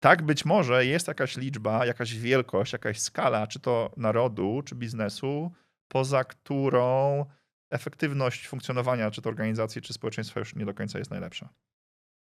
Tak, 0.00 0.22
być 0.22 0.44
może 0.44 0.86
jest 0.86 1.08
jakaś 1.08 1.36
liczba, 1.36 1.86
jakaś 1.86 2.14
wielkość, 2.14 2.72
jakaś 2.72 3.00
skala, 3.00 3.46
czy 3.46 3.60
to 3.60 3.92
narodu, 3.96 4.62
czy 4.64 4.74
biznesu, 4.74 5.52
poza 5.88 6.24
którą 6.24 7.24
efektywność 7.70 8.48
funkcjonowania, 8.48 9.10
czy 9.10 9.22
to 9.22 9.28
organizacji, 9.28 9.82
czy 9.82 9.92
społeczeństwa 9.92 10.40
już 10.40 10.56
nie 10.56 10.64
do 10.64 10.74
końca 10.74 10.98
jest 10.98 11.10
najlepsza. 11.10 11.48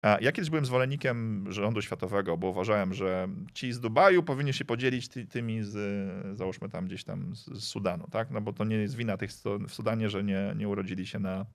Ja 0.03 0.31
kiedyś 0.31 0.49
byłem 0.49 0.65
zwolennikiem 0.65 1.45
rządu 1.49 1.81
światowego, 1.81 2.37
bo 2.37 2.47
uważałem, 2.47 2.93
że 2.93 3.27
ci 3.53 3.73
z 3.73 3.79
Dubaju 3.79 4.23
powinni 4.23 4.53
się 4.53 4.65
podzielić 4.65 5.07
ty, 5.07 5.25
tymi 5.25 5.63
z, 5.63 5.77
załóżmy 6.37 6.69
tam 6.69 6.85
gdzieś 6.85 7.03
tam 7.03 7.35
z, 7.35 7.45
z 7.45 7.63
Sudanu, 7.63 8.07
tak? 8.11 8.31
No 8.31 8.41
bo 8.41 8.53
to 8.53 8.63
nie 8.63 8.75
jest 8.75 8.95
wina 8.95 9.17
tych 9.17 9.31
w 9.67 9.73
Sudanie, 9.73 10.09
że 10.09 10.23
nie, 10.23 10.53
nie 10.57 10.69
urodzili 10.69 11.07
się 11.07 11.19
na, 11.19 11.45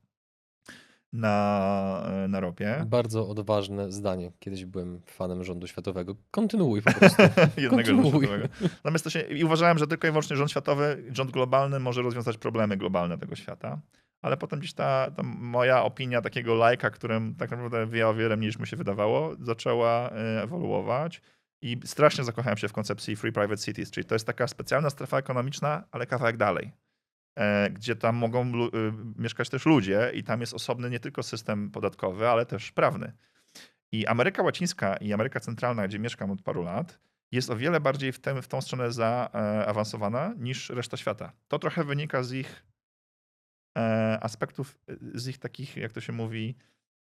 na, 1.15 2.07
na 2.29 2.41
ropie. 2.41 2.85
Bardzo 2.87 3.29
odważne 3.29 3.93
zdanie. 3.93 4.33
Kiedyś 4.39 4.65
byłem 4.65 5.01
fanem 5.07 5.45
rządu 5.45 5.67
światowego. 5.67 6.17
Kontynuuj 6.31 6.83
po 6.83 6.93
prostu. 6.93 7.23
jednego 7.57 7.85
rządu 7.85 8.03
Kontynuuj. 8.03 8.27
światowego. 8.27 8.49
Natomiast 8.75 9.05
to 9.05 9.11
się, 9.11 9.21
i 9.21 9.45
uważałem, 9.45 9.79
że 9.79 9.87
tylko 9.87 10.09
i 10.09 10.11
wyłącznie 10.11 10.37
rząd 10.37 10.51
światowy, 10.51 11.05
rząd 11.11 11.31
globalny 11.31 11.81
może 11.81 12.03
rozwiązać 12.03 12.39
problemy 12.39 12.77
globalne 12.77 13.19
tego 13.19 13.37
świata. 13.37 13.81
Ale 14.25 14.37
potem 14.37 14.59
gdzieś 14.59 14.73
ta, 14.73 15.11
ta 15.11 15.23
moja 15.23 15.83
opinia 15.83 16.23
takiego 16.23 16.55
lajka, 16.55 16.91
którym 16.91 17.35
tak 17.35 17.51
naprawdę 17.51 17.87
wie 17.87 18.09
o 18.09 18.15
wiele 18.15 18.37
mniej 18.37 18.49
niż 18.49 18.59
mu 18.59 18.67
się 18.67 18.77
wydawało, 18.77 19.37
zaczęła 19.41 20.11
e, 20.11 20.43
ewoluować. 20.43 21.23
I 21.63 21.81
strasznie 21.85 22.25
zakochałem 22.25 22.57
się 22.57 22.69
w 22.69 22.73
koncepcji 22.73 23.17
Free 23.17 23.33
Private 23.33 23.63
Cities, 23.63 23.91
czyli 23.91 24.05
to 24.05 24.15
jest 24.15 24.27
taka 24.27 24.47
specjalna 24.47 24.91
strefa 24.91 25.19
ekonomiczna, 25.19 25.85
ale 25.91 26.07
kawałek 26.07 26.37
dalej. 26.37 26.73
E, 27.39 27.71
gdzie 27.71 27.97
tam 27.97 28.17
mogą 28.17 28.47
y, 28.47 28.71
mieszkać 29.17 29.49
też 29.49 29.67
ludzie 29.67 30.11
i 30.15 30.25
tam 30.25 30.41
jest 30.41 30.55
osobny 30.55 30.91
nie 30.91 31.01
tylko 31.01 31.23
system 31.23 31.71
podatkowy, 31.71 32.29
ale 32.29 32.47
też 32.47 32.73
prawny. 32.73 33.13
I 33.93 34.07
Ameryka 34.07 34.43
Łacińska 34.43 34.97
i 34.97 35.13
Ameryka 35.13 35.41
Centralna, 35.41 35.89
gdzie 35.89 35.99
mieszkam 35.99 36.31
od 36.31 36.43
paru 36.43 36.63
lat, 36.63 37.01
jest 37.33 37.51
o 37.51 37.57
wiele 37.57 37.81
bardziej 37.81 38.13
w, 38.13 38.21
tę- 38.21 38.43
w 38.43 38.49
tą 38.49 38.61
stronę 38.61 38.93
zaawansowana 38.93 40.35
niż 40.37 40.71
reszta 40.71 40.97
świata. 40.97 41.33
To 41.49 41.59
trochę 41.59 41.85
wynika 41.85 42.23
z 42.23 42.33
ich 42.33 42.67
e, 42.67 42.74
aspektów, 44.21 44.79
e, 44.89 44.97
z 45.15 45.29
ich 45.29 45.39
takich, 45.39 45.77
jak 45.77 45.93
to 45.93 46.01
się 46.01 46.13
mówi, 46.13 46.55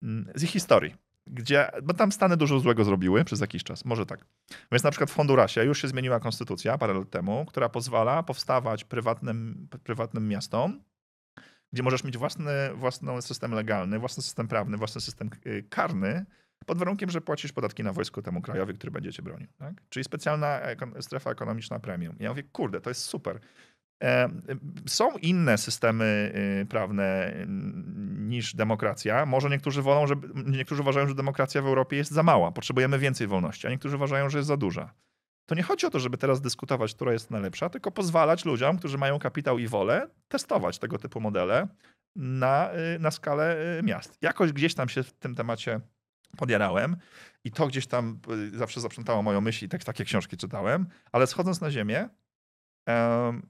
mm, 0.03 0.31
z 0.35 0.43
ich 0.43 0.49
historii. 0.49 0.95
Gdzie, 1.27 1.71
bo 1.83 1.93
tam 1.93 2.11
Stany 2.11 2.37
dużo 2.37 2.59
złego 2.59 2.83
zrobiły 2.83 3.23
przez 3.23 3.41
jakiś 3.41 3.63
czas, 3.63 3.85
może 3.85 4.05
tak. 4.05 4.25
Więc 4.71 4.83
na 4.83 4.91
przykład 4.91 5.11
w 5.11 5.15
Hondurasie 5.15 5.63
już 5.63 5.81
się 5.81 5.87
zmieniła 5.87 6.19
konstytucja 6.19 6.77
parę 6.77 6.93
lat 6.93 7.09
temu, 7.09 7.45
która 7.45 7.69
pozwala 7.69 8.23
powstawać 8.23 8.83
prywatnym, 8.83 9.67
prywatnym 9.83 10.27
miastom, 10.27 10.83
gdzie 11.73 11.83
możesz 11.83 12.03
mieć 12.03 12.17
własny, 12.17 12.73
własny 12.75 13.21
system 13.21 13.51
legalny, 13.51 13.99
własny 13.99 14.23
system 14.23 14.47
prawny, 14.47 14.77
własny 14.77 15.01
system 15.01 15.29
y, 15.45 15.63
karny, 15.69 16.25
pod 16.65 16.77
warunkiem, 16.77 17.09
że 17.09 17.21
płacisz 17.21 17.51
podatki 17.51 17.83
na 17.83 17.93
wojsko 17.93 18.21
temu 18.21 18.41
krajowi, 18.41 18.73
który 18.73 18.91
będzie 18.91 19.13
cię 19.13 19.21
bronił. 19.21 19.47
Tak? 19.57 19.73
Czyli 19.89 20.03
specjalna 20.03 20.59
strefa 20.99 21.31
ekonomiczna 21.31 21.79
premium. 21.79 22.15
Ja 22.19 22.29
mówię, 22.29 22.43
kurde, 22.43 22.81
to 22.81 22.89
jest 22.89 23.01
super. 23.01 23.39
E, 24.01 24.29
Są 24.87 25.17
inne 25.17 25.57
systemy 25.57 26.33
y, 26.61 26.65
prawne 26.65 27.33
niż 28.17 28.55
demokracja. 28.55 29.25
Może 29.25 29.49
niektórzy 29.49 29.81
wolą, 29.81 30.07
żeby, 30.07 30.27
niektórzy 30.51 30.81
uważają, 30.81 31.07
że 31.07 31.15
demokracja 31.15 31.61
w 31.61 31.65
Europie 31.65 31.97
jest 31.97 32.11
za 32.11 32.23
mała, 32.23 32.51
potrzebujemy 32.51 32.99
więcej 32.99 33.27
wolności, 33.27 33.67
a 33.67 33.69
niektórzy 33.69 33.95
uważają, 33.95 34.29
że 34.29 34.37
jest 34.37 34.47
za 34.47 34.57
duża. 34.57 34.93
To 35.45 35.55
nie 35.55 35.63
chodzi 35.63 35.85
o 35.85 35.89
to, 35.89 35.99
żeby 35.99 36.17
teraz 36.17 36.41
dyskutować, 36.41 36.95
która 36.95 37.13
jest 37.13 37.31
najlepsza, 37.31 37.69
tylko 37.69 37.91
pozwalać 37.91 38.45
ludziom, 38.45 38.77
którzy 38.77 38.97
mają 38.97 39.19
kapitał 39.19 39.59
i 39.59 39.67
wolę, 39.67 40.07
testować 40.27 40.79
tego 40.79 40.97
typu 40.97 41.21
modele 41.21 41.67
na, 42.15 42.69
y, 42.95 42.99
na 42.99 43.11
skalę 43.11 43.77
y, 43.79 43.83
miast. 43.83 44.17
Jakoś 44.21 44.53
gdzieś 44.53 44.75
tam 44.75 44.89
się 44.89 45.03
w 45.03 45.13
tym 45.13 45.35
temacie 45.35 45.79
podjarałem 46.37 46.95
i 47.43 47.51
to 47.51 47.67
gdzieś 47.67 47.87
tam 47.87 48.19
zawsze 48.53 48.81
zaprzątało 48.81 49.23
moją 49.23 49.41
myśl 49.41 49.65
i 49.65 49.69
tak, 49.69 49.83
takie 49.83 50.05
książki 50.05 50.37
czytałem, 50.37 50.87
ale 51.11 51.27
schodząc 51.27 51.61
na 51.61 51.71
ziemię, 51.71 52.09
em, 52.85 53.49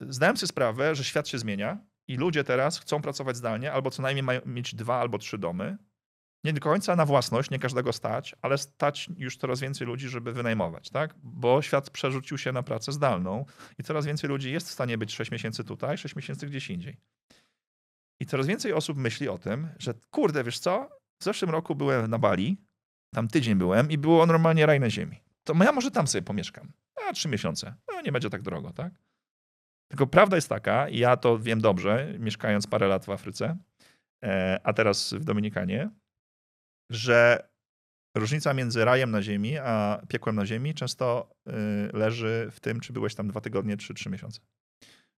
zdałem 0.00 0.36
sobie 0.36 0.48
sprawę, 0.48 0.94
że 0.94 1.04
świat 1.04 1.28
się 1.28 1.38
zmienia 1.38 1.78
i 2.08 2.16
ludzie 2.16 2.44
teraz 2.44 2.78
chcą 2.78 3.02
pracować 3.02 3.36
zdalnie 3.36 3.72
albo 3.72 3.90
co 3.90 4.02
najmniej 4.02 4.22
mają 4.22 4.40
mieć 4.46 4.74
dwa 4.74 5.00
albo 5.00 5.18
trzy 5.18 5.38
domy. 5.38 5.78
Nie 6.44 6.52
do 6.52 6.60
końca 6.60 6.96
na 6.96 7.06
własność, 7.06 7.50
nie 7.50 7.58
każdego 7.58 7.92
stać, 7.92 8.34
ale 8.42 8.58
stać 8.58 9.08
już 9.16 9.36
coraz 9.36 9.60
więcej 9.60 9.86
ludzi, 9.86 10.08
żeby 10.08 10.32
wynajmować, 10.32 10.90
tak? 10.90 11.14
Bo 11.22 11.62
świat 11.62 11.90
przerzucił 11.90 12.38
się 12.38 12.52
na 12.52 12.62
pracę 12.62 12.92
zdalną 12.92 13.44
i 13.78 13.82
coraz 13.82 14.06
więcej 14.06 14.30
ludzi 14.30 14.52
jest 14.52 14.68
w 14.68 14.72
stanie 14.72 14.98
być 14.98 15.14
6 15.14 15.30
miesięcy 15.30 15.64
tutaj, 15.64 15.98
6 15.98 16.16
miesięcy 16.16 16.46
gdzieś 16.46 16.70
indziej. 16.70 16.96
I 18.20 18.26
coraz 18.26 18.46
więcej 18.46 18.72
osób 18.72 18.98
myśli 18.98 19.28
o 19.28 19.38
tym, 19.38 19.68
że 19.78 19.94
kurde, 20.10 20.44
wiesz 20.44 20.58
co? 20.58 20.88
W 21.20 21.24
zeszłym 21.24 21.50
roku 21.50 21.74
byłem 21.74 22.10
na 22.10 22.18
Bali, 22.18 22.56
tam 23.14 23.28
tydzień 23.28 23.54
byłem 23.54 23.90
i 23.90 23.98
było 23.98 24.26
normalnie 24.26 24.66
raj 24.66 24.80
na 24.80 24.90
ziemi. 24.90 25.22
To 25.44 25.54
ja 25.64 25.72
może 25.72 25.90
tam 25.90 26.06
sobie 26.06 26.22
pomieszkam. 26.22 26.72
A 27.08 27.12
trzy 27.12 27.28
miesiące. 27.28 27.74
No 27.92 28.00
nie 28.00 28.12
będzie 28.12 28.30
tak 28.30 28.42
drogo, 28.42 28.72
tak? 28.72 28.92
Tylko 29.88 30.06
prawda 30.06 30.36
jest 30.36 30.48
taka, 30.48 30.88
ja 30.88 31.16
to 31.16 31.38
wiem 31.38 31.60
dobrze, 31.60 32.14
mieszkając 32.18 32.66
parę 32.66 32.88
lat 32.88 33.04
w 33.04 33.10
Afryce, 33.10 33.56
e, 34.24 34.60
a 34.64 34.72
teraz 34.72 35.12
w 35.12 35.24
Dominikanie, 35.24 35.90
że 36.90 37.48
różnica 38.16 38.54
między 38.54 38.84
rajem 38.84 39.10
na 39.10 39.22
ziemi 39.22 39.58
a 39.58 40.02
piekłem 40.08 40.36
na 40.36 40.46
ziemi 40.46 40.74
często 40.74 41.30
y, 41.48 41.52
leży 41.92 42.48
w 42.52 42.60
tym, 42.60 42.80
czy 42.80 42.92
byłeś 42.92 43.14
tam 43.14 43.28
dwa 43.28 43.40
tygodnie, 43.40 43.76
czy 43.76 43.94
trzy 43.94 44.10
miesiące. 44.10 44.40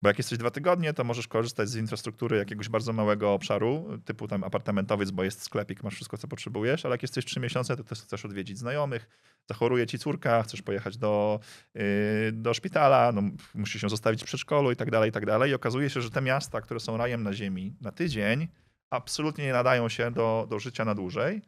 Bo 0.03 0.09
jak 0.09 0.19
jesteś 0.19 0.39
dwa 0.39 0.51
tygodnie, 0.51 0.93
to 0.93 1.05
możesz 1.05 1.29
korzystać 1.29 1.69
z 1.69 1.77
infrastruktury 1.77 2.37
jakiegoś 2.37 2.69
bardzo 2.69 2.93
małego 2.93 3.33
obszaru, 3.33 3.99
typu 4.05 4.29
tam 4.29 4.45
apartamentowiec, 4.45 5.11
bo 5.11 5.25
jest 5.25 5.43
sklepik, 5.43 5.83
masz 5.83 5.95
wszystko, 5.95 6.19
co 6.19 6.29
potrzebujesz, 6.29 6.85
ale 6.85 6.95
jak 6.95 7.03
jesteś 7.03 7.25
trzy 7.25 7.41
miesiące, 7.41 7.77
to 7.77 7.85
też 7.85 8.03
chcesz 8.03 8.25
odwiedzić 8.25 8.59
znajomych, 8.59 9.09
zachoruje 9.49 9.87
ci 9.87 9.99
córka, 9.99 10.43
chcesz 10.43 10.63
pojechać 10.63 10.99
do, 10.99 11.41
yy, 11.75 11.83
do 12.33 12.55
szpitala, 12.55 13.13
no, 13.13 13.23
musisz 13.55 13.81
się 13.81 13.89
zostawić 13.89 14.23
w 14.23 14.25
przedszkolu 14.25 14.71
i 14.71 14.77
tak 14.77 14.91
dalej, 14.91 15.09
i 15.09 15.13
tak 15.13 15.27
dalej. 15.27 15.51
I 15.51 15.55
okazuje 15.55 15.91
się, 15.91 16.01
że 16.01 16.11
te 16.11 16.21
miasta, 16.21 16.61
które 16.61 16.81
są 16.81 16.97
rajem 16.97 17.23
na 17.23 17.33
ziemi 17.33 17.77
na 17.81 17.93
tydzień, 17.93 18.49
absolutnie 18.91 19.45
nie 19.45 19.53
nadają 19.53 19.89
się 19.89 20.11
do, 20.11 20.47
do 20.51 20.59
życia 20.59 20.85
na 20.85 20.95
dłużej. 20.95 21.43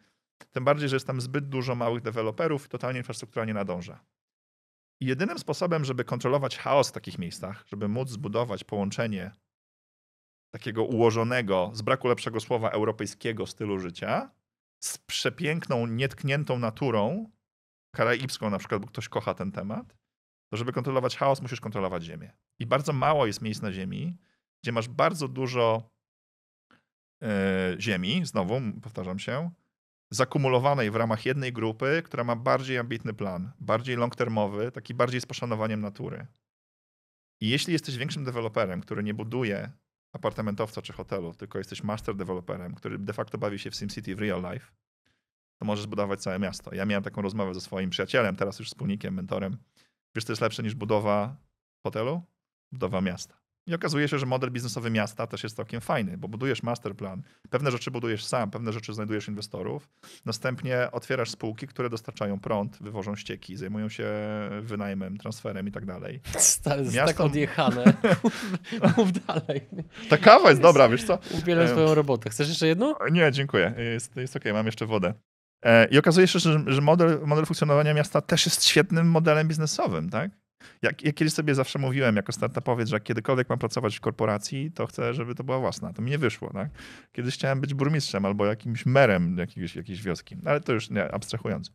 Tym 0.50 0.64
bardziej, 0.64 0.88
że 0.88 0.96
jest 0.96 1.06
tam 1.06 1.20
zbyt 1.20 1.48
dużo 1.48 1.74
małych 1.74 2.02
deweloperów 2.02 2.66
i 2.66 2.68
totalnie 2.68 2.98
infrastruktura 2.98 3.44
nie 3.44 3.54
nadąża. 3.54 4.00
I 5.00 5.06
jedynym 5.06 5.38
sposobem, 5.38 5.84
żeby 5.84 6.04
kontrolować 6.04 6.58
chaos 6.58 6.88
w 6.88 6.92
takich 6.92 7.18
miejscach, 7.18 7.64
żeby 7.66 7.88
móc 7.88 8.10
zbudować 8.10 8.64
połączenie 8.64 9.32
takiego 10.54 10.84
ułożonego, 10.84 11.70
z 11.74 11.82
braku 11.82 12.08
lepszego 12.08 12.40
słowa, 12.40 12.70
europejskiego 12.70 13.46
stylu 13.46 13.78
życia, 13.78 14.30
z 14.82 14.98
przepiękną, 14.98 15.86
nietkniętą 15.86 16.58
naturą, 16.58 17.30
karaibską 17.94 18.50
na 18.50 18.58
przykład, 18.58 18.82
bo 18.82 18.88
ktoś 18.88 19.08
kocha 19.08 19.34
ten 19.34 19.52
temat, 19.52 19.96
to 20.52 20.56
żeby 20.56 20.72
kontrolować 20.72 21.16
chaos, 21.16 21.42
musisz 21.42 21.60
kontrolować 21.60 22.02
Ziemię. 22.02 22.32
I 22.58 22.66
bardzo 22.66 22.92
mało 22.92 23.26
jest 23.26 23.42
miejsc 23.42 23.62
na 23.62 23.72
Ziemi, 23.72 24.18
gdzie 24.62 24.72
masz 24.72 24.88
bardzo 24.88 25.28
dużo 25.28 25.90
e, 27.22 27.76
ziemi, 27.78 28.26
znowu 28.26 28.60
powtarzam 28.82 29.18
się, 29.18 29.50
zakumulowanej 30.10 30.90
w 30.90 30.96
ramach 30.96 31.26
jednej 31.26 31.52
grupy, 31.52 32.02
która 32.04 32.24
ma 32.24 32.36
bardziej 32.36 32.78
ambitny 32.78 33.14
plan, 33.14 33.52
bardziej 33.60 33.96
long-termowy, 33.96 34.72
taki 34.72 34.94
bardziej 34.94 35.20
z 35.20 35.26
poszanowaniem 35.26 35.80
natury. 35.80 36.26
I 37.40 37.48
jeśli 37.48 37.72
jesteś 37.72 37.96
większym 37.96 38.24
deweloperem, 38.24 38.80
który 38.80 39.02
nie 39.02 39.14
buduje 39.14 39.72
apartamentowca 40.12 40.82
czy 40.82 40.92
hotelu, 40.92 41.34
tylko 41.34 41.58
jesteś 41.58 41.82
master 41.82 42.16
deweloperem, 42.16 42.74
który 42.74 42.98
de 42.98 43.12
facto 43.12 43.38
bawi 43.38 43.58
się 43.58 43.70
w 43.70 43.76
SimCity 43.76 44.16
w 44.16 44.18
real 44.18 44.52
life, 44.52 44.66
to 45.58 45.64
możesz 45.64 45.86
budować 45.86 46.20
całe 46.20 46.38
miasto. 46.38 46.74
Ja 46.74 46.86
miałem 46.86 47.04
taką 47.04 47.22
rozmowę 47.22 47.54
ze 47.54 47.60
swoim 47.60 47.90
przyjacielem, 47.90 48.36
teraz 48.36 48.58
już 48.58 48.68
wspólnikiem, 48.68 49.14
mentorem. 49.14 49.56
Wiesz, 50.14 50.24
to 50.24 50.32
jest 50.32 50.42
lepsze 50.42 50.62
niż 50.62 50.74
budowa 50.74 51.36
hotelu? 51.82 52.22
Budowa 52.72 53.00
miasta. 53.00 53.39
I 53.70 53.74
okazuje 53.74 54.08
się, 54.08 54.18
że 54.18 54.26
model 54.26 54.50
biznesowy 54.50 54.90
miasta 54.90 55.26
też 55.26 55.42
jest 55.42 55.56
całkiem 55.56 55.80
fajny, 55.80 56.18
bo 56.18 56.28
budujesz 56.28 56.62
masterplan, 56.62 57.22
pewne 57.50 57.70
rzeczy 57.70 57.90
budujesz 57.90 58.24
sam, 58.24 58.50
pewne 58.50 58.72
rzeczy 58.72 58.94
znajdujesz 58.94 59.28
inwestorów, 59.28 59.88
następnie 60.24 60.88
otwierasz 60.92 61.30
spółki, 61.30 61.66
które 61.66 61.90
dostarczają 61.90 62.40
prąd, 62.40 62.78
wywożą 62.80 63.16
ścieki, 63.16 63.56
zajmują 63.56 63.88
się 63.88 64.08
wynajmem, 64.60 65.16
transferem 65.16 65.68
i 65.68 65.72
tak 65.72 65.86
dalej. 65.86 66.20
Stary, 66.38 66.82
jest 66.82 66.96
tak 66.96 67.20
odjechane. 67.20 67.84
Mów 68.96 69.12
dalej. 69.26 69.60
Ta 70.08 70.16
kawa 70.16 70.50
jest 70.50 70.62
dobra, 70.62 70.88
wiesz 70.88 71.04
co? 71.04 71.18
Uwielbiam 71.42 71.68
swoją 71.68 71.94
robotę. 71.94 72.30
Chcesz 72.30 72.48
jeszcze 72.48 72.66
jedno? 72.66 72.96
Nie, 73.10 73.32
dziękuję. 73.32 73.74
Jest, 73.92 74.16
jest 74.16 74.36
okej, 74.36 74.52
okay. 74.52 74.58
mam 74.58 74.66
jeszcze 74.66 74.86
wodę. 74.86 75.14
E, 75.62 75.86
I 75.86 75.98
okazuje 75.98 76.28
się, 76.28 76.38
że, 76.38 76.64
że 76.66 76.80
model, 76.80 77.20
model 77.26 77.46
funkcjonowania 77.46 77.94
miasta 77.94 78.20
też 78.20 78.46
jest 78.46 78.64
świetnym 78.64 79.10
modelem 79.10 79.48
biznesowym, 79.48 80.10
tak? 80.10 80.30
Jak, 80.82 81.02
jak 81.02 81.14
kiedyś 81.14 81.34
sobie 81.34 81.54
zawsze 81.54 81.78
mówiłem 81.78 82.16
jako 82.16 82.32
startupowiec, 82.32 82.88
że 82.88 83.00
kiedykolwiek 83.00 83.48
mam 83.48 83.58
pracować 83.58 83.96
w 83.96 84.00
korporacji, 84.00 84.72
to 84.72 84.86
chcę, 84.86 85.14
żeby 85.14 85.34
to 85.34 85.44
była 85.44 85.58
własna. 85.58 85.92
To 85.92 86.02
mi 86.02 86.10
nie 86.10 86.18
wyszło. 86.18 86.52
Tak? 86.52 86.70
Kiedyś 87.12 87.34
chciałem 87.34 87.60
być 87.60 87.74
burmistrzem 87.74 88.24
albo 88.24 88.46
jakimś 88.46 88.86
merem 88.86 89.38
jakiegoś, 89.38 89.76
jakiejś 89.76 90.02
wioski, 90.02 90.36
ale 90.44 90.60
to 90.60 90.72
już 90.72 90.90
nie, 90.90 91.14
abstrahując. 91.14 91.72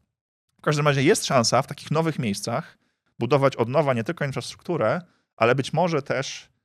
W 0.57 0.61
każdym 0.61 0.87
razie 0.87 1.03
jest 1.03 1.25
szansa 1.25 1.61
w 1.61 1.67
takich 1.67 1.91
nowych 1.91 2.19
miejscach 2.19 2.77
budować 3.19 3.55
od 3.55 3.69
nowa 3.69 3.93
nie 3.93 4.03
tylko 4.03 4.25
infrastrukturę, 4.25 5.01
ale 5.35 5.55
być 5.55 5.73
może 5.73 6.01
też 6.01 6.55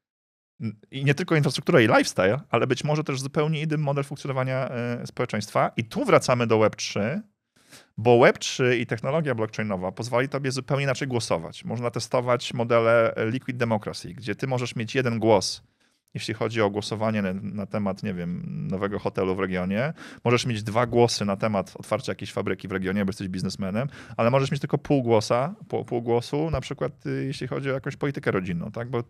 i 0.91 1.05
nie 1.05 1.15
tylko 1.15 1.37
infrastrukturę 1.37 1.85
i 1.85 1.87
lifestyle, 1.87 2.41
ale 2.51 2.67
być 2.67 2.85
może 2.85 3.05
też 3.05 3.21
zupełnie 3.21 3.63
inny 3.63 3.79
model 3.79 4.05
funkcjonowania 4.05 4.69
e, 4.69 5.07
społeczeństwa. 5.07 5.71
I 5.77 5.85
tu 5.85 6.05
wracamy 6.05 6.47
do 6.47 6.59
Web3, 6.59 7.21
bo 7.99 8.19
Web3 8.19 8.75
i 8.75 8.87
technologia 8.87 9.35
blockchainowa 9.35 9.93
pozwoli 9.93 10.29
tobie 10.29 10.51
zupełnie 10.53 10.85
inaczej 10.85 11.09
głosować. 11.09 11.65
Można 11.65 11.91
testować 11.91 12.55
modele 12.55 13.15
Liquid 13.17 13.57
Democracy, 13.57 14.15
gdzie 14.15 14.35
ty 14.35 14.47
możesz 14.47 14.77
mieć 14.77 14.95
jeden 14.95 15.19
głos 15.19 15.63
jeśli 16.15 16.35
chodzi 16.35 16.63
o 16.63 16.71
głosowanie 16.71 17.23
na, 17.23 17.33
na, 17.33 17.67
temat, 17.67 18.03
nie 18.03 18.15
wiem, 18.15 18.43
nowego 18.69 18.99
hotelu 18.99 19.35
w 19.35 19.39
regionie. 19.39 19.93
Możesz 20.25 20.47
mieć 20.47 20.63
dwa 20.63 20.87
głosy 20.87 21.25
na 21.25 21.37
temat 21.37 21.73
otwarcia 21.77 22.13
jakiejś 22.13 22.33
fabryki 22.33 22.69
w 22.69 22.73
regionie, 22.73 23.05
bo 23.05 23.09
jesteś 23.09 23.29
biznesmenem, 23.29 23.89
ale 24.17 24.31
możesz 24.31 24.51
mieć 24.51 24.61
tylko 24.61 24.79
pół 24.79 25.03
głosa, 25.03 25.55
pół, 25.69 25.85
pół 25.85 26.03
głosu, 26.03 26.51
na 26.51 26.61
przykład 26.61 27.07
y, 27.07 27.25
jeśli 27.25 27.47
chodzi 27.47 27.71
o 27.71 27.73
jakąś 27.73 27.97
politykę 27.97 28.31
rodzinną, 28.31 28.73
tak? 28.73 28.91
Bo 28.91 29.05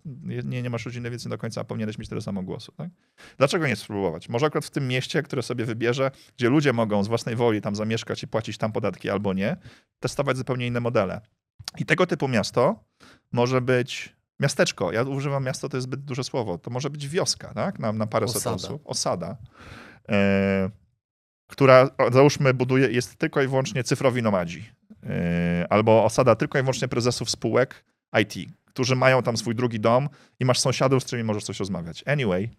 nie, 0.45 0.63
nie 0.63 0.71
masz 0.71 0.87
rodziny, 0.87 1.11
więc 1.11 1.25
nie 1.25 1.31
do 1.31 1.39
końca 1.39 1.65
powinieneś 1.65 1.99
mieć 1.99 2.09
tyle 2.09 2.21
samo 2.21 2.43
głosu, 2.43 2.73
tak? 2.77 2.89
Dlaczego 3.39 3.67
nie 3.67 3.77
spróbować? 3.77 4.29
Może 4.29 4.47
akurat 4.47 4.65
w 4.65 4.71
tym 4.71 4.89
mieście, 4.89 5.23
które 5.23 5.43
sobie 5.43 5.65
wybierze, 5.65 6.11
gdzie 6.37 6.49
ludzie 6.49 6.73
mogą 6.73 7.05
z 7.05 7.09
własnej 7.09 7.37
woli 7.37 7.61
tam 7.61 7.77
zamieszkać 7.77 8.23
i 8.23 8.29
płacić 8.29 8.59
tam 8.59 8.73
podatki 8.73 9.11
albo 9.11 9.35
nie, 9.35 9.57
testować 10.01 10.37
zupełnie 10.37 10.67
inne 10.67 10.81
modele. 10.81 11.21
I 11.79 11.87
tego 11.87 12.07
typu 12.07 12.29
miasto 12.29 12.85
może 13.33 13.61
być 13.61 14.20
Miasteczko, 14.41 14.93
ja 14.93 15.03
używam 15.03 15.45
miasto, 15.45 15.69
to 15.69 15.77
jest 15.77 15.85
zbyt 15.85 16.01
duże 16.01 16.25
słowo. 16.25 16.59
To 16.59 16.71
może 16.71 16.91
być 16.91 17.09
wioska, 17.09 17.55
tak? 17.55 17.79
Na, 17.79 17.93
na 17.93 18.07
parę 18.07 18.27
osób. 18.27 18.81
Osada. 18.85 19.37
E, 20.09 20.71
która, 21.47 21.91
załóżmy, 22.13 22.55
buduje, 22.55 22.89
jest 22.89 23.17
tylko 23.17 23.43
i 23.43 23.49
wyłącznie 23.49 23.85
cyfrowi 23.85 24.23
nomadzi. 24.23 24.71
E, 25.03 25.67
albo 25.71 26.05
osada 26.05 26.35
tylko 26.35 26.59
i 26.59 26.63
wyłącznie 26.63 26.89
prezesów 26.89 27.31
spółek 27.31 27.85
IT, 28.23 28.51
którzy 28.65 28.97
mają 28.97 29.23
tam 29.23 29.37
swój 29.37 29.55
drugi 29.55 29.81
dom 29.81 30.09
i 30.41 30.45
masz 30.45 30.59
sąsiadów, 30.59 31.03
z 31.03 31.07
którymi 31.07 31.27
możesz 31.27 31.45
coś 31.45 31.59
rozmawiać. 31.59 32.05
Anyway, 32.07 32.51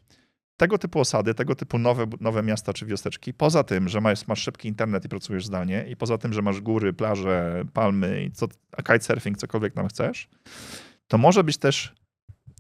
tego 0.58 0.78
typu 0.78 1.00
osady, 1.00 1.34
tego 1.34 1.56
typu 1.56 1.78
nowe, 1.78 2.06
nowe 2.20 2.44
miasta 2.44 2.74
czy 2.74 2.86
wiosteczki, 2.86 3.34
poza 3.34 3.64
tym, 3.64 3.90
że 3.90 4.02
masz, 4.02 4.28
masz 4.28 4.42
szybki 4.42 4.68
internet 4.68 5.06
i 5.06 5.10
pracujesz 5.10 5.46
zdalnie, 5.46 5.86
i 5.90 5.96
poza 5.96 6.18
tym, 6.18 6.34
że 6.34 6.42
masz 6.42 6.62
góry, 6.62 6.94
plaże, 6.94 7.64
palmy 7.74 8.24
i 8.24 8.32
co, 8.32 8.48
kitesurfing, 8.78 9.38
cokolwiek 9.38 9.74
tam 9.74 9.88
chcesz, 9.88 10.30
to 11.12 11.18
może 11.18 11.44
być 11.44 11.58
też 11.58 11.94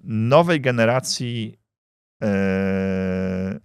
nowej 0.04 0.62
generacji 0.62 1.60
e, 2.24 3.60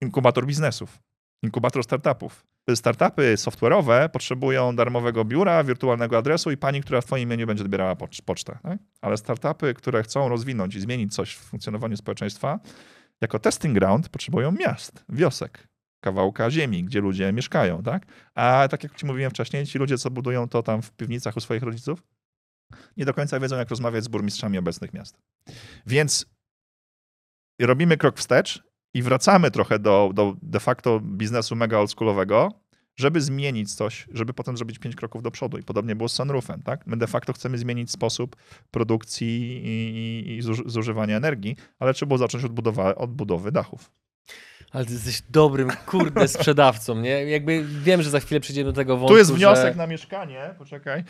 inkubator 0.00 0.46
biznesów, 0.46 0.98
inkubator 1.42 1.84
startupów. 1.84 2.46
Startupy 2.74 3.34
software'owe 3.34 4.08
potrzebują 4.08 4.76
darmowego 4.76 5.24
biura, 5.24 5.64
wirtualnego 5.64 6.18
adresu 6.18 6.50
i 6.50 6.56
pani, 6.56 6.80
która 6.80 7.00
w 7.00 7.04
twoim 7.04 7.22
imieniu 7.22 7.46
będzie 7.46 7.64
odbierała 7.64 7.96
pocztę. 8.24 8.58
Tak? 8.62 8.78
Ale 9.00 9.16
startupy, 9.16 9.74
które 9.74 10.02
chcą 10.02 10.28
rozwinąć 10.28 10.74
i 10.74 10.80
zmienić 10.80 11.14
coś 11.14 11.34
w 11.34 11.40
funkcjonowaniu 11.40 11.96
społeczeństwa, 11.96 12.60
jako 13.20 13.38
testing 13.38 13.74
ground 13.74 14.08
potrzebują 14.08 14.52
miast, 14.52 15.04
wiosek, 15.08 15.68
kawałka 16.00 16.50
ziemi, 16.50 16.84
gdzie 16.84 17.00
ludzie 17.00 17.32
mieszkają. 17.32 17.82
Tak? 17.82 18.06
A 18.34 18.68
tak 18.70 18.82
jak 18.82 18.94
ci 18.94 19.06
mówiłem 19.06 19.30
wcześniej, 19.30 19.66
ci 19.66 19.78
ludzie, 19.78 19.98
co 19.98 20.10
budują 20.10 20.48
to 20.48 20.62
tam 20.62 20.82
w 20.82 20.92
piwnicach 20.92 21.36
u 21.36 21.40
swoich 21.40 21.62
rodziców, 21.62 22.02
nie 22.96 23.04
do 23.04 23.14
końca 23.14 23.40
wiedzą, 23.40 23.56
jak 23.56 23.70
rozmawiać 23.70 24.04
z 24.04 24.08
burmistrzami 24.08 24.58
obecnych 24.58 24.92
miast. 24.92 25.18
Więc 25.86 26.26
robimy 27.60 27.96
krok 27.96 28.18
wstecz 28.18 28.62
i 28.94 29.02
wracamy 29.02 29.50
trochę 29.50 29.78
do, 29.78 30.10
do 30.14 30.36
de 30.42 30.60
facto 30.60 31.00
biznesu 31.00 31.56
mega 31.56 31.78
oldschoolowego, 31.78 32.62
żeby 32.96 33.20
zmienić 33.20 33.74
coś, 33.74 34.08
żeby 34.12 34.34
potem 34.34 34.56
zrobić 34.56 34.78
pięć 34.78 34.96
kroków 34.96 35.22
do 35.22 35.30
przodu. 35.30 35.58
I 35.58 35.62
podobnie 35.62 35.96
było 35.96 36.08
z 36.08 36.12
sunroofem, 36.12 36.62
tak? 36.62 36.86
My 36.86 36.96
de 36.96 37.06
facto 37.06 37.32
chcemy 37.32 37.58
zmienić 37.58 37.90
sposób 37.90 38.36
produkcji 38.70 39.60
i, 39.64 40.28
i, 40.28 40.36
i 40.38 40.42
zużywania 40.66 41.16
energii, 41.16 41.56
ale 41.78 41.94
trzeba 41.94 42.08
było 42.08 42.18
zacząć 42.18 42.44
od, 42.44 42.52
od 42.96 43.12
budowy 43.12 43.52
dachów. 43.52 43.90
Ale 44.72 44.84
ty 44.84 44.92
jesteś 44.92 45.22
dobrym, 45.30 45.70
kurde, 45.86 46.28
sprzedawcą, 46.28 47.00
nie? 47.00 47.24
Jakby 47.24 47.64
wiem, 47.64 48.02
że 48.02 48.10
za 48.10 48.20
chwilę 48.20 48.40
przejdziemy 48.40 48.72
do 48.72 48.76
tego 48.76 48.96
wątku, 48.96 49.14
Tu 49.14 49.18
jest 49.18 49.34
wniosek 49.34 49.72
że... 49.72 49.78
na 49.78 49.86
mieszkanie, 49.86 50.54
poczekaj. 50.58 51.04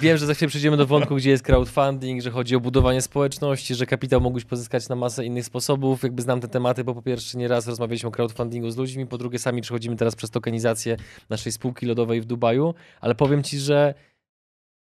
Wiem, 0.00 0.16
że 0.16 0.26
za 0.26 0.34
chwilę 0.34 0.48
przejdziemy 0.48 0.76
do 0.76 0.86
wątku, 0.86 1.16
gdzie 1.16 1.30
jest 1.30 1.42
crowdfunding, 1.42 2.22
że 2.22 2.30
chodzi 2.30 2.56
o 2.56 2.60
budowanie 2.60 3.02
społeczności, 3.02 3.74
że 3.74 3.86
kapitał 3.86 4.20
mógłbyś 4.20 4.44
pozyskać 4.44 4.88
na 4.88 4.96
masę 4.96 5.24
innych 5.24 5.44
sposobów. 5.44 6.02
Jakby 6.02 6.22
znam 6.22 6.40
te 6.40 6.48
tematy, 6.48 6.84
bo 6.84 6.94
po 6.94 7.02
pierwsze 7.02 7.38
nie 7.38 7.48
raz 7.48 7.66
rozmawialiśmy 7.66 8.08
o 8.08 8.12
crowdfundingu 8.12 8.70
z 8.70 8.76
ludźmi, 8.76 9.06
po 9.06 9.18
drugie 9.18 9.38
sami 9.38 9.62
przechodzimy 9.62 9.96
teraz 9.96 10.16
przez 10.16 10.30
tokenizację 10.30 10.96
naszej 11.28 11.52
spółki 11.52 11.86
lodowej 11.86 12.20
w 12.20 12.24
Dubaju, 12.24 12.74
ale 13.00 13.14
powiem 13.14 13.42
ci, 13.42 13.58
że 13.58 13.94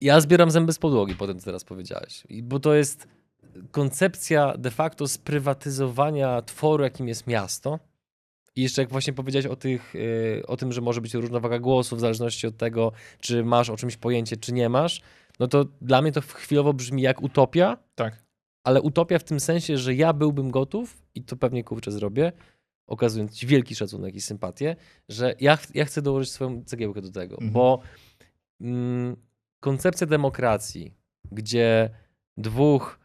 ja 0.01 0.21
zbieram 0.21 0.51
zęby 0.51 0.73
z 0.73 0.79
podłogi 0.79 1.15
po 1.15 1.27
tym, 1.27 1.39
co 1.39 1.45
teraz 1.45 1.65
powiedziałeś. 1.65 2.25
Bo 2.43 2.61
to 2.61 2.75
jest 2.75 3.09
koncepcja 3.71 4.55
de 4.59 4.71
facto 4.71 5.09
sprywatyzowania 5.09 6.43
tworu, 6.43 6.85
jakim 6.85 7.09
jest 7.09 7.27
miasto, 7.27 7.79
i 8.59 8.63
jeszcze 8.63 8.83
jak 8.83 8.91
właśnie 8.91 9.13
powiedziałeś 9.13 9.47
o, 9.47 9.57
tych, 9.57 9.95
y, 9.95 10.43
o 10.47 10.57
tym, 10.57 10.73
że 10.73 10.81
może 10.81 11.01
być 11.01 11.15
różnowaga 11.15 11.59
głosów 11.59 11.99
w 11.99 12.01
zależności 12.01 12.47
od 12.47 12.57
tego, 12.57 12.93
czy 13.21 13.45
masz 13.45 13.71
o 13.71 13.77
czymś 13.77 13.97
pojęcie, 13.97 14.37
czy 14.37 14.53
nie 14.53 14.69
masz, 14.69 15.01
no 15.39 15.49
to 15.49 15.65
dla 15.81 16.03
mnie 16.03 16.13
to 16.13 16.21
chwilowo 16.21 16.73
brzmi 16.75 17.03
jak 17.03 17.23
utopia. 17.23 17.79
Tak. 17.95 18.25
Ale 18.65 18.83
utopia 18.83 19.19
w 19.19 19.25
tym 19.25 19.41
sensie, 19.41 19.79
że 19.79 19.95
ja 19.95 20.13
byłbym 20.13 20.51
gotów 20.51 21.03
i 21.15 21.23
to 21.23 21.37
pewnie 21.37 21.65
kurczę 21.65 21.93
zrobię, 21.93 22.33
okazując 22.87 23.35
ci 23.35 23.47
wielki 23.47 23.75
szacunek 23.75 24.15
i 24.15 24.21
sympatię, 24.21 24.77
że 25.09 25.35
ja, 25.41 25.59
ja 25.75 25.85
chcę 25.85 26.03
dołożyć 26.03 26.31
swoją 26.31 26.65
cegiełkę 26.65 27.03
do 27.03 27.11
tego, 27.11 27.35
mhm. 27.35 27.53
bo 27.53 27.81
mm, 28.61 29.17
koncepcja 29.61 30.07
demokracji, 30.07 30.95
gdzie 31.33 31.91
dwóch 32.37 32.98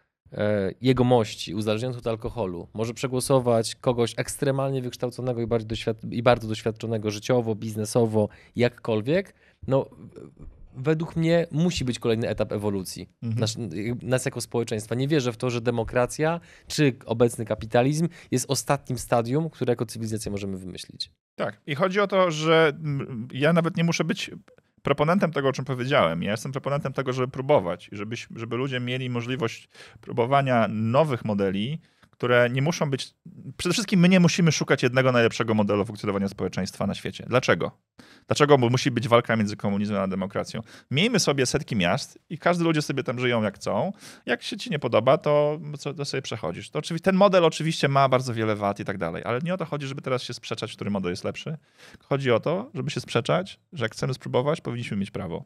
jegomości 0.81 1.55
uzależniając 1.55 1.97
od 1.97 2.07
alkoholu 2.07 2.67
może 2.73 2.93
przegłosować 2.93 3.75
kogoś 3.75 4.13
ekstremalnie 4.17 4.81
wykształconego 4.81 5.41
i 5.41 5.47
bardzo, 5.47 5.75
i 6.11 6.23
bardzo 6.23 6.47
doświadczonego 6.47 7.11
życiowo, 7.11 7.55
biznesowo, 7.55 8.29
jakkolwiek, 8.55 9.34
no 9.67 9.89
według 10.75 11.15
mnie 11.15 11.47
musi 11.51 11.86
być 11.86 11.99
kolejny 11.99 12.29
etap 12.29 12.51
ewolucji 12.51 13.09
mhm. 13.23 13.39
nas, 13.39 13.57
nas, 14.01 14.25
jako 14.25 14.41
społeczeństwa. 14.41 14.95
Nie 14.95 15.07
wierzę 15.07 15.34
w 15.34 15.38
to, 15.38 15.49
że 15.49 15.61
demokracja 15.61 16.39
czy 16.67 16.95
obecny 17.05 17.45
kapitalizm 17.45 18.07
jest 18.31 18.45
ostatnim 18.47 18.97
stadium, 18.97 19.49
które 19.49 19.71
jako 19.71 19.86
cywilizacja 19.86 20.31
możemy 20.31 20.57
wymyślić. 20.57 21.11
Tak. 21.36 21.61
I 21.67 21.75
chodzi 21.75 21.99
o 21.99 22.07
to, 22.07 22.31
że 22.31 22.73
ja 23.34 23.53
nawet 23.53 23.77
nie 23.77 23.84
muszę 23.84 24.03
być 24.03 24.31
proponentem 24.84 25.31
tego, 25.31 25.49
o 25.49 25.53
czym 25.53 25.65
powiedziałem. 25.65 26.23
Ja 26.23 26.31
jestem 26.31 26.51
proponentem 26.51 26.93
tego, 26.93 27.13
żeby 27.13 27.27
próbować 27.27 27.89
i 27.91 27.95
żeby, 27.95 28.15
żeby 28.36 28.57
ludzie 28.57 28.79
mieli 28.79 29.09
możliwość 29.09 29.69
próbowania 30.01 30.67
nowych 30.69 31.25
modeli, 31.25 31.79
które 32.14 32.49
nie 32.49 32.61
muszą 32.61 32.89
być. 32.89 33.14
Przede 33.57 33.74
wszystkim 33.74 33.99
my 33.99 34.09
nie 34.09 34.20
musimy 34.20 34.51
szukać 34.51 34.84
jednego 34.84 35.11
najlepszego 35.11 35.53
modelu 35.53 35.86
funkcjonowania 35.86 36.28
społeczeństwa 36.28 36.88
na 36.88 36.93
świecie. 36.93 37.26
Dlaczego? 37.28 37.72
Dlaczego? 38.28 38.57
Musi 38.57 38.91
być 38.91 39.07
walka 39.07 39.36
między 39.36 39.55
komunizmem 39.55 40.01
a 40.01 40.07
demokracją. 40.07 40.61
Miejmy 40.91 41.20
sobie 41.20 41.45
setki 41.45 41.76
miast 41.76 42.20
i 42.30 42.38
każdy 42.38 42.64
ludzie 42.64 42.82
sobie 42.82 43.03
tam 43.03 43.20
żyją 43.20 43.43
jak 43.43 43.55
chcą. 43.55 43.91
Jak 44.26 44.43
się 44.43 44.57
ci 44.57 44.70
nie 44.70 44.80
podoba, 44.80 45.18
to, 45.18 45.59
to 45.97 46.05
sobie 46.05 46.22
przechodzisz. 46.22 46.70
To 46.70 46.80
oczywiście, 46.80 47.03
ten 47.03 47.16
model 47.16 47.45
oczywiście 47.45 47.88
ma 47.88 48.09
bardzo 48.09 48.34
wiele 48.34 48.55
wad 48.55 48.80
i 48.80 48.86
tak 48.86 48.97
dalej, 48.97 49.24
ale 49.26 49.39
nie 49.39 49.53
o 49.53 49.57
to 49.57 49.66
chodzi, 49.66 49.88
żeby 49.88 50.01
teraz 50.01 50.24
się 50.24 50.34
sprzeczać, 50.34 50.76
który 50.76 50.89
model 50.89 51.11
jest 51.11 51.24
lepszy. 51.24 51.57
Chodzi 51.99 52.32
o 52.32 52.39
to, 52.39 52.72
żeby 52.74 52.91
się 52.91 52.99
sprzeczać, 52.99 53.59
że 53.74 53.86
jak 53.86 53.91
chcemy 53.91 54.14
spróbować, 54.14 54.61
powinniśmy 54.61 54.97
mieć 54.97 55.11
prawo. 55.11 55.45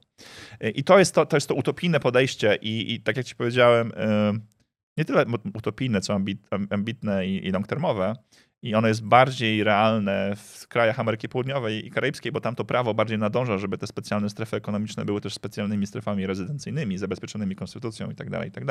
I 0.76 0.84
to 0.84 1.00
jest 1.00 1.16
to, 1.16 1.26
to, 1.26 1.38
jest 1.38 1.48
to 1.48 1.56
utopijne 1.56 2.00
podejście 2.00 2.58
i, 2.62 2.94
i 2.94 3.02
tak 3.02 3.18
jak 3.18 3.26
ci 3.26 3.36
powiedziałem, 3.36 3.92
yy, 4.34 4.57
nie 4.98 5.06
tyle 5.06 5.26
utopijne, 5.54 6.02
co 6.02 6.14
ambit, 6.14 6.48
ambitne 6.70 7.28
i, 7.28 7.48
i 7.48 7.52
long-termowe. 7.52 8.14
I 8.62 8.76
ono 8.76 8.88
jest 8.88 9.04
bardziej 9.04 9.64
realne 9.64 10.36
w 10.36 10.68
krajach 10.68 11.00
Ameryki 11.00 11.30
Południowej 11.30 11.88
i 11.88 11.92
Karaibskiej, 11.92 12.32
bo 12.32 12.42
tam 12.42 12.56
to 12.56 12.66
prawo 12.66 12.94
bardziej 12.94 13.18
nadąża, 13.18 13.58
żeby 13.58 13.78
te 13.78 13.88
specjalne 13.88 14.30
strefy 14.30 14.58
ekonomiczne 14.58 15.06
były 15.06 15.22
też 15.22 15.34
specjalnymi 15.34 15.88
strefami 15.88 16.28
rezydencyjnymi, 16.28 16.98
zabezpieczonymi 16.98 17.56
konstytucją 17.56 18.12
i 18.12 18.16
tak 18.16 18.30
dalej, 18.30 18.50
i 18.50 18.52
tak. 18.52 18.64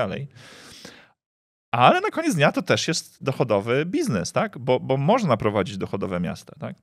Ale 1.70 2.00
na 2.00 2.10
koniec 2.10 2.34
dnia 2.34 2.52
to 2.52 2.62
też 2.62 2.88
jest 2.88 3.24
dochodowy 3.24 3.86
biznes, 3.86 4.32
tak? 4.32 4.58
Bo, 4.58 4.80
bo 4.80 4.96
można 4.96 5.36
prowadzić 5.36 5.78
dochodowe 5.78 6.20
miasta, 6.20 6.52
tak? 6.60 6.76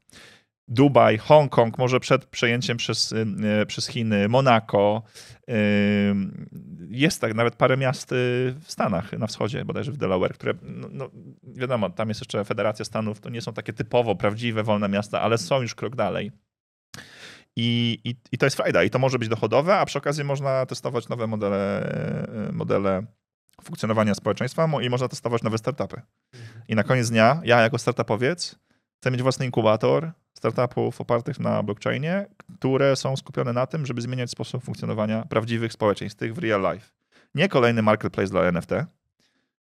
Dubaj, 0.68 1.18
Hongkong, 1.18 1.78
może 1.78 2.00
przed 2.00 2.26
przejęciem 2.26 2.78
przez, 2.78 3.12
y, 3.12 3.26
y, 3.62 3.66
przez 3.66 3.88
Chiny, 3.88 4.30
Monako. 4.30 5.04
Y, 5.50 5.54
jest 6.90 7.22
tak 7.22 7.34
nawet 7.34 7.56
parę 7.56 7.78
miast 7.78 8.10
w 8.60 8.66
Stanach, 8.68 9.14
na 9.14 9.28
wschodzie, 9.28 9.66
bodajże 9.66 9.92
w 9.92 9.98
Delaware, 9.98 10.34
które, 10.34 10.54
no, 10.62 10.88
no, 10.92 11.10
wiadomo, 11.44 11.90
tam 11.90 12.10
jest 12.10 12.22
jeszcze 12.22 12.46
Federacja 12.46 12.86
Stanów, 12.86 13.20
to 13.20 13.30
nie 13.30 13.42
są 13.42 13.54
takie 13.54 13.74
typowo 13.74 14.16
prawdziwe, 14.16 14.64
wolne 14.64 14.90
miasta, 14.90 15.22
ale 15.22 15.38
są 15.38 15.62
już 15.62 15.76
krok 15.76 15.96
dalej. 15.96 16.32
I, 17.56 18.00
i, 18.04 18.16
i 18.32 18.38
to 18.38 18.46
jest 18.46 18.56
frajda 18.56 18.84
i 18.84 18.90
to 18.90 19.00
może 19.00 19.20
być 19.20 19.30
dochodowe, 19.30 19.78
a 19.78 19.86
przy 19.86 19.98
okazji 19.98 20.24
można 20.24 20.66
testować 20.66 21.10
nowe 21.10 21.28
modele, 21.28 21.94
modele 22.54 23.06
funkcjonowania 23.64 24.16
społeczeństwa 24.16 24.70
i 24.82 24.90
można 24.90 25.08
testować 25.08 25.44
nowe 25.44 25.58
startupy. 25.58 26.02
I 26.68 26.76
na 26.76 26.84
koniec 26.84 27.10
dnia, 27.10 27.42
ja 27.44 27.62
jako 27.62 27.78
startupowiec, 27.78 28.56
chcę 29.00 29.12
mieć 29.12 29.22
własny 29.22 29.46
inkubator, 29.46 30.12
startupów 30.34 31.02
opartych 31.02 31.40
na 31.40 31.64
blockchainie, 31.64 32.26
które 32.60 32.96
są 32.96 33.16
skupione 33.16 33.54
na 33.54 33.68
tym, 33.68 33.86
żeby 33.86 34.02
zmieniać 34.02 34.32
sposób 34.32 34.64
funkcjonowania 34.64 35.26
prawdziwych 35.30 35.74
społeczeństw, 35.74 36.20
tych 36.20 36.34
w 36.34 36.38
real 36.38 36.74
life. 36.74 36.92
Nie 37.36 37.50
kolejny 37.50 37.82
marketplace 37.82 38.30
dla 38.30 38.42
NFT, 38.42 38.72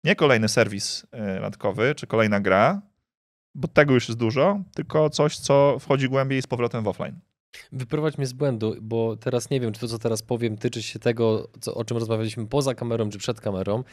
nie 0.03 0.15
kolejny 0.15 0.49
serwis 0.49 1.05
e, 1.11 1.39
randkowy, 1.39 1.95
czy 1.95 2.07
kolejna 2.07 2.39
gra, 2.39 2.81
bo 3.55 3.67
tego 3.67 3.93
już 3.93 4.07
jest 4.07 4.19
dużo, 4.19 4.59
tylko 4.75 5.09
coś, 5.09 5.37
co 5.37 5.77
wchodzi 5.79 6.09
głębiej 6.09 6.41
z 6.41 6.47
powrotem 6.47 6.83
w 6.83 6.87
offline. 6.87 7.19
Wyprowadź 7.71 8.17
mnie 8.17 8.27
z 8.27 8.33
błędu, 8.33 8.75
bo 8.81 9.15
teraz 9.15 9.49
nie 9.49 9.59
wiem, 9.59 9.71
czy 9.71 9.79
to, 9.79 9.87
co 9.87 9.99
teraz 9.99 10.21
powiem, 10.21 10.57
tyczy 10.57 10.83
się 10.83 10.99
tego, 10.99 11.47
co, 11.61 11.75
o 11.75 11.85
czym 11.85 11.97
rozmawialiśmy 11.97 12.47
poza 12.47 12.75
kamerą, 12.75 13.09
czy 13.09 13.17
przed 13.17 13.41
kamerą, 13.41 13.83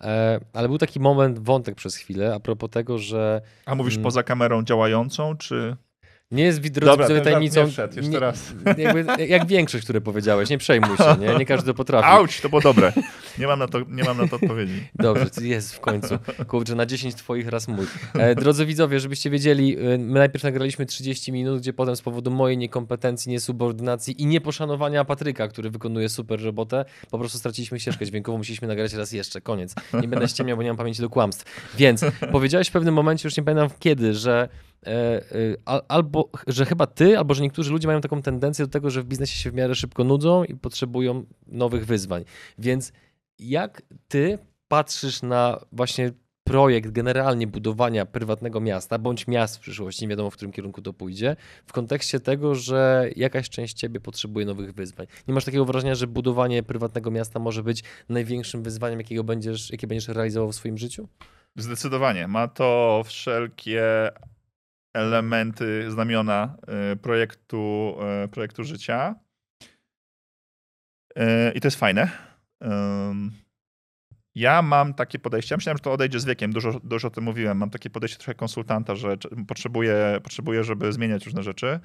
e, 0.00 0.40
ale 0.52 0.68
był 0.68 0.78
taki 0.78 1.00
moment, 1.00 1.38
wątek 1.38 1.74
przez 1.74 1.96
chwilę, 1.96 2.34
a 2.34 2.40
propos 2.40 2.70
tego, 2.70 2.98
że... 2.98 3.40
A 3.66 3.74
mówisz 3.74 3.94
mm, 3.94 4.04
poza 4.04 4.22
kamerą 4.22 4.64
działającą, 4.64 5.36
czy... 5.36 5.76
Nie 6.30 6.44
jest 6.44 6.60
widzowie 6.60 7.20
tajemnicą. 7.20 7.66
Wszedł, 7.66 7.96
jeszcze 7.96 8.12
nie, 8.12 8.18
raz. 8.18 8.52
Jakby, 8.78 9.26
jak 9.26 9.46
większość, 9.46 9.84
które 9.84 10.00
powiedziałeś, 10.00 10.50
nie 10.50 10.58
przejmuj 10.58 10.96
się, 10.96 11.16
nie, 11.20 11.34
nie 11.34 11.46
każdy 11.46 11.74
potrafi. 11.74 12.08
Auć, 12.08 12.40
to 12.40 12.48
było 12.48 12.60
dobre. 12.60 12.92
Nie 13.38 13.46
mam 13.46 13.58
na 13.58 13.68
to, 13.68 13.78
nie 13.88 14.04
mam 14.04 14.18
na 14.18 14.28
to 14.28 14.36
odpowiedzi. 14.36 14.88
Dobrze, 14.94 15.24
jest 15.40 15.74
w 15.74 15.80
końcu. 15.80 16.18
Kurczę, 16.46 16.74
na 16.74 16.86
10 16.86 17.14
twoich 17.14 17.48
raz 17.48 17.68
mój. 17.68 17.86
E, 18.14 18.34
drodzy 18.34 18.66
widzowie, 18.66 19.00
żebyście 19.00 19.30
wiedzieli, 19.30 19.78
e, 19.78 19.98
my 19.98 20.18
najpierw 20.18 20.44
nagraliśmy 20.44 20.86
30 20.86 21.32
minut, 21.32 21.60
gdzie 21.60 21.72
potem 21.72 21.96
z 21.96 22.02
powodu 22.02 22.30
mojej 22.30 22.58
niekompetencji, 22.58 23.32
niesubordynacji 23.32 24.22
i 24.22 24.26
nieposzanowania 24.26 25.04
Patryka, 25.04 25.48
który 25.48 25.70
wykonuje 25.70 26.08
super 26.08 26.44
robotę, 26.44 26.84
po 27.10 27.18
prostu 27.18 27.38
straciliśmy 27.38 27.80
ścieżkę 27.80 28.06
dźwiękową, 28.06 28.38
musieliśmy 28.38 28.68
nagrać 28.68 28.92
raz 28.92 29.12
jeszcze. 29.12 29.40
Koniec. 29.40 29.74
Nie 30.02 30.08
będę 30.08 30.28
ściemniał, 30.28 30.56
bo 30.56 30.62
nie 30.62 30.70
mam 30.70 30.76
pamięci 30.76 31.02
do 31.02 31.10
kłamstw. 31.10 31.70
Więc 31.76 32.04
powiedziałeś 32.32 32.68
w 32.68 32.72
pewnym 32.72 32.94
momencie, 32.94 33.28
już 33.28 33.36
nie 33.36 33.42
pamiętam 33.42 33.68
kiedy, 33.78 34.14
że 34.14 34.48
albo, 35.88 36.30
że 36.46 36.66
chyba 36.66 36.86
ty, 36.86 37.18
albo 37.18 37.34
że 37.34 37.42
niektórzy 37.42 37.72
ludzie 37.72 37.88
mają 37.88 38.00
taką 38.00 38.22
tendencję 38.22 38.64
do 38.64 38.70
tego, 38.70 38.90
że 38.90 39.02
w 39.02 39.06
biznesie 39.06 39.38
się 39.38 39.50
w 39.50 39.54
miarę 39.54 39.74
szybko 39.74 40.04
nudzą 40.04 40.44
i 40.44 40.54
potrzebują 40.54 41.24
nowych 41.46 41.86
wyzwań. 41.86 42.24
Więc 42.58 42.92
jak 43.38 43.82
ty 44.08 44.38
patrzysz 44.68 45.22
na 45.22 45.60
właśnie 45.72 46.12
projekt 46.44 46.90
generalnie 46.90 47.46
budowania 47.46 48.06
prywatnego 48.06 48.60
miasta, 48.60 48.98
bądź 48.98 49.26
miast 49.26 49.56
w 49.56 49.60
przyszłości, 49.60 50.02
nie 50.02 50.08
wiadomo 50.08 50.30
w 50.30 50.34
którym 50.34 50.52
kierunku 50.52 50.82
to 50.82 50.92
pójdzie, 50.92 51.36
w 51.66 51.72
kontekście 51.72 52.20
tego, 52.20 52.54
że 52.54 53.10
jakaś 53.16 53.50
część 53.50 53.74
ciebie 53.74 54.00
potrzebuje 54.00 54.46
nowych 54.46 54.72
wyzwań. 54.72 55.06
Nie 55.28 55.34
masz 55.34 55.44
takiego 55.44 55.64
wrażenia, 55.64 55.94
że 55.94 56.06
budowanie 56.06 56.62
prywatnego 56.62 57.10
miasta 57.10 57.38
może 57.38 57.62
być 57.62 57.84
największym 58.08 58.62
wyzwaniem, 58.62 58.98
jakiego 58.98 59.24
będziesz, 59.24 59.70
jakie 59.70 59.86
będziesz 59.86 60.08
realizował 60.08 60.52
w 60.52 60.54
swoim 60.54 60.78
życiu? 60.78 61.08
Zdecydowanie. 61.56 62.28
Ma 62.28 62.48
to 62.48 63.02
wszelkie 63.06 64.10
elementy, 64.96 65.90
znamiona 65.90 66.56
e, 66.66 66.96
projektu, 66.96 67.96
e, 68.00 68.28
projektu 68.28 68.64
życia. 68.64 69.14
E, 71.16 71.52
I 71.52 71.60
to 71.60 71.66
jest 71.66 71.78
fajne. 71.78 72.10
Ja 74.34 74.62
mam 74.62 74.94
takie 74.94 75.18
podejście, 75.18 75.52
ja 75.52 75.56
myślałem, 75.56 75.76
że 75.76 75.82
to 75.82 75.92
odejdzie 75.92 76.20
z 76.20 76.24
wiekiem, 76.24 76.52
dużo, 76.52 76.80
dużo 76.84 77.08
o 77.08 77.10
tym 77.10 77.24
mówiłem. 77.24 77.58
Mam 77.58 77.70
takie 77.70 77.90
podejście 77.90 78.18
trochę 78.18 78.34
konsultanta, 78.34 78.94
że 78.94 79.16
potrzebuję, 79.48 80.20
potrzebuję, 80.22 80.64
żeby 80.64 80.92
zmieniać 80.92 81.24
różne 81.24 81.42
rzeczy 81.42 81.80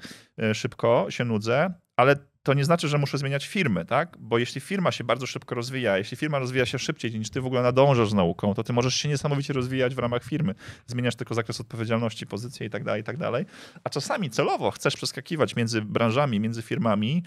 szybko, 0.54 1.06
się 1.08 1.24
nudzę, 1.24 1.74
ale 1.96 2.16
to 2.42 2.54
nie 2.54 2.64
znaczy, 2.64 2.88
że 2.88 2.98
muszę 2.98 3.18
zmieniać 3.18 3.46
firmy, 3.46 3.84
tak? 3.84 4.16
Bo 4.20 4.38
jeśli 4.38 4.60
firma 4.60 4.92
się 4.92 5.04
bardzo 5.04 5.26
szybko 5.26 5.54
rozwija, 5.54 5.98
jeśli 5.98 6.16
firma 6.16 6.38
rozwija 6.38 6.66
się 6.66 6.78
szybciej 6.78 7.18
niż 7.18 7.30
ty 7.30 7.40
w 7.40 7.46
ogóle 7.46 7.62
nadążasz 7.62 8.10
z 8.10 8.14
nauką, 8.14 8.54
to 8.54 8.62
ty 8.62 8.72
możesz 8.72 8.94
się 8.94 9.08
niesamowicie 9.08 9.52
rozwijać 9.52 9.94
w 9.94 9.98
ramach 9.98 10.24
firmy. 10.24 10.54
Zmieniasz 10.86 11.16
tylko 11.16 11.34
zakres 11.34 11.60
odpowiedzialności, 11.60 12.26
pozycję 12.26 12.66
i 12.66 12.70
tak 12.70 12.84
dalej, 12.84 13.00
i 13.00 13.04
tak 13.04 13.16
dalej. 13.16 13.46
A 13.84 13.90
czasami 13.90 14.30
celowo 14.30 14.70
chcesz 14.70 14.96
przeskakiwać 14.96 15.56
między 15.56 15.82
branżami, 15.82 16.40
między 16.40 16.62
firmami, 16.62 17.22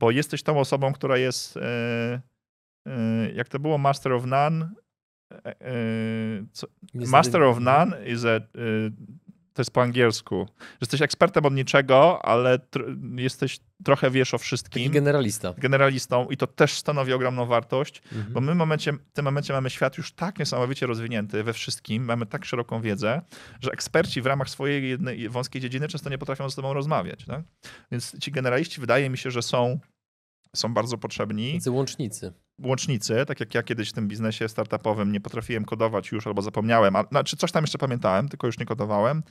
bo 0.00 0.10
jesteś 0.10 0.42
tą 0.42 0.60
osobą, 0.60 0.92
która 0.92 1.16
jest, 1.16 1.56
e, 1.56 2.20
e, 2.86 3.32
jak 3.34 3.48
to 3.48 3.58
było, 3.58 3.78
master 3.78 4.12
of 4.12 4.24
none, 4.24 4.70
e, 5.44 6.44
master 6.94 7.42
of 7.42 7.60
none 7.60 8.06
is 8.06 8.24
a 8.24 8.40
to 9.54 9.62
jest 9.62 9.70
po 9.70 9.82
angielsku, 9.82 10.46
że 10.60 10.76
jesteś 10.80 11.02
ekspertem 11.02 11.46
od 11.46 11.54
niczego, 11.54 12.24
ale 12.24 12.58
tr- 12.58 13.18
jesteś 13.20 13.60
trochę 13.84 14.10
wiesz 14.10 14.34
o 14.34 14.38
wszystkim. 14.38 14.82
Taki 14.82 14.94
generalista. 14.94 15.54
Generalistą 15.58 16.26
i 16.30 16.36
to 16.36 16.46
też 16.46 16.72
stanowi 16.72 17.12
ogromną 17.12 17.46
wartość, 17.46 18.02
mhm. 18.12 18.32
bo 18.32 18.40
my 18.40 18.52
w, 18.52 18.56
momencie, 18.56 18.92
w 18.92 19.12
tym 19.12 19.24
momencie 19.24 19.52
mamy 19.52 19.70
świat 19.70 19.98
już 19.98 20.12
tak 20.12 20.38
niesamowicie 20.38 20.86
rozwinięty 20.86 21.42
we 21.42 21.52
wszystkim, 21.52 22.04
mamy 22.04 22.26
tak 22.26 22.44
szeroką 22.44 22.80
wiedzę, 22.80 23.22
że 23.60 23.70
eksperci 23.70 24.22
w 24.22 24.26
ramach 24.26 24.50
swojej 24.50 24.88
jednej 24.88 25.28
wąskiej 25.28 25.62
dziedziny 25.62 25.88
często 25.88 26.10
nie 26.10 26.18
potrafią 26.18 26.50
ze 26.50 26.56
sobą 26.56 26.72
rozmawiać. 26.72 27.24
Tak? 27.24 27.42
Więc 27.90 28.18
ci 28.18 28.32
generaliści 28.32 28.80
wydaje 28.80 29.10
mi 29.10 29.18
się, 29.18 29.30
że 29.30 29.42
są 29.42 29.80
są 30.56 30.74
bardzo 30.74 30.98
potrzebni. 30.98 31.54
Tacy 31.54 31.70
łącznicy. 31.70 32.32
Łącznicy, 32.58 33.26
tak 33.26 33.40
jak 33.40 33.54
ja 33.54 33.62
kiedyś 33.62 33.90
w 33.90 33.92
tym 33.92 34.08
biznesie 34.08 34.48
startupowym 34.48 35.12
nie 35.12 35.20
potrafiłem 35.20 35.64
kodować 35.64 36.12
już 36.12 36.26
albo 36.26 36.42
zapomniałem, 36.42 36.96
a, 36.96 37.02
znaczy 37.02 37.36
coś 37.36 37.52
tam 37.52 37.64
jeszcze 37.64 37.78
pamiętałem, 37.78 38.28
tylko 38.28 38.46
już 38.46 38.58
nie 38.58 38.66
kodowałem 38.66 39.22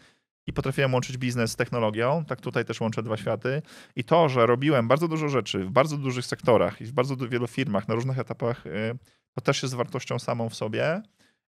i 0.47 0.53
potrafiłem 0.53 0.93
łączyć 0.93 1.17
biznes 1.17 1.51
z 1.51 1.55
technologią, 1.55 2.25
tak 2.25 2.41
tutaj 2.41 2.65
też 2.65 2.81
łączę 2.81 3.03
dwa 3.03 3.17
światy. 3.17 3.61
I 3.95 4.03
to, 4.03 4.29
że 4.29 4.45
robiłem 4.45 4.87
bardzo 4.87 5.07
dużo 5.07 5.29
rzeczy 5.29 5.65
w 5.65 5.71
bardzo 5.71 5.97
dużych 5.97 6.25
sektorach 6.25 6.81
i 6.81 6.85
w 6.85 6.91
bardzo 6.91 7.15
wielu 7.17 7.47
firmach 7.47 7.87
na 7.87 7.95
różnych 7.95 8.19
etapach, 8.19 8.65
y, 8.65 8.97
to 9.35 9.41
też 9.41 9.63
jest 9.63 9.75
wartością 9.75 10.19
samą 10.19 10.49
w 10.49 10.55
sobie. 10.55 11.01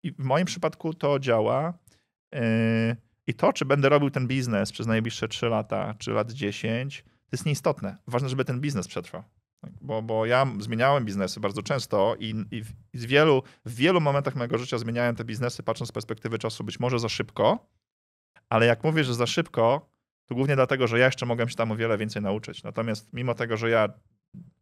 I 0.04 0.12
w 0.12 0.20
moim 0.20 0.46
przypadku 0.46 0.94
to 0.94 1.20
działa. 1.20 1.74
Y, 2.36 2.40
I 3.28 3.34
to, 3.34 3.54
czy 3.54 3.66
będę 3.66 3.90
robił 3.90 4.10
ten 4.10 4.28
biznes 4.28 4.72
przez 4.72 4.88
najbliższe 4.88 5.28
3 5.28 5.46
lata, 5.46 5.94
czy 6.00 6.12
lat 6.12 6.32
10, 6.32 7.04
to 7.04 7.30
jest 7.32 7.46
nieistotne. 7.46 7.98
Ważne, 8.08 8.30
żeby 8.30 8.46
ten 8.46 8.62
biznes 8.62 8.88
przetrwał. 8.88 9.24
Tak, 9.62 9.72
bo, 9.82 10.02
bo 10.02 10.26
ja 10.26 10.48
zmieniałem 10.60 11.06
biznesy 11.06 11.40
bardzo 11.40 11.64
często 11.64 12.16
i, 12.20 12.46
i, 12.52 12.64
i 12.94 13.08
wielu, 13.08 13.44
w 13.66 13.76
wielu 13.76 14.02
momentach 14.02 14.36
mojego 14.36 14.58
życia 14.58 14.78
zmieniałem 14.78 15.16
te 15.16 15.24
biznesy, 15.26 15.64
patrząc 15.64 15.90
z 15.90 15.92
perspektywy 15.92 16.40
czasu, 16.40 16.64
być 16.64 16.80
może 16.80 17.00
za 17.00 17.10
szybko, 17.10 17.70
ale 18.50 18.66
jak 18.66 18.84
mówię, 18.84 19.04
że 19.04 19.16
za 19.16 19.28
szybko, 19.28 19.90
to 20.26 20.36
głównie 20.36 20.56
dlatego, 20.56 20.88
że 20.88 21.00
ja 21.00 21.06
jeszcze 21.06 21.26
mogłem 21.26 21.50
się 21.50 21.56
tam 21.56 21.72
o 21.72 21.76
wiele 21.76 21.98
więcej 21.98 22.22
nauczyć. 22.22 22.64
Natomiast 22.64 23.14
mimo 23.14 23.36
tego, 23.36 23.58
że 23.58 23.70
ja 23.70 23.90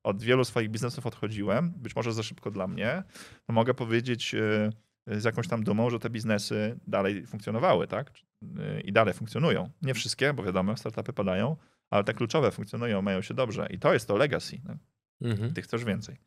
od 0.04 0.24
wielu 0.24 0.46
swoich 0.46 0.70
biznesów 0.70 1.06
odchodziłem, 1.06 1.74
być 1.76 1.96
może 1.96 2.14
za 2.14 2.24
szybko 2.24 2.52
dla 2.52 2.68
mnie, 2.68 3.04
to 3.46 3.54
mogę 3.54 3.74
powiedzieć 3.74 4.34
y, 4.34 4.72
z 5.08 5.24
jakąś 5.24 5.48
tam 5.48 5.64
dumą, 5.64 5.90
że 5.90 6.00
te 6.00 6.10
biznesy 6.10 6.80
dalej 6.88 7.26
funkcjonowały, 7.26 7.88
tak? 7.88 8.12
Y, 8.44 8.82
I 8.82 8.92
dalej 8.92 9.14
funkcjonują. 9.14 9.70
Nie 9.82 9.94
wszystkie, 9.94 10.34
bo 10.34 10.44
wiadomo, 10.44 10.78
startupy 10.78 11.14
padają, 11.14 11.58
ale 11.90 12.04
te 12.04 12.14
kluczowe 12.14 12.52
funkcjonują, 12.52 13.02
mają 13.02 13.22
się 13.22 13.34
dobrze 13.34 13.68
i 13.70 13.80
to 13.80 13.94
jest 13.94 14.08
to 14.08 14.18
legacy. 14.18 14.62
No. 14.64 14.76
Mhm. 15.22 15.54
Ty 15.54 15.62
chcesz 15.62 15.84
więcej. 15.84 16.18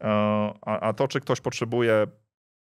E, 0.00 0.08
A, 0.60 0.80
a 0.80 0.92
to, 0.92 1.08
czy 1.08 1.20
ktoś 1.20 1.40
potrzebuje 1.40 2.06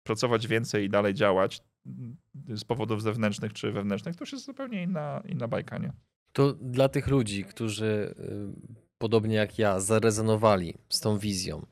pracować 0.03 0.47
więcej 0.47 0.85
i 0.85 0.89
dalej 0.89 1.13
działać 1.13 1.61
mm, 1.85 2.17
z 2.47 2.63
powodów 2.63 3.01
zewnętrznych 3.01 3.53
czy 3.53 3.71
wewnętrznych, 3.71 4.15
to 4.15 4.21
już 4.23 4.31
jest 4.31 4.45
zupełnie 4.45 4.83
inna, 4.83 5.23
inna 5.25 5.47
bajka, 5.47 5.77
nie? 5.77 5.93
To 6.33 6.53
dla 6.53 6.89
tych 6.89 7.07
ludzi, 7.07 7.45
którzy 7.45 8.15
y, 8.19 8.77
podobnie 8.97 9.35
jak 9.35 9.59
ja 9.59 9.79
zarezonowali 9.79 10.77
z 10.89 10.99
tą 10.99 11.17
wizją, 11.17 11.65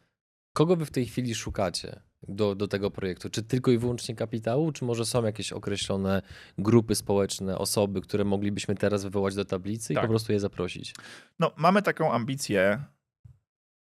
kogo 0.53 0.75
wy 0.75 0.86
w 0.86 0.91
tej 0.91 1.05
chwili 1.05 1.36
szukacie 1.36 2.01
do, 2.28 2.55
do 2.55 2.67
tego 2.67 2.91
projektu? 2.91 3.30
Czy 3.30 3.43
tylko 3.43 3.72
i 3.72 3.78
wyłącznie 3.78 4.15
kapitału, 4.15 4.72
czy 4.72 4.86
może 4.86 5.05
są 5.05 5.26
jakieś 5.26 5.53
określone 5.53 6.22
grupy 6.57 6.95
społeczne, 6.95 7.57
osoby, 7.57 8.01
które 8.01 8.24
moglibyśmy 8.24 8.76
teraz 8.76 9.03
wywołać 9.03 9.36
do 9.36 9.45
tablicy 9.45 9.93
i 9.93 9.95
Tak. 9.95 10.03
po 10.03 10.09
prostu 10.09 10.34
je 10.34 10.39
zaprosić? 10.39 10.93
No, 11.39 11.51
mamy 11.55 11.82
taką 11.82 12.13
ambicję. 12.13 12.84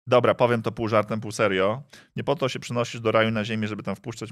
Dobra, 0.06 0.34
powiem 0.34 0.62
to 0.62 0.72
pół 0.72 0.88
żartem, 0.88 1.20
pół 1.20 1.32
serio. 1.32 1.82
Nie 2.16 2.24
po 2.24 2.36
to 2.36 2.48
się 2.48 2.58
przynosisz 2.58 3.00
do 3.00 3.12
raju 3.12 3.30
na 3.30 3.44
ziemię, 3.44 3.68
żeby 3.68 3.82
tam 3.82 3.96
wpuszczać 3.96 4.30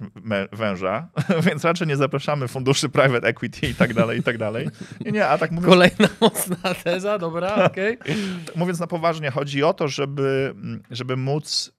węża, 0.53 1.09
więc 1.47 1.65
raczej 1.65 1.87
nie 1.87 1.97
zapraszamy 1.97 2.49
funduszy 2.49 2.89
private 2.89 3.29
equity 3.29 3.67
i 3.69 3.75
tak 3.75 3.95
dalej, 3.95 4.19
i 4.19 4.23
tak 4.23 4.39
dalej. 4.39 4.69
Nie, 5.05 5.13
nie, 5.13 5.27
a 5.29 5.39
tak 5.39 5.51
mówiąc, 5.51 5.71
Kolejna 5.73 6.09
mocna 6.21 6.75
teza, 6.85 7.19
dobra, 7.19 7.55
okej. 7.55 7.99
mówiąc 8.57 8.81
na 8.81 8.87
poważnie, 8.87 9.31
chodzi 9.31 9.63
o 9.63 9.75
to, 9.75 9.89
żeby, 9.89 10.55
żeby 10.91 11.17
móc 11.17 11.73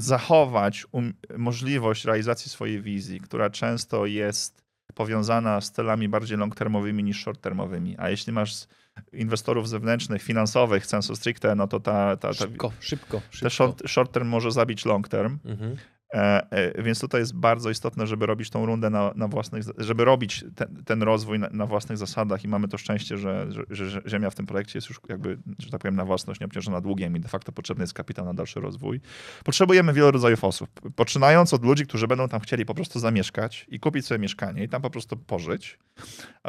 zachować 0.00 0.86
um, 0.92 1.14
możliwość 1.38 2.04
realizacji 2.04 2.50
swojej 2.50 2.82
wizji, 2.82 3.20
która 3.20 3.50
często 3.50 4.06
jest 4.06 4.62
powiązana 4.94 5.60
z 5.60 5.70
celami 5.70 6.08
bardziej 6.08 6.38
long-termowymi 6.38 7.04
niż 7.04 7.26
short-termowymi. 7.26 7.94
A 7.98 8.10
jeśli 8.10 8.32
masz 8.32 8.66
inwestorów 9.12 9.68
zewnętrznych, 9.68 10.22
finansowych, 10.22 10.86
sensu 10.86 11.16
stricte, 11.16 11.54
no 11.54 11.68
to 11.68 11.80
ta, 11.80 12.16
ta, 12.16 12.28
ta, 12.28 12.32
Szybko, 12.32 12.72
szybko, 12.80 13.20
te 13.20 13.36
szybko. 13.36 13.50
short, 13.50 13.82
short 13.88 14.12
term 14.12 14.28
może 14.28 14.52
zabić 14.52 14.84
long 14.84 15.08
term. 15.08 15.38
Mhm. 15.44 15.76
E, 16.14 16.50
e, 16.50 16.82
więc 16.82 17.00
tutaj 17.00 17.20
jest 17.20 17.34
bardzo 17.34 17.70
istotne, 17.70 18.06
żeby 18.06 18.26
robić 18.26 18.50
tą 18.50 18.66
rundę 18.66 18.90
na, 18.90 19.12
na 19.14 19.28
własnych, 19.28 19.64
żeby 19.78 20.04
robić 20.04 20.44
ten, 20.54 20.82
ten 20.84 21.02
rozwój 21.02 21.38
na, 21.38 21.48
na 21.52 21.66
własnych 21.66 21.98
zasadach 21.98 22.44
i 22.44 22.48
mamy 22.48 22.68
to 22.68 22.78
szczęście, 22.78 23.18
że, 23.18 23.46
że, 23.70 23.90
że 23.90 24.02
ziemia 24.06 24.30
w 24.30 24.34
tym 24.34 24.46
projekcie 24.46 24.76
jest 24.78 24.88
już 24.88 25.00
jakby, 25.08 25.38
że 25.58 25.70
tak 25.70 25.80
powiem, 25.80 25.96
na 25.96 26.04
własność 26.04 26.40
nieobciążona 26.40 26.80
długiem 26.80 27.16
i 27.16 27.20
de 27.20 27.28
facto 27.28 27.52
potrzebny 27.52 27.82
jest 27.82 27.94
kapitał 27.94 28.24
na 28.24 28.34
dalszy 28.34 28.60
rozwój. 28.60 29.00
Potrzebujemy 29.44 29.92
wielu 29.92 30.10
rodzajów 30.10 30.44
osób, 30.44 30.70
poczynając 30.96 31.54
od 31.54 31.64
ludzi, 31.64 31.86
którzy 31.86 32.06
będą 32.06 32.28
tam 32.28 32.40
chcieli 32.40 32.64
po 32.64 32.74
prostu 32.74 32.98
zamieszkać 32.98 33.66
i 33.68 33.80
kupić 33.80 34.06
sobie 34.06 34.18
mieszkanie 34.18 34.64
i 34.64 34.68
tam 34.68 34.82
po 34.82 34.90
prostu 34.90 35.16
pożyć. 35.16 35.78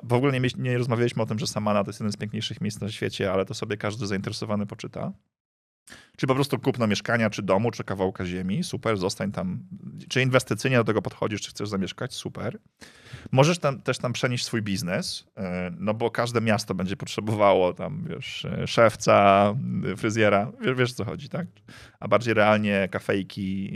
W 0.03 0.14
ogóle 0.14 0.39
nie, 0.39 0.49
nie 0.57 0.78
rozmawialiśmy 0.78 1.24
o 1.24 1.26
tym, 1.26 1.39
że 1.39 1.47
Samana 1.47 1.84
to 1.84 1.89
jest 1.89 1.99
jeden 1.99 2.12
z 2.12 2.18
piękniejszych 2.18 2.62
miejsc 2.62 2.82
na 2.82 2.89
świecie, 2.89 3.34
ale 3.34 3.45
to 3.45 3.53
sobie 3.53 3.78
każdy 3.78 4.07
zainteresowany 4.07 4.66
poczyta. 4.66 5.14
Czy 6.17 6.27
po 6.27 6.36
prostu 6.36 6.59
kupno 6.59 6.88
mieszkania, 6.88 7.29
czy 7.29 7.41
domu, 7.43 7.71
czy 7.71 7.84
kawałka 7.84 8.25
ziemi, 8.25 8.63
super, 8.63 8.97
zostań 8.97 9.32
tam. 9.32 9.63
Czy 10.09 10.21
inwestycyjnie 10.21 10.77
do 10.77 10.84
tego 10.84 11.01
podchodzisz, 11.01 11.41
czy 11.41 11.49
chcesz 11.49 11.69
zamieszkać, 11.69 12.13
super. 12.13 12.59
Możesz 13.32 13.59
tam, 13.59 13.82
też 13.82 13.97
tam 13.97 14.13
przenieść 14.13 14.45
swój 14.45 14.61
biznes, 14.61 15.27
e, 15.38 15.71
no 15.79 15.93
bo 15.93 16.11
każde 16.11 16.41
miasto 16.41 16.75
będzie 16.75 16.97
potrzebowało 16.97 17.73
tam, 17.73 18.05
wiesz, 18.09 18.45
e, 18.45 18.67
szewca, 18.67 19.53
e, 19.93 19.95
fryzjera, 19.95 20.51
wiesz, 20.61 20.77
wiesz 20.77 20.93
co 20.93 21.05
chodzi, 21.05 21.29
tak? 21.29 21.47
A 21.99 22.07
bardziej 22.07 22.34
realnie 22.34 22.88
kafejki, 22.91 23.71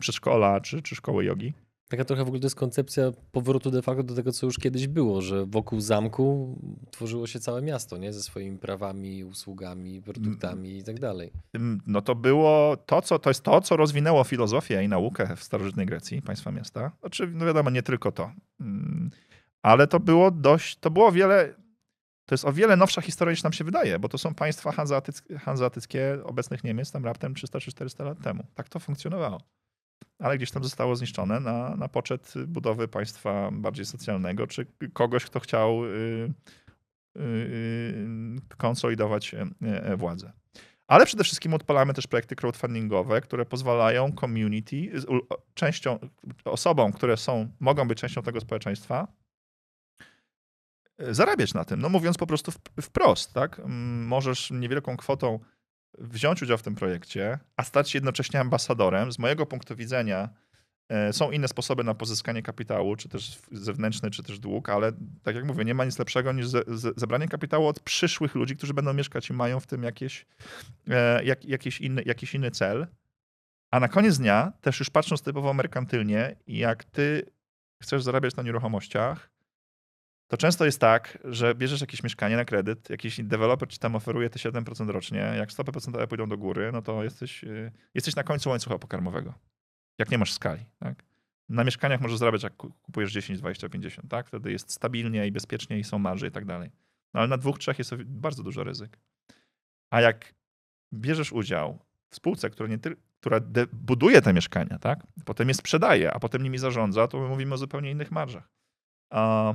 przedszkola, 0.00 0.60
czy, 0.60 0.82
czy 0.82 0.96
szkoły 0.96 1.24
jogi. 1.24 1.52
Taka 1.88 2.04
trochę 2.04 2.24
w 2.24 2.26
ogóle 2.26 2.40
to 2.40 2.46
jest 2.46 2.56
koncepcja 2.56 3.12
powrotu 3.32 3.70
de 3.70 3.82
facto 3.82 4.02
do 4.02 4.14
tego, 4.14 4.32
co 4.32 4.46
już 4.46 4.58
kiedyś 4.58 4.86
było, 4.86 5.22
że 5.22 5.46
wokół 5.46 5.80
zamku 5.80 6.58
tworzyło 6.90 7.26
się 7.26 7.40
całe 7.40 7.62
miasto, 7.62 7.96
nie? 7.96 8.12
Ze 8.12 8.22
swoimi 8.22 8.58
prawami, 8.58 9.24
usługami, 9.24 10.02
produktami 10.02 10.78
i 10.78 10.84
tak 10.84 11.00
dalej. 11.00 11.32
No 11.86 12.02
to 12.02 12.14
było 12.14 12.76
to, 12.76 13.02
co, 13.02 13.18
to 13.18 13.30
jest 13.30 13.42
to, 13.42 13.60
co 13.60 13.76
rozwinęło 13.76 14.24
filozofię 14.24 14.84
i 14.84 14.88
naukę 14.88 15.36
w 15.36 15.42
starożytnej 15.42 15.86
Grecji, 15.86 16.22
państwa 16.22 16.52
miasta. 16.52 16.92
Znaczy, 17.00 17.30
no 17.34 17.46
wiadomo, 17.46 17.70
nie 17.70 17.82
tylko 17.82 18.12
to. 18.12 18.32
Ym, 18.60 19.10
Ale 19.62 19.86
to 19.86 20.00
było 20.00 20.30
dość, 20.30 20.78
to 20.78 20.90
było 20.90 21.12
wiele, 21.12 21.54
to 22.26 22.34
jest 22.34 22.44
o 22.44 22.52
wiele 22.52 22.76
nowsza 22.76 23.00
historia 23.00 23.32
niż 23.32 23.42
nam 23.42 23.52
się 23.52 23.64
wydaje, 23.64 23.98
bo 23.98 24.08
to 24.08 24.18
są 24.18 24.34
państwa 24.34 24.72
hanzeatyckie, 24.72 25.38
hanzeatyckie 25.38 26.18
obecnych 26.24 26.64
Niemiec 26.64 26.92
tam 26.92 27.04
raptem 27.04 27.34
300 27.34 27.60
czy 27.60 27.70
400 27.70 28.04
lat 28.04 28.22
temu. 28.22 28.44
Tak 28.54 28.68
to 28.68 28.78
funkcjonowało. 28.78 29.40
Ale 30.18 30.36
gdzieś 30.36 30.50
tam 30.50 30.62
zostało 30.62 30.96
zniszczone 30.96 31.40
na, 31.40 31.76
na 31.76 31.88
poczet 31.88 32.34
budowy 32.46 32.88
państwa 32.88 33.50
bardziej 33.52 33.84
socjalnego, 33.84 34.46
czy 34.46 34.66
kogoś, 34.92 35.24
kto 35.24 35.40
chciał 35.40 35.84
y, 35.84 35.88
y, 35.88 37.20
y, 37.20 38.56
konsolidować 38.56 39.34
e, 39.34 39.46
e, 39.62 39.96
władzę. 39.96 40.32
Ale 40.86 41.06
przede 41.06 41.24
wszystkim 41.24 41.54
odpalamy 41.54 41.94
też 41.94 42.06
projekty 42.06 42.36
crowdfundingowe, 42.36 43.20
które 43.20 43.44
pozwalają 43.44 44.12
community, 44.12 44.92
częścią, 45.54 45.98
osobom, 46.44 46.92
które 46.92 47.16
są, 47.16 47.48
mogą 47.60 47.88
być 47.88 48.00
częścią 48.00 48.22
tego 48.22 48.40
społeczeństwa, 48.40 49.08
e, 50.98 51.14
zarabiać 51.14 51.54
na 51.54 51.64
tym. 51.64 51.80
No 51.80 51.88
mówiąc 51.88 52.18
po 52.18 52.26
prostu 52.26 52.52
wprost, 52.82 53.32
tak? 53.32 53.60
Możesz 54.06 54.50
niewielką 54.50 54.96
kwotą 54.96 55.40
wziąć 55.98 56.42
udział 56.42 56.58
w 56.58 56.62
tym 56.62 56.74
projekcie, 56.74 57.38
a 57.56 57.64
stać 57.64 57.90
się 57.90 57.96
jednocześnie 57.96 58.40
ambasadorem. 58.40 59.12
Z 59.12 59.18
mojego 59.18 59.46
punktu 59.46 59.76
widzenia 59.76 60.28
e, 60.88 61.12
są 61.12 61.30
inne 61.30 61.48
sposoby 61.48 61.84
na 61.84 61.94
pozyskanie 61.94 62.42
kapitału, 62.42 62.96
czy 62.96 63.08
też 63.08 63.38
zewnętrzny, 63.52 64.10
czy 64.10 64.22
też 64.22 64.38
dług, 64.38 64.68
ale 64.68 64.92
tak 65.22 65.36
jak 65.36 65.44
mówię, 65.44 65.64
nie 65.64 65.74
ma 65.74 65.84
nic 65.84 65.98
lepszego 65.98 66.32
niż 66.32 66.48
ze, 66.48 66.62
ze, 66.66 66.90
zebranie 66.96 67.28
kapitału 67.28 67.66
od 67.66 67.80
przyszłych 67.80 68.34
ludzi, 68.34 68.56
którzy 68.56 68.74
będą 68.74 68.94
mieszkać 68.94 69.30
i 69.30 69.32
mają 69.32 69.60
w 69.60 69.66
tym 69.66 69.82
jakieś, 69.82 70.26
e, 70.88 71.24
jak, 71.24 71.44
jakiś, 71.44 71.80
inny, 71.80 72.02
jakiś 72.06 72.34
inny 72.34 72.50
cel. 72.50 72.86
A 73.70 73.80
na 73.80 73.88
koniec 73.88 74.18
dnia, 74.18 74.52
też 74.60 74.80
już 74.80 74.90
patrząc 74.90 75.22
typowo 75.22 75.54
merkantylnie, 75.54 76.36
jak 76.46 76.84
ty 76.84 77.22
chcesz 77.82 78.02
zarabiać 78.02 78.36
na 78.36 78.42
nieruchomościach, 78.42 79.33
to 80.28 80.36
często 80.36 80.64
jest 80.64 80.80
tak, 80.80 81.18
że 81.24 81.54
bierzesz 81.54 81.80
jakieś 81.80 82.02
mieszkanie 82.02 82.36
na 82.36 82.44
kredyt, 82.44 82.90
jakiś 82.90 83.20
deweloper 83.22 83.68
ci 83.68 83.78
tam 83.78 83.96
oferuje 83.96 84.30
te 84.30 84.38
7% 84.38 84.88
rocznie, 84.90 85.18
jak 85.18 85.52
stopy 85.52 85.72
procentowe 85.72 86.06
pójdą 86.08 86.28
do 86.28 86.38
góry, 86.38 86.70
no 86.72 86.82
to 86.82 87.04
jesteś, 87.04 87.44
y, 87.44 87.72
jesteś 87.94 88.16
na 88.16 88.22
końcu 88.22 88.50
łańcucha 88.50 88.78
pokarmowego. 88.78 89.34
Jak 89.98 90.10
nie 90.10 90.18
masz 90.18 90.32
skali, 90.32 90.64
tak? 90.78 91.04
Na 91.48 91.64
mieszkaniach 91.64 92.00
możesz 92.00 92.18
zarabiać, 92.18 92.42
jak 92.42 92.56
ku- 92.56 92.72
kupujesz 92.82 93.12
10, 93.12 93.38
20, 93.38 93.68
50, 93.68 94.10
tak? 94.10 94.26
Wtedy 94.26 94.52
jest 94.52 94.70
stabilnie 94.70 95.26
i 95.26 95.32
bezpiecznie 95.32 95.78
i 95.78 95.84
są 95.84 95.98
marże 95.98 96.26
i 96.26 96.30
tak 96.30 96.44
dalej. 96.44 96.70
No 97.14 97.20
ale 97.20 97.28
na 97.28 97.36
dwóch, 97.38 97.58
trzech 97.58 97.78
jest 97.78 97.94
bardzo 97.94 98.42
dużo 98.42 98.64
ryzyk. 98.64 98.98
A 99.90 100.00
jak 100.00 100.34
bierzesz 100.94 101.32
udział 101.32 101.78
w 102.10 102.16
spółce, 102.16 102.50
która, 102.50 102.68
nie 102.68 102.78
tyl- 102.78 102.96
która 103.20 103.40
buduje 103.72 104.22
te 104.22 104.32
mieszkania, 104.32 104.78
tak? 104.78 105.06
Potem 105.24 105.48
je 105.48 105.54
sprzedaje, 105.54 106.12
a 106.12 106.18
potem 106.18 106.42
nimi 106.42 106.58
zarządza, 106.58 107.08
to 107.08 107.20
my 107.20 107.28
mówimy 107.28 107.54
o 107.54 107.58
zupełnie 107.58 107.90
innych 107.90 108.10
marżach. 108.10 108.48
A, 109.10 109.54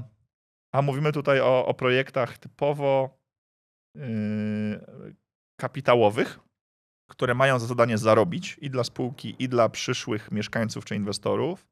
a 0.72 0.82
mówimy 0.82 1.12
tutaj 1.12 1.40
o, 1.42 1.66
o 1.66 1.74
projektach 1.74 2.38
typowo 2.38 3.20
yy, 3.96 4.04
kapitałowych, 5.60 6.40
które 7.10 7.34
mają 7.36 7.60
za 7.60 7.68
zadanie 7.68 7.98
zarobić 7.98 8.58
i 8.62 8.70
dla 8.70 8.84
spółki, 8.84 9.36
i 9.40 9.50
dla 9.50 9.70
przyszłych 9.70 10.32
mieszkańców 10.32 10.86
czy 10.86 10.96
inwestorów, 10.96 11.68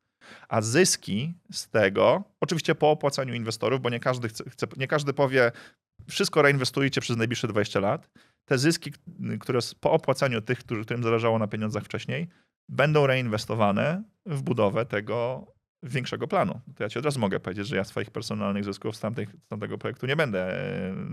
a 0.50 0.62
zyski 0.62 1.34
z 1.52 1.70
tego, 1.70 2.24
oczywiście 2.42 2.76
po 2.76 2.92
opłacaniu 2.92 3.34
inwestorów, 3.34 3.82
bo 3.82 3.90
nie 3.90 4.00
każdy, 4.00 4.30
chce, 4.30 4.68
nie 4.78 4.88
każdy 4.88 5.14
powie, 5.14 5.52
wszystko 6.10 6.42
reinwestujcie 6.42 7.02
przez 7.02 7.18
najbliższe 7.18 7.48
20 7.48 7.80
lat. 7.80 8.10
Te 8.46 8.58
zyski, 8.58 8.92
które 9.40 9.58
s- 9.58 9.76
po 9.76 9.92
opłacaniu 9.92 10.42
tych, 10.42 10.60
którym 10.60 11.04
zależało 11.04 11.40
na 11.40 11.48
pieniądzach 11.48 11.84
wcześniej, 11.84 12.28
będą 12.70 13.08
reinwestowane 13.08 14.04
w 14.26 14.42
budowę 14.42 14.86
tego 14.86 15.46
większego 15.84 16.28
planu. 16.28 16.62
To 16.76 16.84
ja 16.84 16.90
ci 16.90 17.00
od 17.00 17.06
razu 17.06 17.20
mogę 17.20 17.40
powiedzieć, 17.40 17.68
że 17.68 17.76
ja 17.76 17.84
swoich 17.84 18.12
personalnych 18.12 18.64
zysków 18.64 18.96
z, 18.96 19.00
tamtej, 19.00 19.28
z 19.46 19.48
tamtego 19.48 19.78
projektu 19.78 20.06
nie 20.06 20.16
będę 20.16 20.62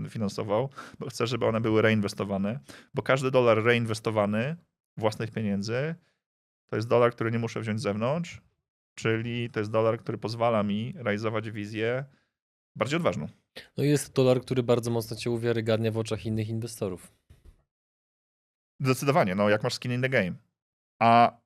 e, 0.05 0.09
finansował, 0.09 0.69
bo 0.99 1.09
chcę, 1.09 1.27
żeby 1.27 1.45
one 1.45 1.61
były 1.61 1.81
reinwestowane, 1.81 2.59
bo 2.93 3.01
każdy 3.01 3.31
dolar 3.31 3.63
reinwestowany 3.63 4.55
własnych 4.97 5.31
pieniędzy 5.31 5.95
to 6.67 6.75
jest 6.75 6.87
dolar, 6.87 7.11
który 7.11 7.31
nie 7.31 7.39
muszę 7.39 7.59
wziąć 7.61 7.79
z 7.79 7.83
zewnątrz, 7.83 8.41
czyli 8.95 9.49
to 9.49 9.59
jest 9.59 9.71
dolar, 9.71 9.99
który 9.99 10.17
pozwala 10.17 10.63
mi 10.63 10.93
realizować 10.97 11.51
wizję 11.51 12.05
bardziej 12.75 12.97
odważną. 12.97 13.27
No 13.77 13.83
i 13.83 13.87
jest 13.87 14.13
to 14.13 14.23
dolar, 14.23 14.41
który 14.41 14.63
bardzo 14.63 14.91
mocno 14.91 15.17
cię 15.17 15.31
uwiarygadnia 15.31 15.91
w 15.91 15.97
oczach 15.97 16.25
innych 16.25 16.49
inwestorów. 16.49 17.11
Zdecydowanie, 18.79 19.35
no 19.35 19.49
jak 19.49 19.63
masz 19.63 19.73
skin 19.73 19.91
in 19.91 20.01
the 20.01 20.09
game. 20.09 20.33
A 20.99 21.37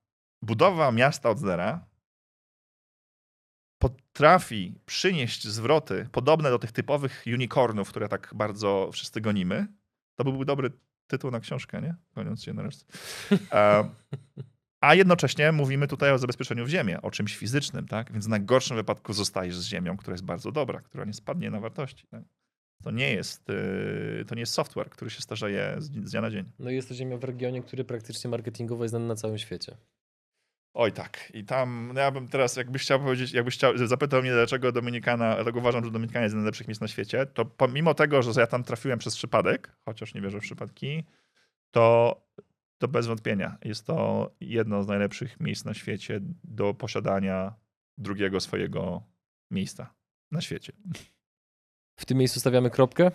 budowa 0.42 0.92
miasta 0.92 1.30
od 1.30 1.40
zera 1.40 1.89
potrafi 3.80 4.76
przynieść 4.86 5.48
zwroty 5.48 6.08
podobne 6.12 6.50
do 6.50 6.60
tych 6.60 6.72
typowych 6.72 7.24
unicornów, 7.34 7.90
które 7.90 8.10
tak 8.10 8.32
bardzo 8.36 8.90
wszyscy 8.94 9.22
gonimy. 9.22 9.68
To 10.16 10.24
byłby 10.24 10.46
dobry 10.46 10.72
tytuł 11.08 11.32
na 11.32 11.40
książkę, 11.40 11.82
nie? 11.82 11.96
Goniąc 12.16 12.44
się 12.44 12.54
nareszcie. 12.54 12.86
E, 13.52 13.90
A 14.82 14.96
jednocześnie 14.96 15.52
mówimy 15.52 15.88
tutaj 15.88 16.12
o 16.12 16.18
zabezpieczeniu 16.18 16.66
w 16.66 16.70
ziemię, 16.70 17.02
o 17.02 17.12
czymś 17.12 17.38
fizycznym, 17.38 17.88
tak? 17.88 18.12
Więc 18.12 18.28
na 18.28 18.40
gorszym 18.40 18.78
wypadku 18.78 19.14
zostajesz 19.14 19.58
z 19.58 19.68
ziemią, 19.68 19.98
która 19.98 20.14
jest 20.14 20.26
bardzo 20.26 20.52
dobra, 20.52 20.82
która 20.82 21.06
nie 21.06 21.14
spadnie 21.14 21.52
na 21.52 21.60
wartości. 21.60 22.08
Tak? 22.08 22.24
To 22.84 22.92
nie 22.92 23.14
jest, 23.14 23.50
yy, 23.50 24.26
to 24.26 24.36
nie 24.36 24.42
jest 24.42 24.54
software, 24.54 24.90
który 24.90 25.12
się 25.12 25.22
starzeje 25.22 25.76
z 25.78 25.90
dnia 25.90 26.22
na 26.22 26.32
dzień. 26.32 26.52
No 26.60 26.70
i 26.70 26.76
jest 26.76 26.88
to 26.88 26.94
ziemia 26.94 27.18
w 27.18 27.24
regionie, 27.24 27.62
który 27.62 27.84
praktycznie 27.84 28.30
marketingowo 28.30 28.84
jest 28.84 28.92
znany 28.92 29.08
na 29.08 29.16
całym 29.16 29.38
świecie. 29.38 29.78
Oj 30.74 30.92
tak. 30.92 31.32
I 31.34 31.44
tam, 31.44 31.92
no 31.94 32.02
ja 32.02 32.12
bym 32.12 32.28
teraz, 32.28 32.56
jakbyś 32.56 32.82
chciał 32.82 33.00
powiedzieć, 33.00 33.34
jakbyś 33.34 33.56
chciał, 33.56 33.88
zapytał 33.88 34.22
mnie, 34.22 34.32
dlaczego 34.32 34.72
Dominikana, 34.72 35.36
dlatego 35.36 35.60
uważam, 35.60 35.86
że 35.86 35.92
Dominikana 35.92 36.24
jest 36.24 36.34
z 36.34 36.36
najlepszych 36.36 36.68
miejsc 36.68 36.82
na 36.82 36.88
świecie, 36.88 37.26
to 37.26 37.46
pomimo 37.46 37.94
tego, 37.94 38.22
że 38.22 38.42
ja 38.42 38.48
tam 38.48 38.64
trafiłem 38.64 39.00
przez 39.00 39.16
przypadek, 39.16 39.78
chociaż 39.86 40.14
nie 40.14 40.22
wierzę 40.22 40.40
w 40.40 40.44
przypadki, 40.44 41.04
to, 41.72 42.16
to 42.78 42.88
bez 42.88 43.08
wątpienia 43.08 43.58
jest 43.66 43.86
to 43.86 44.30
jedno 44.42 44.84
z 44.84 44.88
najlepszych 44.88 45.40
miejsc 45.40 45.66
na 45.66 45.74
świecie 45.74 46.20
do 46.44 46.74
posiadania 46.74 47.54
drugiego 47.98 48.40
swojego 48.40 49.04
miejsca 49.52 49.94
na 50.32 50.42
świecie. 50.42 50.74
W 52.00 52.06
tym 52.06 52.18
miejscu 52.18 52.40
stawiamy 52.40 52.70
kropkę. 52.70 53.12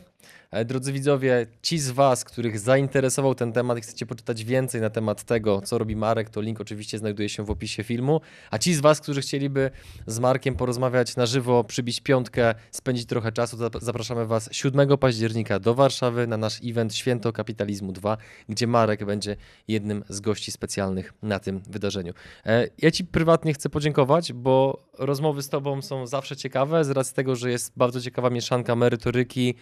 E, 0.51 0.65
Drodzy 0.65 0.93
widzowie, 0.93 1.47
ci 1.63 1.79
z 1.79 1.91
Was, 1.91 2.25
których 2.25 2.59
zainteresował 2.59 3.35
ten 3.35 3.53
temat 3.53 3.79
i 3.79 3.81
chcecie 3.81 4.07
poczytać 4.07 4.45
więcej 4.45 4.81
na 4.81 4.91
temat 4.91 5.23
tego, 5.25 5.61
co 5.61 5.79
robi 5.79 5.97
Marek, 5.97 6.31
to 6.31 6.41
link 6.41 6.61
oczywiście 6.61 6.99
znajduje 6.99 7.29
się 7.29 7.45
w 7.45 7.51
opisie 7.51 7.83
filmu. 7.85 8.21
A 8.51 8.59
ci 8.59 8.75
z 8.75 8.81
Was, 8.81 9.01
którzy 9.01 9.21
chcieliby 9.21 9.71
z 10.07 10.19
Markiem 10.19 10.55
porozmawiać 10.57 11.17
na 11.17 11.27
żywo, 11.27 11.65
przybić 11.65 12.01
piątkę, 12.01 12.55
spędzić 12.71 13.07
trochę 13.07 13.33
czasu, 13.33 13.57
zap- 13.57 13.81
zapraszamy 13.83 14.27
Was 14.27 14.49
7 14.53 14.99
października 14.99 15.59
do 15.59 15.75
Warszawy 15.75 16.27
na 16.27 16.37
nasz 16.37 16.61
event 16.65 16.95
Święto 16.95 17.33
Kapitalizmu 17.33 17.93
2, 17.93 18.17
gdzie 18.49 18.67
Marek 18.67 19.05
będzie 19.05 19.37
jednym 19.69 20.05
z 20.09 20.21
gości 20.21 20.53
specjalnych 20.53 21.13
na 21.23 21.39
tym 21.39 21.61
wydarzeniu. 21.71 22.13
E, 22.47 22.69
Ja 22.79 22.91
Ci 22.91 23.05
prywatnie 23.05 23.55
chcę 23.55 23.69
podziękować, 23.71 24.33
bo 24.33 24.85
rozmowy 24.99 25.43
z 25.43 25.49
Tobą 25.49 25.83
są 25.83 26.07
zawsze 26.07 26.37
ciekawe, 26.37 26.85
z 26.85 26.91
racji 26.91 27.15
tego, 27.15 27.37
że 27.37 27.51
jest 27.51 27.73
bardzo 27.77 28.01
ciekawa 28.01 28.31
mieszanka 28.31 28.74
merytoryki 28.77 29.55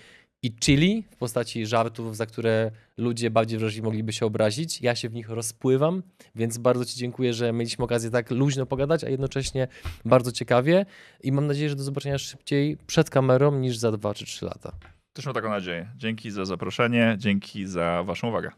i 0.42 0.54
chili 0.54 1.04
w 1.10 1.16
postaci 1.16 1.66
żartów, 1.66 2.16
za 2.16 2.26
które 2.26 2.70
ludzie 2.96 3.30
bardziej 3.30 3.58
wrażliwi 3.58 3.84
mogliby 3.84 4.12
się 4.12 4.26
obrazić. 4.26 4.80
Ja 4.80 4.94
się 4.94 5.08
w 5.08 5.14
nich 5.14 5.28
rozpływam, 5.28 6.02
więc 6.34 6.58
bardzo 6.58 6.84
Ci 6.84 6.98
dziękuję, 6.98 7.34
że 7.34 7.52
mieliśmy 7.52 7.84
okazję 7.84 8.10
tak 8.10 8.30
luźno 8.30 8.66
pogadać, 8.66 9.04
a 9.04 9.08
jednocześnie 9.08 9.68
bardzo 10.04 10.32
ciekawie 10.32 10.86
i 11.22 11.32
mam 11.32 11.46
nadzieję, 11.46 11.68
że 11.68 11.76
do 11.76 11.82
zobaczenia 11.82 12.18
szybciej 12.18 12.76
przed 12.86 13.10
kamerą 13.10 13.58
niż 13.58 13.76
za 13.76 13.92
2 13.92 14.14
czy 14.14 14.24
3 14.24 14.44
lata. 14.44 14.72
Też 15.12 15.26
mam 15.26 15.34
taką 15.34 15.50
nadzieję. 15.50 15.88
Dzięki 15.96 16.30
za 16.30 16.44
zaproszenie, 16.44 17.16
dzięki 17.18 17.66
za 17.66 18.02
waszą 18.02 18.28
uwagę. 18.28 18.50